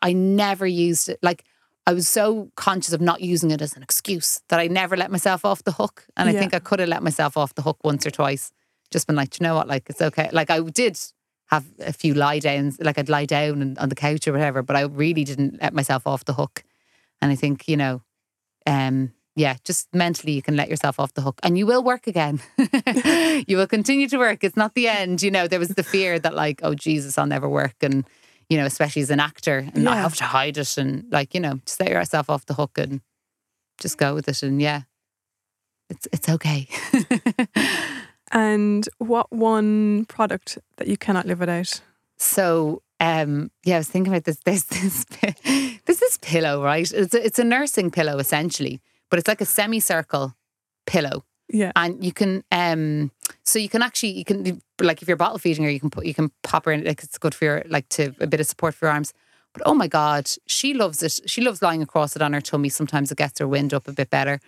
I 0.00 0.14
never 0.14 0.66
used 0.66 1.08
it 1.10 1.18
like 1.22 1.44
I 1.86 1.92
was 1.92 2.08
so 2.08 2.50
conscious 2.56 2.94
of 2.94 3.00
not 3.02 3.20
using 3.20 3.50
it 3.50 3.60
as 3.60 3.76
an 3.76 3.82
excuse 3.82 4.40
that 4.48 4.58
I 4.60 4.68
never 4.68 4.96
let 4.96 5.10
myself 5.10 5.44
off 5.44 5.64
the 5.64 5.72
hook 5.72 6.06
and 6.16 6.28
I 6.28 6.32
Yeah. 6.32 6.38
think 6.38 6.54
I 6.54 6.58
could 6.60 6.78
have 6.80 6.88
let 6.88 7.02
myself 7.02 7.36
off 7.36 7.54
the 7.54 7.62
hook 7.62 7.78
once 7.84 8.06
or 8.06 8.10
twice 8.10 8.50
just 8.92 9.06
been 9.06 9.16
like 9.16 9.38
you 9.40 9.44
know 9.44 9.54
what 9.54 9.68
like 9.68 9.88
it's 9.88 10.02
okay 10.02 10.28
like 10.32 10.50
I 10.50 10.60
did 10.60 10.98
have 11.46 11.66
a 11.80 11.92
few 11.92 12.14
lie 12.14 12.38
downs 12.38 12.78
like 12.80 12.98
I'd 12.98 13.08
lie 13.08 13.26
down 13.26 13.60
and, 13.62 13.78
on 13.78 13.88
the 13.88 13.94
couch 13.94 14.28
or 14.28 14.32
whatever 14.32 14.62
but 14.62 14.76
I 14.76 14.82
really 14.82 15.24
didn't 15.24 15.60
let 15.60 15.74
myself 15.74 16.06
off 16.06 16.24
the 16.24 16.34
hook 16.34 16.64
and 17.22 17.30
I 17.30 17.36
think, 17.36 17.68
you 17.68 17.76
know, 17.76 18.02
um, 18.66 19.12
yeah, 19.36 19.56
just 19.64 19.88
mentally 19.94 20.32
you 20.32 20.42
can 20.42 20.56
let 20.56 20.68
yourself 20.68 21.00
off 21.00 21.14
the 21.14 21.22
hook 21.22 21.38
and 21.42 21.56
you 21.56 21.66
will 21.66 21.82
work 21.82 22.06
again. 22.06 22.42
you 23.46 23.56
will 23.56 23.68
continue 23.68 24.08
to 24.08 24.18
work. 24.18 24.44
It's 24.44 24.56
not 24.56 24.74
the 24.74 24.88
end. 24.88 25.22
You 25.22 25.30
know, 25.30 25.46
there 25.46 25.60
was 25.60 25.70
the 25.70 25.84
fear 25.84 26.18
that 26.18 26.34
like, 26.34 26.60
oh 26.62 26.74
Jesus, 26.74 27.16
I'll 27.16 27.26
never 27.26 27.48
work. 27.48 27.76
And, 27.80 28.04
you 28.50 28.58
know, 28.58 28.66
especially 28.66 29.02
as 29.02 29.10
an 29.10 29.20
actor 29.20 29.68
and 29.72 29.88
I 29.88 29.96
have 29.96 30.16
to 30.16 30.24
hide 30.24 30.58
it 30.58 30.76
and 30.76 31.06
like, 31.10 31.32
you 31.32 31.40
know, 31.40 31.60
just 31.64 31.80
let 31.80 31.90
yourself 31.90 32.28
off 32.28 32.44
the 32.44 32.54
hook 32.54 32.76
and 32.76 33.00
just 33.78 33.96
go 33.96 34.14
with 34.14 34.28
it. 34.28 34.42
And 34.42 34.60
yeah, 34.60 34.82
it's 35.88 36.08
it's 36.12 36.28
okay. 36.28 36.68
And 38.32 38.88
what 38.98 39.30
one 39.32 40.06
product 40.06 40.58
that 40.76 40.88
you 40.88 40.96
cannot 40.96 41.26
live 41.26 41.40
without? 41.40 41.80
So 42.16 42.82
um, 43.00 43.50
yeah, 43.64 43.74
I 43.76 43.78
was 43.78 43.88
thinking 43.88 44.12
about 44.12 44.24
this. 44.24 44.36
There's 44.44 44.64
this, 44.64 45.04
this 45.86 46.18
pillow, 46.22 46.62
right? 46.62 46.90
It's 46.90 47.14
a, 47.14 47.24
it's 47.26 47.38
a 47.38 47.44
nursing 47.44 47.90
pillow 47.90 48.18
essentially, 48.18 48.80
but 49.10 49.18
it's 49.18 49.28
like 49.28 49.40
a 49.40 49.44
semicircle 49.46 50.34
pillow, 50.86 51.24
Yeah. 51.48 51.72
and 51.76 52.02
you 52.04 52.12
can 52.12 52.42
um, 52.52 53.10
so 53.44 53.58
you 53.58 53.68
can 53.68 53.82
actually 53.82 54.12
you 54.12 54.24
can 54.24 54.62
like 54.80 55.02
if 55.02 55.08
you're 55.08 55.16
bottle 55.16 55.38
feeding 55.38 55.64
her, 55.64 55.70
you 55.70 55.80
can 55.80 55.90
put 55.90 56.06
you 56.06 56.14
can 56.14 56.30
pop 56.42 56.64
her 56.64 56.72
in. 56.72 56.84
Like 56.84 57.02
it's 57.02 57.18
good 57.18 57.34
for 57.34 57.44
your 57.44 57.62
like 57.68 57.88
to 57.90 58.14
a 58.20 58.26
bit 58.26 58.40
of 58.40 58.46
support 58.46 58.74
for 58.74 58.86
your 58.86 58.92
arms. 58.92 59.12
But 59.52 59.62
oh 59.66 59.74
my 59.74 59.86
god, 59.88 60.30
she 60.46 60.72
loves 60.72 61.02
it. 61.02 61.20
She 61.26 61.42
loves 61.42 61.60
lying 61.60 61.82
across 61.82 62.16
it 62.16 62.22
on 62.22 62.32
her 62.32 62.40
tummy. 62.40 62.68
Sometimes 62.70 63.10
it 63.12 63.18
gets 63.18 63.38
her 63.40 63.46
wind 63.48 63.74
up 63.74 63.86
a 63.88 63.92
bit 63.92 64.08
better, 64.10 64.40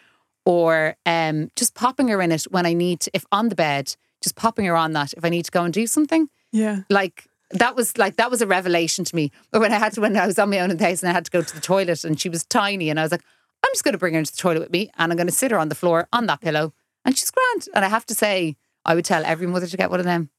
or 0.44 0.96
um, 1.06 1.50
just 1.56 1.74
popping 1.74 2.08
her 2.08 2.20
in 2.20 2.32
it 2.32 2.42
when 2.50 2.66
I 2.66 2.72
need 2.74 3.00
to. 3.00 3.10
If 3.14 3.24
on 3.32 3.48
the 3.48 3.54
bed, 3.54 3.96
just 4.22 4.36
popping 4.36 4.64
her 4.66 4.76
on 4.76 4.92
that 4.92 5.12
if 5.14 5.24
I 5.24 5.28
need 5.28 5.44
to 5.46 5.50
go 5.50 5.64
and 5.64 5.72
do 5.72 5.86
something 5.86 6.28
Yeah. 6.52 6.80
like 6.90 7.26
that 7.50 7.76
was 7.76 7.96
like 7.98 8.16
that 8.16 8.30
was 8.30 8.40
a 8.42 8.46
revelation 8.46 9.04
to 9.04 9.14
me. 9.14 9.30
Or 9.52 9.60
when 9.60 9.72
I 9.72 9.78
had 9.78 9.92
to 9.94 10.00
when 10.00 10.16
I 10.16 10.26
was 10.26 10.38
on 10.38 10.50
my 10.50 10.58
own 10.60 10.70
in 10.70 10.76
the 10.76 10.84
house 10.84 11.02
and 11.02 11.10
I 11.10 11.12
had 11.12 11.24
to 11.26 11.30
go 11.30 11.42
to 11.42 11.54
the 11.54 11.60
toilet 11.60 12.04
and 12.04 12.20
she 12.20 12.28
was 12.28 12.44
tiny 12.44 12.90
and 12.90 12.98
I 12.98 13.02
was 13.02 13.12
like, 13.12 13.22
I'm 13.64 13.70
just 13.72 13.84
going 13.84 13.92
to 13.92 13.98
bring 13.98 14.14
her 14.14 14.18
into 14.18 14.32
the 14.32 14.38
toilet 14.38 14.60
with 14.60 14.72
me 14.72 14.90
and 14.98 15.12
I'm 15.12 15.16
going 15.16 15.26
to 15.28 15.32
sit 15.32 15.50
her 15.50 15.58
on 15.58 15.68
the 15.68 15.74
floor 15.74 16.08
on 16.12 16.26
that 16.26 16.40
pillow 16.40 16.72
and 17.04 17.16
she's 17.16 17.30
grand. 17.30 17.68
And 17.74 17.84
I 17.84 17.88
have 17.88 18.06
to 18.06 18.14
say, 18.14 18.56
I 18.84 18.94
would 18.94 19.04
tell 19.04 19.24
every 19.24 19.46
mother 19.46 19.66
to 19.66 19.76
get 19.76 19.90
one 19.90 20.00
of 20.00 20.06
them. 20.06 20.30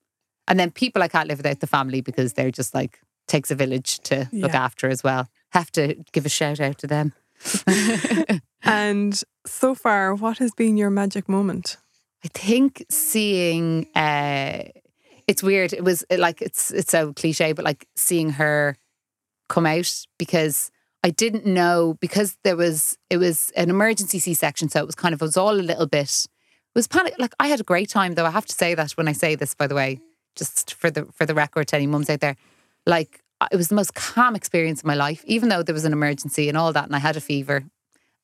And 0.47 0.59
then 0.59 0.71
people 0.71 1.01
I 1.01 1.07
can't 1.07 1.27
live 1.27 1.39
without 1.39 1.59
the 1.59 1.67
family 1.67 2.01
because 2.01 2.33
they're 2.33 2.51
just 2.51 2.73
like 2.75 2.99
takes 3.27 3.49
a 3.49 3.55
village 3.55 3.99
to 3.99 4.29
look 4.31 4.53
after 4.53 4.87
as 4.89 5.03
well. 5.03 5.27
Have 5.51 5.71
to 5.73 5.95
give 6.11 6.25
a 6.25 6.29
shout 6.29 6.59
out 6.59 6.77
to 6.79 6.87
them. 6.87 7.13
And 8.65 9.21
so 9.45 9.75
far, 9.75 10.15
what 10.15 10.39
has 10.39 10.51
been 10.51 10.75
your 10.75 10.89
magic 10.89 11.29
moment? 11.29 11.77
I 12.23 12.27
think 12.29 12.83
seeing 12.89 13.87
uh 13.95 14.63
it's 15.27 15.43
weird. 15.43 15.73
It 15.73 15.83
was 15.83 16.03
like 16.09 16.41
it's 16.41 16.71
it's 16.71 16.91
so 16.91 17.13
cliche, 17.13 17.53
but 17.53 17.63
like 17.63 17.87
seeing 17.95 18.31
her 18.31 18.77
come 19.47 19.67
out 19.67 19.91
because 20.17 20.71
I 21.03 21.11
didn't 21.11 21.45
know 21.45 21.95
because 22.01 22.37
there 22.43 22.57
was 22.57 22.97
it 23.11 23.17
was 23.17 23.51
an 23.55 23.69
emergency 23.69 24.17
C 24.17 24.33
section, 24.33 24.67
so 24.67 24.79
it 24.79 24.87
was 24.87 24.95
kind 24.95 25.13
of 25.13 25.21
it 25.21 25.25
was 25.25 25.37
all 25.37 25.53
a 25.53 25.61
little 25.61 25.87
bit 25.87 26.25
it 26.75 26.79
was 26.79 26.87
panic 26.87 27.13
like 27.19 27.35
I 27.39 27.47
had 27.47 27.59
a 27.59 27.63
great 27.63 27.89
time 27.89 28.15
though. 28.15 28.25
I 28.25 28.31
have 28.31 28.47
to 28.47 28.55
say 28.55 28.73
that 28.73 28.91
when 28.93 29.07
I 29.07 29.13
say 29.13 29.35
this, 29.35 29.53
by 29.53 29.67
the 29.67 29.75
way, 29.75 30.01
just 30.35 30.73
for 30.73 30.89
the 30.89 31.05
for 31.05 31.27
the 31.27 31.35
record 31.35 31.67
to 31.69 31.75
any 31.75 31.87
mums 31.87 32.09
out 32.09 32.19
there. 32.19 32.35
Like 32.87 33.21
it 33.51 33.55
was 33.55 33.67
the 33.67 33.75
most 33.75 33.93
calm 33.93 34.35
experience 34.35 34.79
of 34.81 34.85
my 34.85 34.95
life, 34.95 35.23
even 35.25 35.49
though 35.49 35.63
there 35.63 35.73
was 35.73 35.85
an 35.85 35.93
emergency 35.93 36.49
and 36.49 36.57
all 36.57 36.73
that, 36.73 36.85
and 36.85 36.95
I 36.95 36.99
had 36.99 37.17
a 37.17 37.21
fever. 37.21 37.63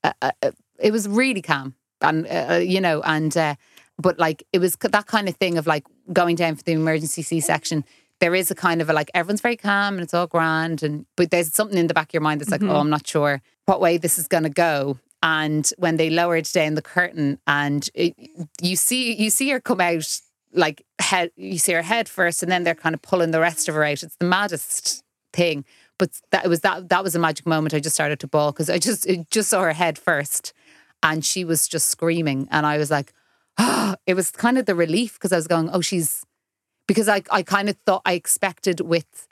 Uh, 0.04 0.14
uh, 0.22 0.32
uh, 0.42 0.52
it 0.80 0.92
was 0.92 1.08
really 1.08 1.42
calm, 1.42 1.76
and 2.02 2.26
uh, 2.28 2.48
uh, 2.54 2.56
you 2.58 2.82
know, 2.82 3.02
and 3.02 3.36
uh, 3.38 3.56
but 3.98 4.20
like 4.20 4.44
it 4.52 4.60
was 4.60 4.76
that 4.76 5.06
kind 5.06 5.30
of 5.30 5.36
thing 5.36 5.58
of 5.58 5.68
like 5.68 5.86
going 6.12 6.36
down 6.36 6.56
for 6.56 6.64
the 6.64 6.74
emergency 6.74 7.22
C 7.22 7.40
section. 7.40 7.84
There 8.20 8.36
is 8.36 8.52
a 8.52 8.56
kind 8.56 8.82
of 8.82 8.90
a 8.90 8.94
like 8.94 9.10
everyone's 9.16 9.42
very 9.42 9.58
calm 9.58 9.96
and 9.96 10.04
it's 10.04 10.14
all 10.14 10.28
grand, 10.28 10.84
and 10.84 11.06
but 11.16 11.32
there's 11.32 11.54
something 11.54 11.78
in 11.78 11.88
the 11.88 11.94
back 11.94 12.10
of 12.10 12.14
your 12.14 12.22
mind 12.22 12.42
that's 12.42 12.52
like, 12.52 12.64
oh, 12.64 12.78
I'm 12.78 12.90
not 12.90 13.08
sure 13.08 13.42
what 13.66 13.82
way 13.82 13.98
this 13.98 14.20
is 14.20 14.28
going 14.28 14.44
to 14.44 14.50
go. 14.50 15.00
And 15.24 15.72
when 15.78 15.98
they 15.98 16.10
lowered 16.10 16.46
down 16.52 16.76
the 16.76 16.82
curtain, 16.82 17.40
and 17.46 17.88
it, 17.94 18.16
you 18.62 18.76
see 18.76 19.14
you 19.14 19.30
see 19.30 19.50
her 19.50 19.60
come 19.60 19.82
out 19.82 20.20
like 20.54 20.86
head, 21.00 21.32
you 21.36 21.58
see 21.58 21.74
her 21.74 21.82
head 21.82 22.10
first, 22.10 22.44
and 22.44 22.52
then 22.52 22.64
they're 22.64 22.76
kind 22.76 22.96
of 22.96 23.02
pulling 23.02 23.32
the 23.32 23.40
rest 23.40 23.70
of 23.70 23.76
her 23.76 23.84
out. 23.84 24.04
It's 24.04 24.16
the 24.18 24.26
maddest 24.26 25.04
thing. 25.34 25.66
But 25.98 26.20
that 26.32 26.48
was 26.48 26.62
that 26.62 26.90
that 26.90 27.04
was 27.04 27.16
a 27.16 27.20
magic 27.20 27.46
moment. 27.46 27.74
I 27.74 27.80
just 27.80 27.96
started 27.96 28.20
to 28.22 28.28
bawl 28.28 28.52
because 28.52 28.70
I 28.70 28.78
just 28.80 29.08
just 29.30 29.50
saw 29.50 29.62
her 29.62 29.74
head 29.74 29.98
first, 29.98 30.54
and 31.04 31.24
she 31.24 31.44
was 31.44 31.68
just 31.68 31.90
screaming, 31.90 32.48
and 32.52 32.66
I 32.66 32.78
was 32.78 32.90
like, 32.90 33.14
oh, 33.58 33.96
it 34.08 34.16
was 34.16 34.32
kind 34.32 34.58
of 34.58 34.66
the 34.66 34.76
relief 34.76 35.14
because 35.14 35.32
I 35.32 35.36
was 35.36 35.48
going, 35.48 35.70
oh, 35.72 35.82
she's 35.82 36.26
because 36.88 37.08
I 37.08 37.22
I 37.30 37.44
kind 37.44 37.70
of 37.70 37.78
thought 37.86 38.02
I 38.06 38.14
expected 38.14 38.82
with 38.82 39.28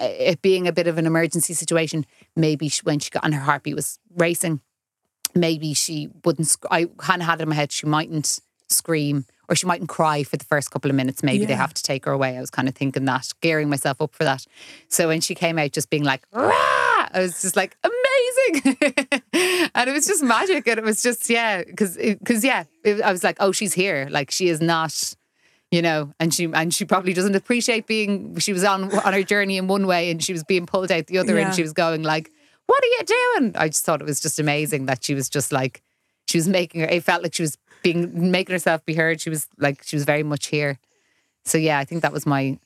uh, 0.00 0.08
it 0.08 0.42
being 0.42 0.66
a 0.66 0.72
bit 0.72 0.86
of 0.86 0.96
an 0.96 1.06
emergency 1.06 1.52
situation, 1.52 2.06
maybe 2.34 2.68
she, 2.68 2.80
when 2.82 2.98
she 2.98 3.10
got 3.10 3.24
on 3.24 3.32
her 3.32 3.40
heartbeat 3.40 3.76
was 3.76 3.98
racing, 4.16 4.60
maybe 5.34 5.74
she 5.74 6.08
wouldn't. 6.24 6.56
I 6.70 6.86
kind 6.96 7.20
of 7.20 7.28
had 7.28 7.40
it 7.40 7.42
in 7.42 7.48
my 7.50 7.54
head 7.54 7.72
she 7.72 7.86
mightn't 7.86 8.40
scream 8.68 9.26
or 9.50 9.56
she 9.56 9.66
mightn't 9.66 9.88
cry 9.88 10.22
for 10.22 10.36
the 10.36 10.44
first 10.44 10.70
couple 10.70 10.88
of 10.90 10.94
minutes. 10.94 11.24
Maybe 11.24 11.44
they 11.44 11.54
have 11.54 11.74
to 11.74 11.82
take 11.82 12.04
her 12.06 12.12
away. 12.12 12.36
I 12.36 12.40
was 12.40 12.50
kind 12.50 12.68
of 12.68 12.74
thinking 12.76 13.04
that, 13.06 13.28
gearing 13.40 13.68
myself 13.68 14.00
up 14.00 14.14
for 14.14 14.22
that. 14.22 14.46
So 14.88 15.08
when 15.08 15.20
she 15.20 15.34
came 15.34 15.58
out, 15.58 15.72
just 15.72 15.90
being 15.90 16.04
like, 16.04 16.22
Rah! 16.32 16.52
I 17.12 17.18
was 17.20 17.42
just 17.42 17.56
like, 17.56 17.76
amazing. 17.82 18.76
and 19.74 19.90
it 19.90 19.92
was 19.92 20.06
just 20.06 20.22
magic. 20.22 20.68
And 20.68 20.78
it 20.78 20.84
was 20.84 21.02
just, 21.02 21.28
yeah, 21.28 21.64
because, 21.64 21.96
because 21.96 22.44
yeah, 22.44 22.64
it, 22.84 23.02
I 23.02 23.10
was 23.10 23.24
like, 23.24 23.38
oh, 23.40 23.50
she's 23.50 23.74
here. 23.74 24.06
Like 24.08 24.30
she 24.30 24.48
is 24.48 24.60
not, 24.60 25.14
you 25.72 25.82
know, 25.82 26.12
and 26.20 26.32
she, 26.32 26.44
and 26.44 26.72
she 26.72 26.84
probably 26.84 27.12
doesn't 27.12 27.34
appreciate 27.34 27.88
being, 27.88 28.38
she 28.38 28.52
was 28.52 28.62
on, 28.62 28.96
on 29.00 29.12
her 29.12 29.24
journey 29.24 29.56
in 29.56 29.66
one 29.66 29.88
way 29.88 30.12
and 30.12 30.22
she 30.22 30.32
was 30.32 30.44
being 30.44 30.66
pulled 30.66 30.92
out 30.92 31.08
the 31.08 31.18
other 31.18 31.34
Yeah. 31.36 31.46
and 31.46 31.54
she 31.56 31.62
was 31.62 31.72
going 31.72 32.04
like, 32.04 32.30
what 32.66 32.80
are 32.84 32.86
you 32.86 33.00
doing? 33.40 33.56
I 33.56 33.66
just 33.68 33.84
thought 33.84 34.00
it 34.00 34.06
was 34.06 34.20
just 34.20 34.38
amazing 34.38 34.86
that 34.86 35.02
she 35.02 35.14
was 35.14 35.28
just 35.28 35.50
like, 35.50 35.82
she 36.28 36.38
was 36.38 36.46
making 36.46 36.82
her, 36.82 36.86
it 36.86 37.02
felt 37.02 37.24
like 37.24 37.34
she 37.34 37.42
was 37.42 37.58
being, 37.82 38.30
making 38.30 38.52
herself 38.52 38.84
be 38.84 38.94
heard. 38.94 39.20
She 39.20 39.30
was 39.30 39.48
like, 39.58 39.82
she 39.84 39.96
was 39.96 40.04
very 40.04 40.22
much 40.22 40.46
here. 40.46 40.78
So 41.44 41.58
yeah, 41.58 41.78
I 41.78 41.84
think 41.84 42.02
that 42.02 42.12
was 42.12 42.26
my, 42.26 42.58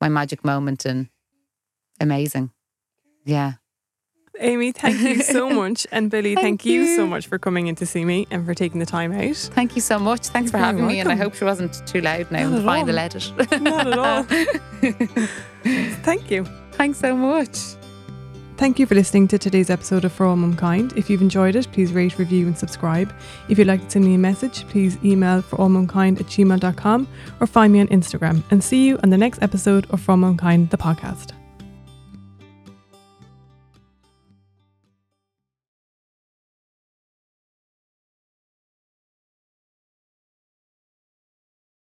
my 0.00 0.08
magic 0.08 0.44
moment 0.44 0.84
and 0.84 1.08
amazing. 2.00 2.50
Yeah. 3.24 3.54
Amy, 4.38 4.72
thank 4.72 5.00
you 5.00 5.22
so 5.22 5.48
much. 5.62 5.86
And 5.90 6.10
Billy, 6.10 6.34
thank, 6.34 6.60
Thank 6.60 6.66
you. 6.66 6.94
so 6.94 7.06
much 7.06 7.26
for 7.26 7.38
coming 7.38 7.68
in 7.68 7.74
to 7.76 7.86
see 7.86 8.04
me 8.04 8.26
and 8.30 8.44
for 8.44 8.52
taking 8.54 8.80
the 8.80 8.86
time 8.86 9.12
out. 9.12 9.34
Thank 9.36 9.74
you 9.74 9.80
so 9.80 9.98
much. 9.98 10.26
Thanks 10.26 10.52
You're 10.52 10.60
for 10.60 10.64
having 10.64 10.86
me. 10.86 11.00
And 11.00 11.10
I 11.10 11.16
hope 11.16 11.34
she 11.34 11.44
wasn't 11.44 11.86
too 11.86 12.02
loud 12.02 12.30
now 12.30 12.40
Not 12.40 12.46
in 12.46 12.52
the 12.52 12.58
at 12.58 12.64
final 12.64 12.98
edit. 12.98 13.62
Not 13.62 13.86
at 13.86 13.98
all. 13.98 14.22
Thank 16.02 16.30
you. 16.30 16.44
Thanks 16.72 16.98
so 16.98 17.16
much. 17.16 17.56
Thank 18.56 18.78
you 18.78 18.86
for 18.86 18.94
listening 18.94 19.28
to 19.28 19.38
today's 19.38 19.68
episode 19.68 20.06
of 20.06 20.12
For 20.12 20.24
All 20.24 20.34
Mumkind. 20.34 20.96
If 20.96 21.10
you've 21.10 21.20
enjoyed 21.20 21.56
it, 21.56 21.70
please 21.72 21.92
rate, 21.92 22.18
review, 22.18 22.46
and 22.46 22.56
subscribe. 22.56 23.12
If 23.50 23.58
you'd 23.58 23.66
like 23.66 23.84
to 23.84 23.90
send 23.90 24.06
me 24.06 24.14
a 24.14 24.18
message, 24.18 24.66
please 24.68 24.96
email 25.04 25.42
forallmumkind 25.42 26.20
at 26.20 26.26
gmail.com 26.26 27.08
or 27.38 27.46
find 27.46 27.70
me 27.70 27.80
on 27.80 27.88
Instagram. 27.88 28.42
And 28.50 28.64
see 28.64 28.86
you 28.86 28.98
on 29.02 29.10
the 29.10 29.18
next 29.18 29.42
episode 29.42 29.86
of 29.90 30.00
For 30.00 30.12
All 30.12 30.18
Mumkind, 30.18 30.70
the 30.70 30.78
podcast. 30.78 31.45